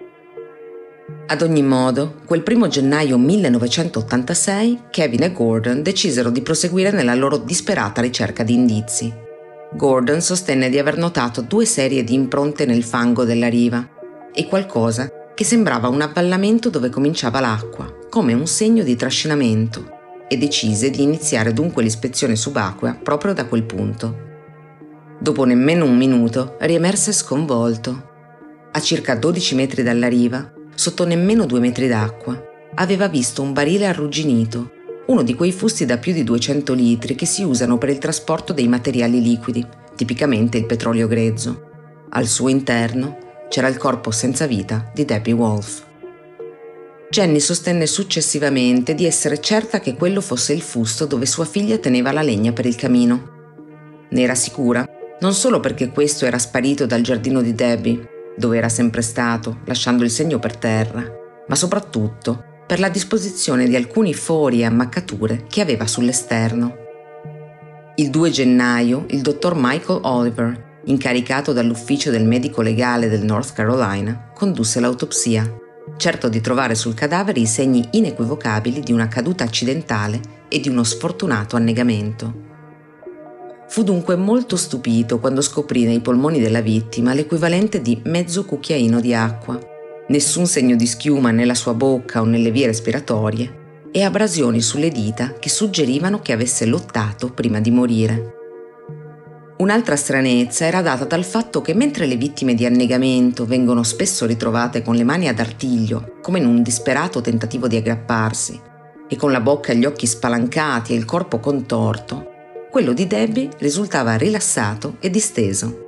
Ad 1.27 1.41
ogni 1.43 1.61
modo, 1.61 2.15
quel 2.25 2.41
primo 2.41 2.67
gennaio 2.67 3.19
1986, 3.19 4.85
Kevin 4.89 5.23
e 5.23 5.31
Gordon 5.31 5.83
decisero 5.83 6.31
di 6.31 6.41
proseguire 6.41 6.89
nella 6.89 7.13
loro 7.13 7.37
disperata 7.37 8.01
ricerca 8.01 8.41
di 8.43 8.55
indizi. 8.55 9.13
Gordon 9.73 10.21
sostenne 10.21 10.67
di 10.69 10.79
aver 10.79 10.97
notato 10.97 11.41
due 11.41 11.65
serie 11.65 12.03
di 12.03 12.15
impronte 12.15 12.65
nel 12.65 12.83
fango 12.83 13.23
della 13.23 13.49
riva 13.49 13.87
e 14.33 14.47
qualcosa 14.47 15.11
che 15.35 15.43
sembrava 15.43 15.89
un 15.89 16.01
avvallamento 16.01 16.69
dove 16.69 16.89
cominciava 16.89 17.39
l'acqua, 17.39 17.85
come 18.09 18.33
un 18.33 18.47
segno 18.47 18.83
di 18.83 18.95
trascinamento, 18.95 19.91
e 20.27 20.37
decise 20.37 20.89
di 20.89 21.03
iniziare 21.03 21.53
dunque 21.53 21.83
l'ispezione 21.83 22.35
subacquea 22.35 22.95
proprio 22.95 23.33
da 23.33 23.45
quel 23.45 23.63
punto. 23.63 24.23
Dopo 25.19 25.43
nemmeno 25.43 25.85
un 25.85 25.97
minuto 25.97 26.55
riemerse 26.61 27.11
sconvolto. 27.11 28.13
A 28.71 28.81
circa 28.81 29.15
12 29.15 29.55
metri 29.55 29.83
dalla 29.83 30.07
riva, 30.07 30.51
sotto 30.75 31.05
nemmeno 31.05 31.45
due 31.45 31.59
metri 31.59 31.87
d'acqua, 31.87 32.39
aveva 32.75 33.07
visto 33.07 33.41
un 33.41 33.53
barile 33.53 33.87
arrugginito 33.87 34.71
uno 35.07 35.21
di 35.21 35.35
quei 35.35 35.51
fusti 35.51 35.85
da 35.85 35.97
più 35.97 36.13
di 36.13 36.23
200 36.23 36.73
litri 36.73 37.13
che 37.13 37.27
si 37.27 37.43
usano 37.43 37.77
per 37.77 37.89
il 37.89 37.99
trasporto 37.99 38.53
dei 38.53 38.67
materiali 38.67 39.21
liquidi, 39.21 39.65
tipicamente 39.95 40.57
il 40.57 40.65
petrolio 40.65 41.07
grezzo. 41.07 42.05
Al 42.09 42.25
suo 42.25 42.49
interno 42.49 43.17
c'era 43.47 43.67
il 43.67 43.77
corpo 43.77 44.09
senza 44.09 44.47
vita 44.47 44.89
di 44.95 45.05
Debbie 45.05 45.33
Wolf. 45.33 45.85
Jenny 47.11 47.39
sostenne 47.39 47.85
successivamente 47.85 48.95
di 48.95 49.05
essere 49.05 49.39
certa 49.39 49.79
che 49.79 49.93
quello 49.93 50.21
fosse 50.21 50.53
il 50.53 50.61
fusto 50.61 51.05
dove 51.05 51.27
sua 51.27 51.45
figlia 51.45 51.77
teneva 51.77 52.11
la 52.11 52.23
legna 52.23 52.51
per 52.51 52.65
il 52.65 52.75
camino. 52.75 53.33
Ne 54.09 54.21
era 54.21 54.35
sicura 54.35 54.85
non 55.19 55.33
solo 55.33 55.59
perché 55.59 55.89
questo 55.89 56.25
era 56.25 56.39
sparito 56.39 56.85
dal 56.85 57.01
giardino 57.01 57.41
di 57.41 57.53
Debbie, 57.53 58.14
dove 58.37 58.57
era 58.57 58.69
sempre 58.69 59.01
stato, 59.01 59.59
lasciando 59.65 60.03
il 60.03 60.09
segno 60.09 60.39
per 60.39 60.57
terra, 60.57 61.03
ma 61.47 61.55
soprattutto 61.55 62.43
per 62.65 62.79
la 62.79 62.89
disposizione 62.89 63.67
di 63.67 63.75
alcuni 63.75 64.13
fori 64.13 64.61
e 64.61 64.65
ammaccature 64.65 65.45
che 65.47 65.61
aveva 65.61 65.85
sull'esterno. 65.85 66.75
Il 67.95 68.09
2 68.09 68.29
gennaio 68.29 69.05
il 69.09 69.21
dottor 69.21 69.53
Michael 69.55 69.99
Oliver, 70.03 70.81
incaricato 70.85 71.53
dall'ufficio 71.53 72.11
del 72.11 72.25
medico 72.25 72.61
legale 72.61 73.07
del 73.07 73.23
North 73.23 73.53
Carolina, 73.53 74.31
condusse 74.33 74.79
l'autopsia, 74.79 75.49
certo 75.97 76.27
di 76.27 76.41
trovare 76.41 76.75
sul 76.75 76.93
cadavere 76.95 77.39
i 77.39 77.45
segni 77.45 77.87
inequivocabili 77.91 78.81
di 78.81 78.91
una 78.91 79.07
caduta 79.07 79.43
accidentale 79.43 80.19
e 80.49 80.59
di 80.59 80.67
uno 80.67 80.83
sfortunato 80.83 81.55
annegamento. 81.55 82.54
Fu 83.67 83.83
dunque 83.83 84.15
molto 84.15 84.55
stupito 84.55 85.19
quando 85.19 85.41
scoprì 85.41 85.85
nei 85.85 85.99
polmoni 85.99 86.39
della 86.39 86.61
vittima 86.61 87.13
l'equivalente 87.13 87.81
di 87.81 87.99
mezzo 88.05 88.45
cucchiaino 88.45 88.99
di 88.99 89.13
acqua 89.13 89.73
nessun 90.07 90.45
segno 90.45 90.75
di 90.75 90.85
schiuma 90.85 91.31
nella 91.31 91.55
sua 91.55 91.73
bocca 91.73 92.21
o 92.21 92.25
nelle 92.25 92.51
vie 92.51 92.67
respiratorie 92.67 93.63
e 93.91 94.03
abrasioni 94.03 94.61
sulle 94.61 94.89
dita 94.89 95.33
che 95.39 95.49
suggerivano 95.49 96.19
che 96.19 96.33
avesse 96.33 96.65
lottato 96.65 97.31
prima 97.31 97.59
di 97.59 97.71
morire. 97.71 98.33
Un'altra 99.57 99.95
stranezza 99.95 100.65
era 100.65 100.81
data 100.81 101.05
dal 101.05 101.23
fatto 101.23 101.61
che 101.61 101.73
mentre 101.73 102.05
le 102.05 102.17
vittime 102.17 102.55
di 102.55 102.65
annegamento 102.65 103.45
vengono 103.45 103.83
spesso 103.83 104.25
ritrovate 104.25 104.81
con 104.81 104.95
le 104.95 105.05
mani 105.05 105.29
ad 105.29 105.39
artiglio, 105.39 106.17
come 106.21 106.39
in 106.39 106.45
un 106.45 106.61
disperato 106.61 107.21
tentativo 107.21 107.69
di 107.69 107.77
aggrapparsi, 107.77 108.59
e 109.07 109.15
con 109.15 109.31
la 109.31 109.39
bocca 109.39 109.71
e 109.71 109.77
gli 109.77 109.85
occhi 109.85 110.07
spalancati 110.07 110.91
e 110.91 110.97
il 110.97 111.05
corpo 111.05 111.39
contorto, 111.39 112.33
quello 112.75 112.91
di 112.91 113.07
Debbie 113.07 113.51
risultava 113.59 114.17
rilassato 114.17 114.97
e 114.99 115.09
disteso. 115.09 115.83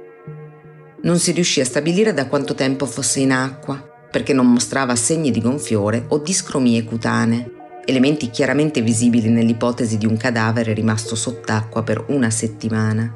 Non 1.02 1.20
si 1.20 1.34
riuscì 1.34 1.60
a 1.60 1.66
stabilire 1.66 2.14
da 2.14 2.28
quanto 2.28 2.56
tempo 2.56 2.86
fosse 2.86 3.20
in 3.20 3.34
acqua, 3.34 3.76
perché 4.10 4.32
non 4.32 4.50
mostrava 4.50 4.96
segni 4.96 5.30
di 5.30 5.42
gonfiore 5.42 6.06
o 6.08 6.20
discromie 6.20 6.86
cutanee, 6.86 7.52
elementi 7.84 8.30
chiaramente 8.30 8.82
visibili 8.82 9.28
nell'ipotesi 9.28 9.98
di 9.98 10.06
un 10.06 10.16
cadavere 10.16 10.72
rimasto 10.72 11.16
sott'acqua 11.16 11.84
per 11.84 12.06
una 12.08 12.30
settimana. 12.30 13.14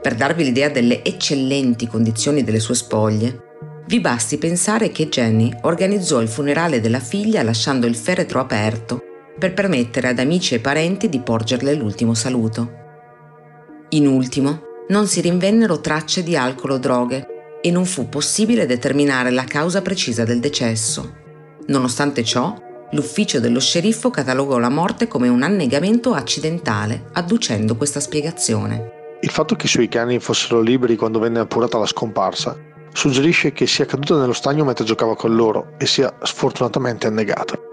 Per 0.00 0.14
darvi 0.14 0.44
l'idea 0.44 0.70
delle 0.70 1.04
eccellenti 1.04 1.86
condizioni 1.86 2.44
delle 2.44 2.60
sue 2.60 2.76
spoglie, 2.76 3.42
vi 3.88 4.00
basti 4.00 4.38
pensare 4.38 4.88
che 4.88 5.10
Jenny 5.10 5.54
organizzò 5.64 6.22
il 6.22 6.28
funerale 6.28 6.80
della 6.80 7.00
figlia 7.00 7.42
lasciando 7.42 7.86
il 7.86 7.94
feretro 7.94 8.40
aperto 8.40 9.02
per 9.38 9.52
permettere 9.52 10.08
ad 10.08 10.18
amici 10.18 10.54
e 10.54 10.60
parenti 10.60 11.10
di 11.10 11.20
porgerle 11.20 11.74
l'ultimo 11.74 12.14
saluto. 12.14 12.84
In 13.90 14.06
ultimo, 14.06 14.62
non 14.88 15.06
si 15.06 15.20
rinvennero 15.20 15.80
tracce 15.80 16.22
di 16.22 16.36
alcol 16.36 16.72
o 16.72 16.78
droghe 16.78 17.26
e 17.62 17.70
non 17.70 17.84
fu 17.84 18.08
possibile 18.08 18.66
determinare 18.66 19.30
la 19.30 19.44
causa 19.44 19.82
precisa 19.82 20.24
del 20.24 20.40
decesso. 20.40 21.14
Nonostante 21.66 22.24
ciò, 22.24 22.54
l'ufficio 22.92 23.40
dello 23.40 23.60
sceriffo 23.60 24.10
catalogò 24.10 24.58
la 24.58 24.68
morte 24.68 25.08
come 25.08 25.28
un 25.28 25.42
annegamento 25.42 26.14
accidentale, 26.14 27.06
adducendo 27.12 27.76
questa 27.76 28.00
spiegazione. 28.00 29.18
Il 29.20 29.30
fatto 29.30 29.54
che 29.54 29.66
i 29.66 29.68
suoi 29.68 29.88
cani 29.88 30.18
fossero 30.18 30.60
liberi 30.60 30.96
quando 30.96 31.18
venne 31.18 31.38
appurata 31.38 31.78
la 31.78 31.86
scomparsa 31.86 32.56
suggerisce 32.92 33.52
che 33.52 33.66
sia 33.66 33.84
caduta 33.84 34.18
nello 34.18 34.32
stagno 34.32 34.64
mentre 34.64 34.84
giocava 34.84 35.14
con 35.14 35.34
loro 35.34 35.74
e 35.78 35.86
sia 35.86 36.12
sfortunatamente 36.22 37.06
annegata. 37.06 37.65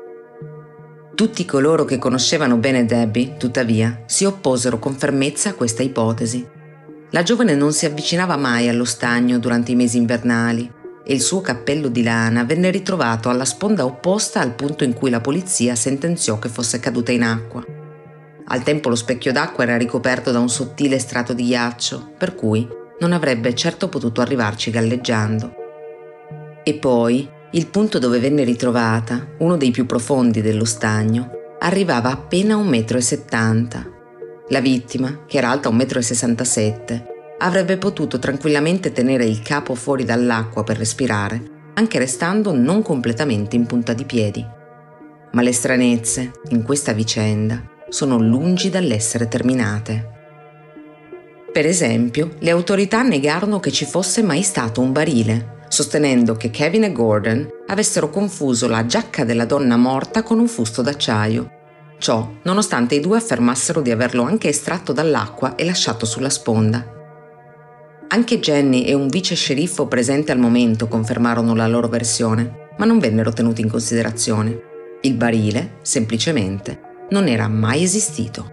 Tutti 1.16 1.46
coloro 1.46 1.86
che 1.86 1.98
conoscevano 1.98 2.58
bene 2.58 2.86
Debbie, 2.86 3.38
tuttavia, 3.38 4.04
si 4.06 4.26
opposero 4.26 4.80
con 4.80 4.96
fermezza 4.96 5.50
a 5.50 5.54
questa 5.54 5.84
ipotesi 5.84 6.62
la 7.14 7.22
giovane 7.22 7.54
non 7.54 7.74
si 7.74 7.86
avvicinava 7.86 8.38
mai 8.38 8.68
allo 8.68 8.86
stagno 8.86 9.38
durante 9.38 9.72
i 9.72 9.76
mesi 9.76 9.98
invernali 9.98 10.68
e 11.06 11.14
il 11.14 11.22
suo 11.22 11.42
cappello 11.42 11.88
di 11.90 12.02
lana 12.02 12.44
venne 12.44 12.72
ritrovato 12.72 13.30
alla 13.30 13.46
sponda 13.46 13.86
opposta 13.86 14.40
al 14.40 14.56
punto 14.56 14.84
in 14.84 14.94
cui 14.94 15.12
la 15.12 15.22
polizia 15.22 15.76
sentenziò 15.76 16.40
che 16.40 16.50
fosse 16.50 16.80
caduta 16.80 17.12
in 17.12 17.22
acqua. 17.22 17.64
Al 18.46 18.64
tempo 18.64 18.90
lo 18.90 18.96
specchio 18.96 19.32
d'acqua 19.32 19.64
era 19.64 19.78
ricoperto 19.78 20.32
da 20.32 20.40
un 20.40 20.50
sottile 20.50 20.98
strato 20.98 21.34
di 21.34 21.46
ghiaccio, 21.46 22.14
per 22.18 22.34
cui 22.34 22.68
non 23.00 23.12
avrebbe 23.12 23.54
certo 23.54 23.90
potuto 23.90 24.22
arrivarci 24.22 24.72
galleggiando. 24.72 25.54
E 26.64 26.74
poi 26.74 27.30
il 27.56 27.68
punto 27.68 28.00
dove 28.00 28.20
venne 28.20 28.44
ritrovata, 28.44 29.28
uno 29.40 29.58
dei 29.58 29.70
più 29.70 29.86
profondi 29.86 30.42
dello 30.42 30.66
stagno, 30.66 31.30
arrivava 31.60 32.12
appena 32.12 32.56
a 32.56 32.58
un 32.58 32.68
metro 32.68 32.98
e 32.98 33.02
settanta 33.02 33.88
La 34.50 34.60
vittima, 34.60 35.26
che 35.28 35.38
era 35.38 35.50
alta 35.50 35.70
1,67 35.70 36.94
m, 36.94 37.04
avrebbe 37.38 37.78
potuto 37.78 38.18
tranquillamente 38.18 38.92
tenere 38.92 39.26
il 39.26 39.42
capo 39.44 39.76
fuori 39.76 40.04
dall'acqua 40.04 40.64
per 40.64 40.78
respirare, 40.78 41.72
anche 41.76 42.00
restando 42.00 42.56
non 42.56 42.82
completamente 42.82 43.56
in 43.56 43.68
punta 43.68 43.94
di 43.94 44.06
piedi. 44.06 44.44
Ma 45.32 45.42
le 45.42 45.54
stranezze, 45.54 46.32
in 46.50 46.64
questa 46.64 46.92
vicenda, 46.92 47.62
sono 47.90 48.18
lungi 48.18 48.70
dall'essere 48.70 49.28
terminate. 49.28 50.10
Per 51.52 51.66
esempio, 51.68 52.36
le 52.40 52.50
autorità 52.50 53.04
negarono 53.04 53.60
che 53.60 53.72
ci 53.72 53.86
fosse 53.86 54.24
mai 54.24 54.42
stato 54.42 54.82
un 54.82 54.92
barile, 54.92 55.62
sostenendo 55.74 56.36
che 56.36 56.52
Kevin 56.52 56.84
e 56.84 56.92
Gordon 56.92 57.48
avessero 57.66 58.12
confuso 58.12 58.68
la 58.68 58.86
giacca 58.86 59.26
della 59.26 59.46
donna 59.46 59.76
morta 59.76 60.22
con 60.22 60.38
un 60.38 60.48
fusto 60.48 60.84
d'acciaio. 60.84 61.50
Ciò 61.98 62.32
nonostante 62.44 62.94
i 62.94 63.00
due 63.00 63.18
affermassero 63.18 63.82
di 63.82 63.90
averlo 63.90 64.22
anche 64.22 64.50
estratto 64.50 64.94
dall'acqua 64.94 65.56
e 65.56 65.66
lasciato 65.66 66.06
sulla 66.06 66.30
sponda. 66.30 66.86
Anche 68.08 68.40
Jenny 68.40 68.84
e 68.84 68.94
un 68.94 69.08
vice 69.08 69.34
sceriffo 69.34 69.88
presente 69.88 70.32
al 70.32 70.38
momento 70.38 70.88
confermarono 70.88 71.56
la 71.56 71.68
loro 71.68 71.88
versione, 71.88 72.70
ma 72.78 72.86
non 72.86 73.00
vennero 73.00 73.34
tenuti 73.34 73.62
in 73.62 73.70
considerazione. 73.70 74.60
Il 75.02 75.16
barile, 75.16 75.78
semplicemente, 75.82 77.08
non 77.10 77.28
era 77.28 77.48
mai 77.48 77.82
esistito. 77.82 78.48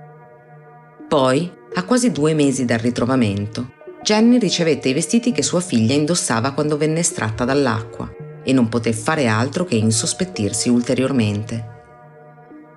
Poi, 1.07 1.53
a 1.75 1.85
quasi 1.85 2.13
due 2.13 2.33
mesi 2.33 2.65
dal 2.65 2.79
ritrovamento, 2.79 3.73
Jenny 4.11 4.39
ricevette 4.39 4.89
i 4.89 4.93
vestiti 4.93 5.31
che 5.31 5.41
sua 5.41 5.61
figlia 5.61 5.95
indossava 5.95 6.51
quando 6.51 6.77
venne 6.77 6.99
estratta 6.99 7.45
dall'acqua 7.45 8.13
e 8.43 8.53
non 8.53 8.69
poté 8.69 8.93
fare 8.93 9.29
altro 9.29 9.65
che 9.65 9.77
insospettirsi 9.77 10.69
ulteriormente. 10.69 11.69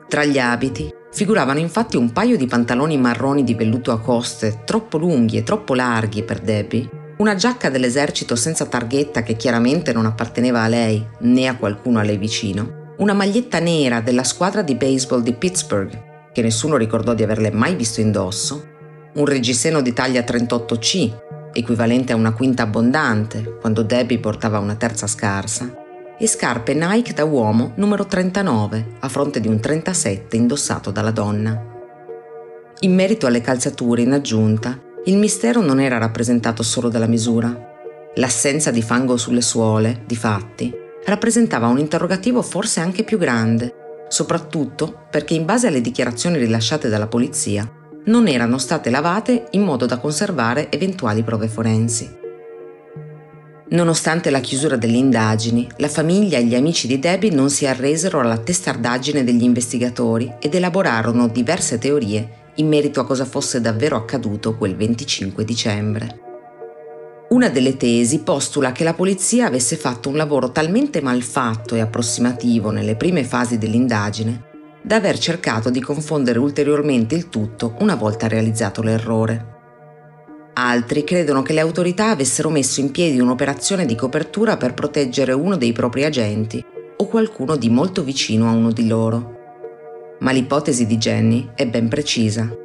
Tra 0.07 0.25
gli 0.25 0.37
abiti 0.37 0.93
Figuravano 1.11 1.57
infatti 1.57 1.97
un 1.97 2.11
paio 2.11 2.37
di 2.37 2.45
pantaloni 2.45 2.99
marroni 2.99 3.43
di 3.43 3.55
velluto 3.55 3.91
a 3.91 3.99
coste, 3.99 4.61
troppo 4.63 4.99
lunghi 4.99 5.37
e 5.37 5.43
troppo 5.43 5.73
larghi 5.73 6.21
per 6.21 6.39
Debbie, 6.39 7.15
una 7.17 7.33
giacca 7.33 7.71
dell'esercito 7.71 8.35
senza 8.35 8.67
targhetta 8.67 9.23
che 9.23 9.35
chiaramente 9.35 9.91
non 9.91 10.05
apparteneva 10.05 10.61
a 10.61 10.67
lei 10.67 11.03
né 11.21 11.47
a 11.47 11.57
qualcuno 11.57 11.97
a 11.97 12.03
lei 12.03 12.17
vicino, 12.17 12.93
una 12.97 13.13
maglietta 13.13 13.57
nera 13.57 14.01
della 14.01 14.23
squadra 14.23 14.61
di 14.61 14.75
baseball 14.75 15.23
di 15.23 15.33
Pittsburgh, 15.33 16.31
che 16.31 16.41
nessuno 16.43 16.77
ricordò 16.77 17.15
di 17.15 17.23
averle 17.23 17.51
mai 17.51 17.75
visto 17.75 18.01
indosso, 18.01 18.72
un 19.15 19.25
reggiseno 19.25 19.81
di 19.81 19.93
taglia 19.93 20.21
38C, 20.21 21.51
equivalente 21.53 22.13
a 22.13 22.15
una 22.15 22.33
quinta 22.33 22.63
abbondante, 22.63 23.57
quando 23.59 23.83
Debbie 23.83 24.17
portava 24.17 24.57
una 24.57 24.75
terza 24.75 25.05
scarsa, 25.05 25.71
e 26.17 26.27
scarpe 26.27 26.73
Nike 26.73 27.13
da 27.13 27.23
uomo 27.23 27.73
numero 27.75 28.05
39 28.05 28.95
a 28.99 29.09
fronte 29.09 29.39
di 29.39 29.47
un 29.47 29.59
37 29.59 30.35
indossato 30.35 30.89
dalla 30.89 31.11
donna. 31.11 31.71
In 32.79 32.95
merito 32.95 33.27
alle 33.27 33.41
calzature, 33.41 34.01
in 34.01 34.13
aggiunta, 34.13 34.79
il 35.05 35.17
mistero 35.17 35.61
non 35.61 35.79
era 35.79 35.99
rappresentato 35.99 36.63
solo 36.63 36.89
dalla 36.89 37.07
misura. 37.07 37.71
L'assenza 38.15 38.71
di 38.71 38.81
fango 38.81 39.17
sulle 39.17 39.41
suole, 39.41 40.03
difatti, 40.05 40.73
rappresentava 41.05 41.67
un 41.67 41.77
interrogativo 41.77 42.41
forse 42.41 42.79
anche 42.79 43.03
più 43.03 43.19
grande, 43.19 44.05
soprattutto 44.07 45.05
perché 45.09 45.35
in 45.35 45.45
base 45.45 45.67
alle 45.67 45.81
dichiarazioni 45.81 46.37
rilasciate 46.37 46.89
dalla 46.89 47.07
polizia 47.07 47.81
non 48.05 48.27
erano 48.27 48.57
state 48.57 48.89
lavate 48.89 49.47
in 49.51 49.61
modo 49.61 49.85
da 49.85 49.97
conservare 49.97 50.69
eventuali 50.69 51.23
prove 51.23 51.47
forensi. 51.47 52.21
Nonostante 53.69 54.29
la 54.29 54.39
chiusura 54.39 54.75
delle 54.75 54.97
indagini, 54.97 55.67
la 55.77 55.87
famiglia 55.87 56.37
e 56.37 56.43
gli 56.43 56.53
amici 56.53 56.85
di 56.85 56.99
Debbie 56.99 57.31
non 57.31 57.49
si 57.49 57.65
arresero 57.65 58.19
alla 58.19 58.37
testardaggine 58.37 59.23
degli 59.23 59.43
investigatori 59.43 60.31
ed 60.39 60.53
elaborarono 60.53 61.27
diverse 61.27 61.77
teorie 61.77 62.41
in 62.55 62.67
merito 62.67 62.99
a 62.99 63.05
cosa 63.05 63.25
fosse 63.25 63.61
davvero 63.61 63.95
accaduto 63.95 64.55
quel 64.55 64.75
25 64.75 65.43
dicembre. 65.43 66.19
Una 67.29 67.49
delle 67.49 67.77
tesi 67.77 68.19
postula 68.19 68.71
che 68.71 68.83
la 68.83 68.93
polizia 68.93 69.47
avesse 69.47 69.75
fatto 69.75 70.09
un 70.09 70.17
lavoro 70.17 70.51
talmente 70.51 71.01
malfatto 71.01 71.73
e 71.73 71.79
approssimativo 71.79 72.69
nelle 72.69 72.95
prime 72.95 73.23
fasi 73.23 73.57
dell'indagine 73.57 74.51
da 74.83 74.97
aver 74.97 75.17
cercato 75.17 75.69
di 75.69 75.81
confondere 75.81 76.39
ulteriormente 76.39 77.15
il 77.15 77.29
tutto 77.29 77.75
una 77.79 77.95
volta 77.95 78.27
realizzato 78.27 78.81
l'errore. 78.81 79.51
Altri 80.55 81.03
credono 81.03 81.41
che 81.41 81.53
le 81.53 81.61
autorità 81.61 82.09
avessero 82.09 82.49
messo 82.49 82.79
in 82.79 82.91
piedi 82.91 83.19
un'operazione 83.19 83.85
di 83.85 83.95
copertura 83.95 84.57
per 84.57 84.73
proteggere 84.73 85.31
uno 85.31 85.55
dei 85.55 85.71
propri 85.71 86.03
agenti 86.03 86.63
o 86.97 87.07
qualcuno 87.07 87.55
di 87.55 87.69
molto 87.69 88.03
vicino 88.03 88.47
a 88.47 88.51
uno 88.51 88.71
di 88.71 88.87
loro. 88.87 89.39
Ma 90.19 90.31
l'ipotesi 90.31 90.85
di 90.85 90.97
Jenny 90.97 91.49
è 91.55 91.65
ben 91.65 91.87
precisa. 91.87 92.55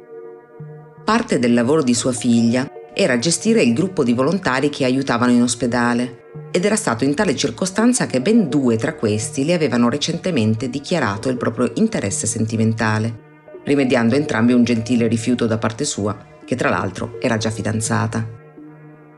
Parte 1.03 1.39
del 1.39 1.53
lavoro 1.53 1.81
di 1.81 1.95
sua 1.95 2.11
figlia 2.11 2.69
era 2.93 3.17
gestire 3.17 3.63
il 3.63 3.73
gruppo 3.73 4.03
di 4.03 4.13
volontari 4.13 4.69
che 4.69 4.85
aiutavano 4.85 5.31
in 5.31 5.41
ospedale 5.41 6.28
ed 6.51 6.65
era 6.65 6.75
stato 6.75 7.03
in 7.03 7.13
tale 7.13 7.35
circostanza 7.35 8.07
che 8.07 8.21
ben 8.21 8.49
due 8.49 8.75
tra 8.77 8.95
questi 8.95 9.45
le 9.45 9.53
avevano 9.53 9.89
recentemente 9.89 10.69
dichiarato 10.69 11.29
il 11.29 11.37
proprio 11.37 11.71
interesse 11.75 12.27
sentimentale, 12.27 13.27
rimediando 13.63 14.15
entrambi 14.15 14.53
un 14.53 14.63
gentile 14.63 15.07
rifiuto 15.07 15.45
da 15.45 15.57
parte 15.57 15.85
sua 15.85 16.27
che 16.49 16.55
tra 16.55 16.69
l'altro 16.69 17.17
era 17.21 17.37
già 17.37 17.51
fidanzata. 17.51 18.27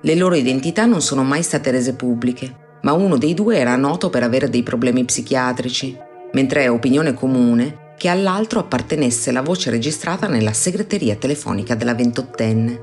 Le 0.01 0.15
loro 0.15 0.35
identità 0.35 0.85
non 0.85 1.01
sono 1.01 1.23
mai 1.23 1.43
state 1.43 1.71
rese 1.71 1.93
pubbliche, 1.93 2.79
ma 2.81 2.91
uno 2.91 3.17
dei 3.17 3.33
due 3.33 3.57
era 3.57 3.77
noto 3.77 4.09
per 4.09 4.23
avere 4.23 4.49
dei 4.49 4.63
problemi 4.63 5.05
psichiatrici, 5.05 5.97
mentre 6.33 6.63
è 6.63 6.69
opinione 6.69 7.13
comune 7.13 7.93
che 7.97 8.09
all'altro 8.09 8.59
appartenesse 8.59 9.31
la 9.31 9.41
voce 9.41 9.69
registrata 9.69 10.27
nella 10.27 10.51
segreteria 10.51 11.15
telefonica 11.15 11.75
della 11.75 11.95
ventottenne. 11.95 12.81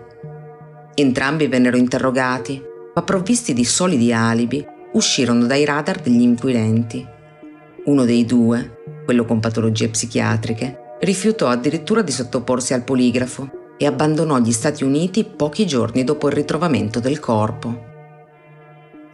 Entrambi 0.94 1.46
vennero 1.48 1.76
interrogati, 1.76 2.62
ma 2.98 3.02
provvisti 3.04 3.52
di 3.52 3.64
solidi 3.64 4.12
alibi, 4.12 4.64
uscirono 4.94 5.46
dai 5.46 5.64
radar 5.64 6.00
degli 6.00 6.20
inquirenti. 6.20 7.06
Uno 7.84 8.04
dei 8.04 8.24
due, 8.24 8.80
quello 9.04 9.24
con 9.24 9.38
patologie 9.38 9.88
psichiatriche, 9.88 10.96
rifiutò 11.00 11.46
addirittura 11.46 12.02
di 12.02 12.10
sottoporsi 12.10 12.74
al 12.74 12.82
poligrafo 12.82 13.76
e 13.78 13.86
abbandonò 13.86 14.38
gli 14.38 14.50
Stati 14.50 14.82
Uniti 14.82 15.22
pochi 15.24 15.64
giorni 15.64 16.02
dopo 16.02 16.26
il 16.26 16.34
ritrovamento 16.34 16.98
del 16.98 17.20
corpo. 17.20 17.84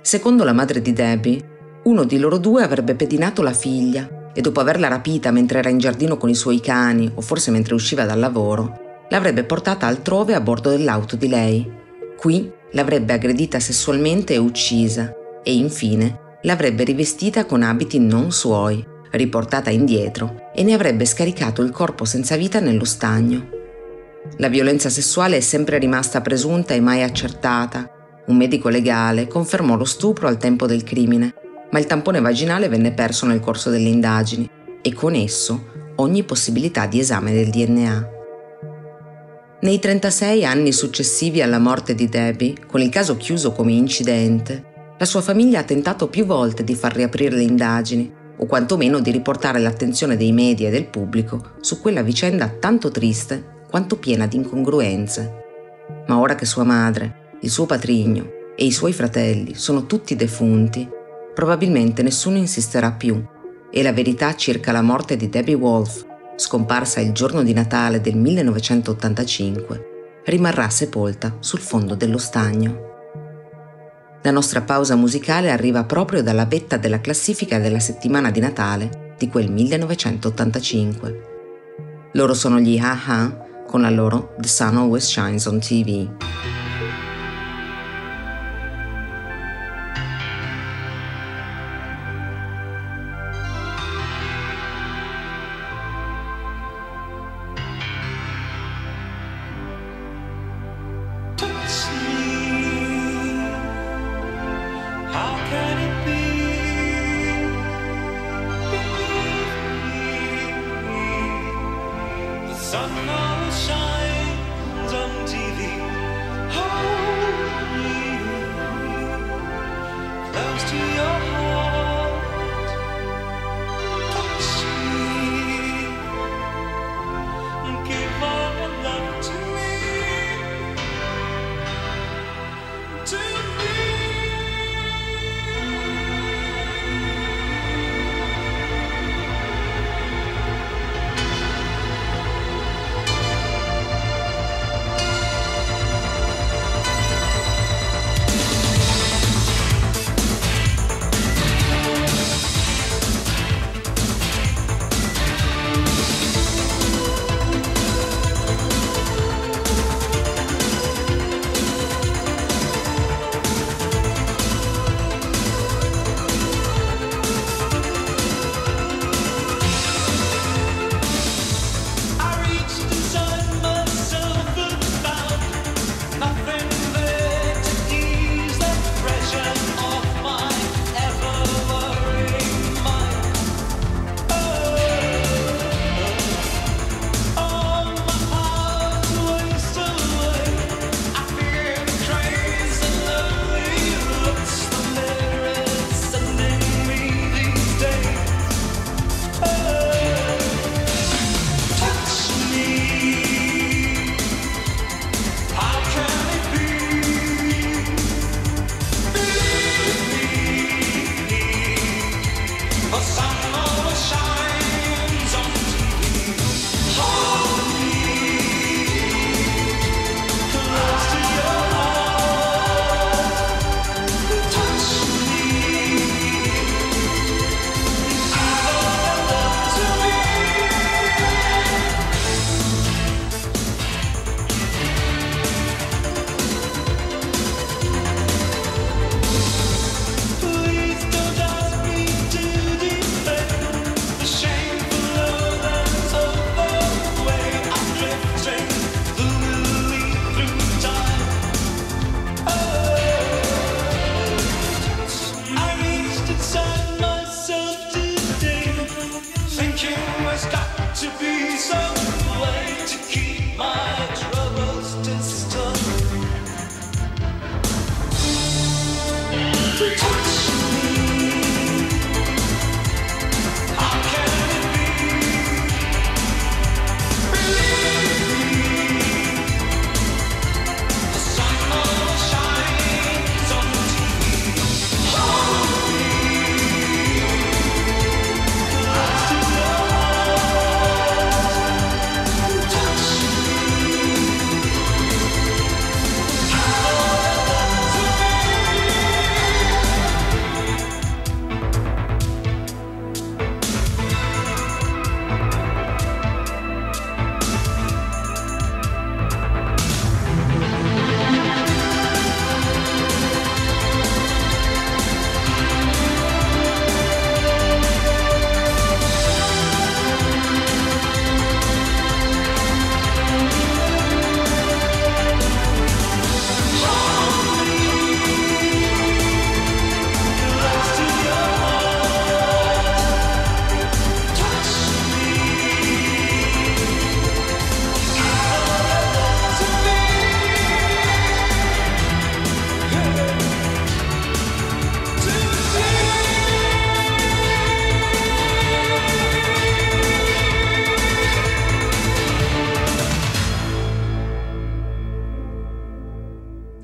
Secondo 0.01 0.45
la 0.45 0.55
madre 0.55 0.81
di 0.81 0.95
Debbie, 0.95 1.81
uno 1.85 2.05
di 2.05 2.19
loro 2.19 2.39
due 2.39 2.63
avrebbe 2.63 2.95
pedinato 2.95 3.43
la 3.43 3.53
figlia 3.53 4.31
e 4.33 4.41
dopo 4.41 4.61
averla 4.61 4.89
rapita 4.89 5.31
mentre 5.31 5.59
era 5.59 5.69
in 5.69 5.77
giardino 5.77 6.17
con 6.17 6.31
i 6.31 6.35
suoi 6.35 6.61
cani 6.61 7.11
o 7.15 7.21
forse 7.21 7.51
mentre 7.51 7.75
usciva 7.75 8.07
dal 8.07 8.19
lavoro, 8.19 9.05
l'avrebbe 9.11 9.45
portata 9.45 9.87
altrove 9.87 10.35
a 10.35 10.41
bordo 10.41 10.71
dell'auto 10.71 11.17
di 11.17 11.29
lei. 11.29 11.71
Qui 12.17 12.63
l'avrebbe 12.75 13.13
aggredita 13.13 13.59
sessualmente 13.59 14.35
e 14.35 14.39
uccisa 14.39 15.13
e 15.43 15.55
infine 15.55 16.39
l'avrebbe 16.43 16.85
rivestita 16.85 17.47
con 17.47 17.63
abiti 17.63 17.99
non 17.99 18.31
suoi, 18.31 18.85
riportata 19.13 19.71
indietro 19.71 20.51
e 20.55 20.63
ne 20.63 20.75
avrebbe 20.75 21.07
scaricato 21.07 21.63
il 21.63 21.71
corpo 21.71 22.05
senza 22.05 22.37
vita 22.37 22.61
nello 22.61 22.85
stagno. 22.85 23.49
La 24.39 24.49
violenza 24.49 24.91
sessuale 24.91 25.37
è 25.37 25.41
sempre 25.41 25.79
rimasta 25.79 26.21
presunta 26.21 26.75
e 26.75 26.81
mai 26.81 27.03
accertata. 27.03 27.89
Un 28.27 28.37
medico 28.37 28.69
legale 28.69 29.27
confermò 29.27 29.77
lo 29.77 29.85
stupro 29.85 30.29
al 30.29 30.39
tempo 30.39 30.67
del 30.67 30.83
crimine, 30.83 31.35
ma 31.71 31.79
il 31.79 31.87
tampone 31.87 32.21
vaginale 32.21 32.69
venne 32.69 32.93
perso 32.93 33.27
nel 33.27 33.41
corso 33.41 33.71
delle 33.71 33.89
indagini 33.89 34.49
e 34.83 34.93
con 34.93 35.15
esso 35.15 35.73
ogni 35.97 36.25
possibilità 36.25 36.87
di 36.87 36.99
esame 36.99 37.33
del 37.33 37.51
DNA. 37.51 38.14
Nei 39.65 39.79
36 39.79 40.45
anni 40.45 40.73
successivi 40.73 41.41
alla 41.41 41.59
morte 41.59 41.95
di 41.95 42.07
Debbie, 42.07 42.55
con 42.67 42.83
il 42.83 42.91
caso 42.91 43.17
chiuso 43.17 43.53
come 43.53 43.73
incidente, 43.73 44.93
la 44.99 45.07
sua 45.07 45.23
famiglia 45.23 45.61
ha 45.61 45.65
tentato 45.65 46.09
più 46.09 46.27
volte 46.27 46.65
di 46.65 46.75
far 46.75 46.95
riaprire 46.95 47.35
le 47.35 47.45
indagini 47.45 48.13
o 48.37 48.45
quantomeno 48.45 49.01
di 49.01 49.11
riportare 49.11 49.59
l'attenzione 49.61 50.19
dei 50.19 50.33
media 50.33 50.69
e 50.69 50.71
del 50.71 50.85
pubblico 50.85 51.53
su 51.61 51.81
quella 51.81 52.03
vicenda 52.03 52.49
tanto 52.49 52.91
triste 52.91 53.63
quanto 53.71 53.97
piena 53.97 54.27
di 54.27 54.37
incongruenze. 54.37 55.33
Ma 56.09 56.19
ora 56.19 56.35
che 56.35 56.45
sua 56.45 56.65
madre, 56.65 57.39
il 57.41 57.49
suo 57.49 57.65
patrigno 57.65 58.53
e 58.55 58.67
i 58.67 58.71
suoi 58.71 58.93
fratelli 58.93 59.55
sono 59.55 59.87
tutti 59.87 60.15
defunti, 60.15 60.87
probabilmente 61.33 62.03
nessuno 62.03 62.37
insisterà 62.37 62.93
più 62.93 63.19
e 63.71 63.83
la 63.83 63.95
verità 63.95 64.37
circa 64.37 64.73
la 64.73 64.83
morte 64.83 65.17
di 65.17 65.31
Debbie 65.31 65.55
Wolf, 65.55 66.05
scomparsa 66.37 67.01
il 67.01 67.13
giorno 67.13 67.43
di 67.43 67.53
Natale 67.53 68.01
del 68.01 68.17
1985, 68.17 70.23
rimarrà 70.25 70.69
sepolta 70.69 71.37
sul 71.41 71.61
fondo 71.61 71.95
dello 71.95 72.19
stagno. 72.19 72.93
La 74.23 74.31
nostra 74.31 74.63
pausa 74.63 74.97
musicale 74.97 75.51
arriva 75.51 75.85
proprio 75.85 76.23
dalla 76.23 76.47
vetta 76.47 76.77
della 76.77 77.01
classifica 77.01 77.59
della 77.59 77.79
settimana 77.79 78.31
di 78.31 78.41
Natale 78.41 79.15
di 79.19 79.29
quel 79.29 79.51
1985. 79.51 81.33
Loro 82.13 82.35
sono 82.35 82.59
gli 82.59 82.79
Ha 82.79 83.43
con 83.67 83.83
la 83.83 83.91
loro 83.91 84.35
The 84.39 84.49
Sun 84.49 84.77
Always 84.77 85.05
Shines 85.05 85.45
on 85.47 85.59
TV. 85.59 86.64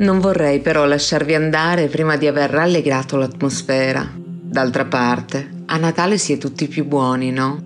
Non 0.00 0.18
vorrei 0.18 0.60
però 0.60 0.86
lasciarvi 0.86 1.34
andare 1.34 1.88
prima 1.88 2.16
di 2.16 2.26
aver 2.26 2.48
rallegrato 2.48 3.18
l'atmosfera. 3.18 4.10
D'altra 4.16 4.86
parte, 4.86 5.64
a 5.66 5.76
Natale 5.76 6.16
si 6.16 6.32
è 6.32 6.38
tutti 6.38 6.68
più 6.68 6.86
buoni, 6.86 7.30
no? 7.30 7.62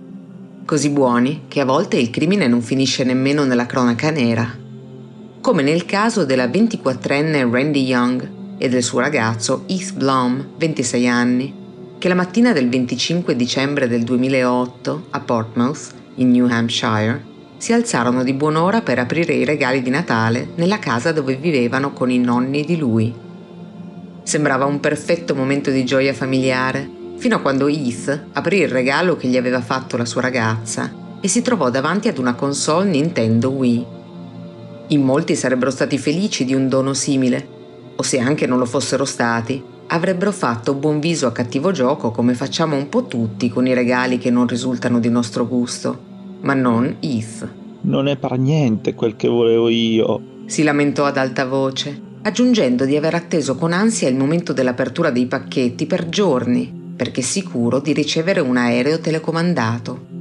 Così 0.65 0.89
buoni 0.89 1.43
che 1.47 1.61
a 1.61 1.65
volte 1.65 1.95
il 1.95 2.09
crimine 2.09 2.47
non 2.47 2.61
finisce 2.61 3.05
nemmeno 3.05 3.45
nella 3.45 3.65
cronaca 3.65 4.09
nera. 4.09 4.53
Come 5.39 5.63
nel 5.63 5.85
caso 5.85 6.25
della 6.25 6.47
24enne 6.47 7.49
Randy 7.49 7.85
Young 7.85 8.29
e 8.57 8.67
del 8.67 8.83
suo 8.83 8.99
ragazzo 8.99 9.63
Heath 9.67 9.93
Blom, 9.93 10.55
26 10.57 11.07
anni, 11.07 11.55
che 11.97 12.09
la 12.09 12.15
mattina 12.15 12.51
del 12.51 12.67
25 12.67 13.33
dicembre 13.37 13.87
del 13.87 14.03
2008 14.03 15.05
a 15.11 15.19
Portsmouth, 15.21 15.93
in 16.15 16.31
New 16.31 16.47
Hampshire, 16.49 17.23
si 17.65 17.73
alzarono 17.73 18.23
di 18.23 18.33
buon'ora 18.33 18.83
per 18.83 18.99
aprire 18.99 19.33
i 19.33 19.43
regali 19.43 19.81
di 19.81 19.89
Natale 19.89 20.49
nella 20.53 20.77
casa 20.77 21.11
dove 21.11 21.35
vivevano 21.35 21.93
con 21.93 22.11
i 22.11 22.19
nonni 22.19 22.63
di 22.63 22.77
lui. 22.77 23.11
Sembrava 24.21 24.65
un 24.65 24.79
perfetto 24.79 25.33
momento 25.33 25.71
di 25.71 25.83
gioia 25.83 26.13
familiare, 26.13 26.87
fino 27.15 27.37
a 27.37 27.39
quando 27.39 27.67
Heath 27.67 28.25
aprì 28.33 28.59
il 28.59 28.67
regalo 28.67 29.17
che 29.17 29.27
gli 29.27 29.35
aveva 29.35 29.61
fatto 29.61 29.97
la 29.97 30.05
sua 30.05 30.21
ragazza 30.21 31.17
e 31.19 31.27
si 31.27 31.41
trovò 31.41 31.71
davanti 31.71 32.07
ad 32.07 32.19
una 32.19 32.35
console 32.35 32.87
Nintendo 32.87 33.49
Wii. 33.49 33.85
In 34.89 35.01
molti 35.01 35.35
sarebbero 35.35 35.71
stati 35.71 35.97
felici 35.97 36.45
di 36.45 36.53
un 36.53 36.69
dono 36.69 36.93
simile, 36.93 37.47
o 37.95 38.03
se 38.03 38.19
anche 38.19 38.45
non 38.45 38.59
lo 38.59 38.65
fossero 38.67 39.05
stati, 39.05 39.59
avrebbero 39.87 40.31
fatto 40.31 40.75
buon 40.75 40.99
viso 40.99 41.25
a 41.25 41.31
cattivo 41.31 41.71
gioco 41.71 42.11
come 42.11 42.35
facciamo 42.35 42.75
un 42.75 42.89
po' 42.89 43.07
tutti 43.07 43.49
con 43.49 43.65
i 43.65 43.73
regali 43.73 44.19
che 44.19 44.29
non 44.29 44.45
risultano 44.45 44.99
di 44.99 45.09
nostro 45.09 45.47
gusto, 45.47 46.13
ma 46.45 46.53
non 46.53 46.97
Heath. 46.99 47.47
Non 47.81 48.07
è 48.07 48.17
per 48.17 48.37
niente 48.37 48.93
quel 48.93 49.15
che 49.15 49.27
volevo 49.27 49.67
io. 49.67 50.21
Si 50.45 50.63
lamentò 50.63 51.05
ad 51.05 51.17
alta 51.17 51.45
voce, 51.45 51.99
aggiungendo 52.21 52.85
di 52.85 52.95
aver 52.95 53.15
atteso 53.15 53.55
con 53.55 53.73
ansia 53.73 54.07
il 54.07 54.15
momento 54.15 54.53
dell'apertura 54.53 55.09
dei 55.09 55.25
pacchetti 55.25 55.85
per 55.85 56.07
giorni, 56.07 56.93
perché 56.95 57.21
sicuro 57.21 57.79
di 57.79 57.93
ricevere 57.93 58.39
un 58.39 58.57
aereo 58.57 58.99
telecomandato. 58.99 60.13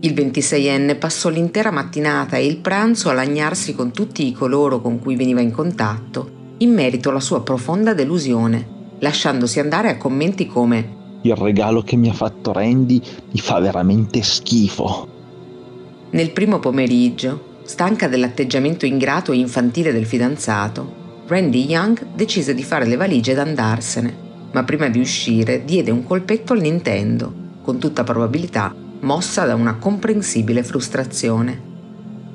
Il 0.00 0.12
26enne 0.12 0.98
passò 0.98 1.28
l'intera 1.28 1.70
mattinata 1.70 2.36
e 2.36 2.46
il 2.46 2.58
pranzo 2.58 3.08
a 3.08 3.14
lagnarsi 3.14 3.74
con 3.74 3.90
tutti 3.90 4.26
i 4.26 4.32
coloro 4.32 4.80
con 4.80 5.00
cui 5.00 5.16
veniva 5.16 5.40
in 5.40 5.50
contatto 5.50 6.36
in 6.58 6.72
merito 6.72 7.10
alla 7.10 7.20
sua 7.20 7.42
profonda 7.42 7.94
delusione, 7.94 8.66
lasciandosi 8.98 9.60
andare 9.60 9.90
a 9.90 9.96
commenti 9.96 10.46
come 10.46 10.96
Il 11.22 11.36
regalo 11.36 11.82
che 11.82 11.96
mi 11.96 12.08
ha 12.08 12.12
fatto 12.12 12.52
Randy 12.52 13.00
mi 13.30 13.40
fa 13.40 13.60
veramente 13.60 14.22
schifo. 14.22 15.17
Nel 16.10 16.30
primo 16.30 16.58
pomeriggio, 16.58 17.60
stanca 17.64 18.08
dell'atteggiamento 18.08 18.86
ingrato 18.86 19.32
e 19.32 19.36
infantile 19.36 19.92
del 19.92 20.06
fidanzato, 20.06 21.24
Randy 21.26 21.66
Young 21.66 22.14
decise 22.14 22.54
di 22.54 22.62
fare 22.62 22.86
le 22.86 22.96
valigie 22.96 23.32
ed 23.32 23.38
andarsene, 23.38 24.16
ma 24.52 24.64
prima 24.64 24.88
di 24.88 24.98
uscire 24.98 25.66
diede 25.66 25.90
un 25.90 26.04
colpetto 26.04 26.54
al 26.54 26.62
Nintendo, 26.62 27.30
con 27.60 27.78
tutta 27.78 28.04
probabilità 28.04 28.74
mossa 29.00 29.44
da 29.44 29.54
una 29.54 29.74
comprensibile 29.74 30.62
frustrazione. 30.62 31.66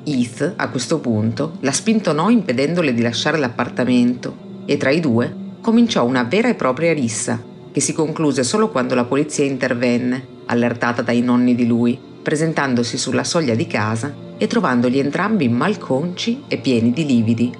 Heath, 0.04 0.52
a 0.54 0.68
questo 0.68 1.00
punto, 1.00 1.56
la 1.60 1.72
spintonò 1.72 2.30
impedendole 2.30 2.94
di 2.94 3.02
lasciare 3.02 3.38
l'appartamento 3.38 4.62
e 4.66 4.76
tra 4.76 4.90
i 4.90 5.00
due 5.00 5.34
cominciò 5.60 6.04
una 6.04 6.22
vera 6.22 6.48
e 6.48 6.54
propria 6.54 6.92
rissa, 6.92 7.42
che 7.72 7.80
si 7.80 7.92
concluse 7.92 8.44
solo 8.44 8.70
quando 8.70 8.94
la 8.94 9.04
polizia 9.04 9.44
intervenne, 9.44 10.24
allertata 10.46 11.02
dai 11.02 11.22
nonni 11.22 11.56
di 11.56 11.66
lui, 11.66 11.98
presentandosi 12.24 12.96
sulla 12.96 13.22
soglia 13.22 13.54
di 13.54 13.66
casa 13.66 14.12
e 14.38 14.46
trovandoli 14.46 14.98
entrambi 14.98 15.46
malconci 15.48 16.44
e 16.48 16.56
pieni 16.56 16.92
di 16.92 17.04
lividi. 17.04 17.52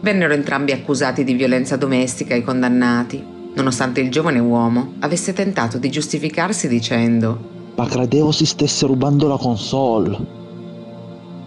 Vennero 0.00 0.32
entrambi 0.32 0.72
accusati 0.72 1.22
di 1.22 1.34
violenza 1.34 1.76
domestica 1.76 2.34
e 2.34 2.42
condannati, 2.42 3.22
nonostante 3.54 4.00
il 4.00 4.10
giovane 4.10 4.38
uomo 4.38 4.94
avesse 5.00 5.34
tentato 5.34 5.76
di 5.76 5.90
giustificarsi 5.90 6.66
dicendo 6.68 7.50
Ma 7.76 7.86
credevo 7.86 8.32
si 8.32 8.46
stesse 8.46 8.86
rubando 8.86 9.28
la 9.28 9.36
console. 9.36 10.18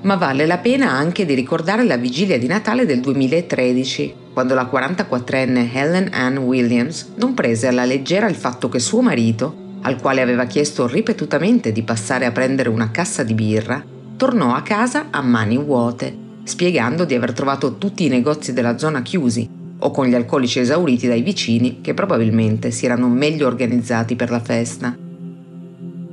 ma 0.03 0.15
vale 0.15 0.45
la 0.45 0.59
pena 0.59 0.91
anche 0.91 1.25
di 1.25 1.33
ricordare 1.33 1.83
la 1.83 1.97
vigilia 1.97 2.37
di 2.37 2.45
Natale 2.45 2.85
del 2.85 2.99
2013, 3.01 4.13
quando 4.33 4.53
la 4.53 4.69
44enne 4.71 5.67
Helen 5.73 6.09
Ann 6.13 6.37
Williams 6.37 7.13
non 7.15 7.33
prese 7.33 7.67
alla 7.67 7.85
leggera 7.85 8.27
il 8.27 8.35
fatto 8.35 8.69
che 8.69 8.79
suo 8.79 9.01
marito, 9.01 9.63
al 9.85 10.01
quale 10.01 10.21
aveva 10.21 10.45
chiesto 10.45 10.87
ripetutamente 10.87 11.71
di 11.71 11.83
passare 11.83 12.25
a 12.25 12.31
prendere 12.31 12.69
una 12.69 12.89
cassa 12.89 13.21
di 13.21 13.35
birra, 13.35 13.83
tornò 14.17 14.55
a 14.55 14.63
casa 14.63 15.07
a 15.11 15.21
mani 15.21 15.57
vuote, 15.57 16.15
spiegando 16.43 17.05
di 17.05 17.13
aver 17.13 17.33
trovato 17.33 17.77
tutti 17.77 18.03
i 18.03 18.09
negozi 18.09 18.51
della 18.51 18.79
zona 18.79 19.03
chiusi 19.03 19.47
o 19.77 19.91
con 19.91 20.07
gli 20.07 20.15
alcolici 20.15 20.59
esauriti 20.59 21.07
dai 21.07 21.21
vicini 21.21 21.81
che 21.81 21.93
probabilmente 21.93 22.71
si 22.71 22.85
erano 22.85 23.07
meglio 23.09 23.45
organizzati 23.45 24.15
per 24.15 24.31
la 24.31 24.39
festa. 24.39 24.97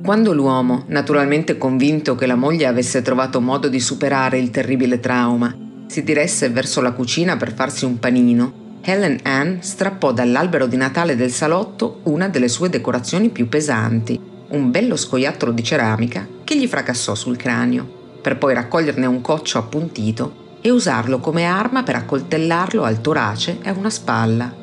Quando 0.03 0.33
l'uomo, 0.33 0.83
naturalmente 0.89 1.57
convinto 1.57 2.13
che 2.13 2.27
la 2.27 2.35
moglie 2.35 2.67
avesse 2.67 3.01
trovato 3.01 3.41
modo 3.41 3.69
di 3.69 3.79
superare 3.79 4.37
il 4.37 4.51
terribile 4.51 4.99
trauma, 4.99 5.55
si 5.87 6.03
diresse 6.03 6.49
verso 6.49 6.79
la 6.79 6.91
cucina 6.91 7.37
per 7.37 7.53
farsi 7.53 7.85
un 7.85 7.97
panino, 7.97 8.53
Helen 8.85 9.19
Ann 9.23 9.59
strappò 9.61 10.11
dall'albero 10.11 10.67
di 10.67 10.75
Natale 10.75 11.15
del 11.15 11.31
salotto 11.31 12.01
una 12.03 12.27
delle 12.27 12.49
sue 12.49 12.69
decorazioni 12.69 13.29
più 13.29 13.47
pesanti, 13.47 14.19
un 14.49 14.71
bello 14.71 14.97
scoiattolo 14.97 15.53
di 15.53 15.63
ceramica 15.63 16.27
che 16.43 16.57
gli 16.57 16.67
fracassò 16.67 17.15
sul 17.15 17.37
cranio, 17.37 18.17
per 18.21 18.37
poi 18.37 18.53
raccoglierne 18.53 19.05
un 19.05 19.21
coccio 19.21 19.57
appuntito 19.57 20.57
e 20.59 20.69
usarlo 20.69 21.19
come 21.19 21.45
arma 21.45 21.83
per 21.83 21.95
accoltellarlo 21.95 22.83
al 22.83 22.99
torace 22.99 23.59
e 23.61 23.69
a 23.69 23.73
una 23.73 23.89
spalla. 23.89 24.53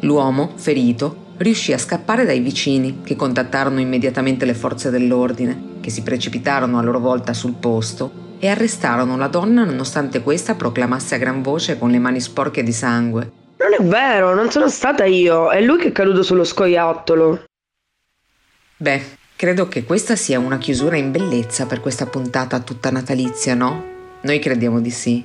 L'uomo, 0.00 0.52
ferito, 0.56 1.28
riuscì 1.38 1.72
a 1.72 1.78
scappare 1.78 2.26
dai 2.26 2.40
vicini, 2.40 3.00
che 3.02 3.16
contattarono 3.16 3.80
immediatamente 3.80 4.44
le 4.44 4.54
forze 4.54 4.90
dell'ordine, 4.90 5.78
che 5.80 5.88
si 5.88 6.02
precipitarono 6.02 6.78
a 6.78 6.82
loro 6.82 7.00
volta 7.00 7.32
sul 7.32 7.54
posto 7.54 8.19
e 8.40 8.48
arrestarono 8.48 9.16
la 9.18 9.28
donna 9.28 9.64
nonostante 9.64 10.22
questa 10.22 10.54
proclamasse 10.54 11.14
a 11.14 11.18
gran 11.18 11.42
voce 11.42 11.78
con 11.78 11.90
le 11.90 11.98
mani 11.98 12.20
sporche 12.20 12.62
di 12.62 12.72
sangue. 12.72 13.30
Non 13.58 13.74
è 13.78 13.82
vero, 13.82 14.34
non 14.34 14.50
sono 14.50 14.68
stata 14.68 15.04
io, 15.04 15.50
è 15.50 15.60
lui 15.60 15.78
che 15.78 15.88
è 15.88 15.92
caduto 15.92 16.22
sullo 16.22 16.44
scoiattolo. 16.44 17.44
Beh, 18.78 19.02
credo 19.36 19.68
che 19.68 19.84
questa 19.84 20.16
sia 20.16 20.38
una 20.38 20.56
chiusura 20.56 20.96
in 20.96 21.10
bellezza 21.10 21.66
per 21.66 21.80
questa 21.80 22.06
puntata 22.06 22.58
tutta 22.60 22.90
natalizia, 22.90 23.54
no? 23.54 23.84
Noi 24.22 24.38
crediamo 24.38 24.80
di 24.80 24.90
sì. 24.90 25.22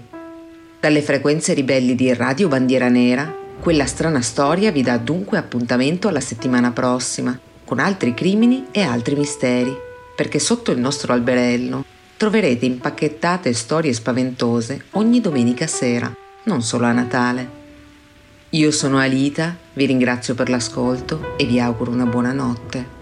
Dalle 0.78 1.02
frequenze 1.02 1.54
ribelli 1.54 1.96
di 1.96 2.14
Radio 2.14 2.50
Bandiera 2.50 2.90
Nera, 2.90 3.34
quella 3.62 3.86
strana 3.86 4.22
storia 4.22 4.72
vi 4.72 4.82
dà 4.82 4.98
dunque 4.98 5.38
appuntamento 5.38 6.10
alla 6.10 6.20
settimana 6.20 6.72
prossima, 6.72 7.40
con 7.64 7.80
altri 7.80 8.14
crimini 8.14 8.66
e 8.72 8.82
altri 8.84 9.16
misteri, 9.16 9.74
perché 10.14 10.40
sotto 10.40 10.72
il 10.72 10.80
nostro 10.80 11.14
alberello 11.14 11.94
troverete 12.18 12.66
impacchettate 12.66 13.54
storie 13.54 13.92
spaventose 13.92 14.86
ogni 14.92 15.20
domenica 15.20 15.68
sera, 15.68 16.14
non 16.44 16.62
solo 16.62 16.86
a 16.86 16.92
Natale. 16.92 17.64
Io 18.52 18.72
sono 18.72 19.00
Alita, 19.00 19.56
vi 19.74 19.86
ringrazio 19.86 20.34
per 20.34 20.50
l'ascolto 20.50 21.36
e 21.38 21.46
vi 21.46 21.60
auguro 21.60 21.92
una 21.92 22.06
buona 22.06 22.32
notte. 22.32 22.95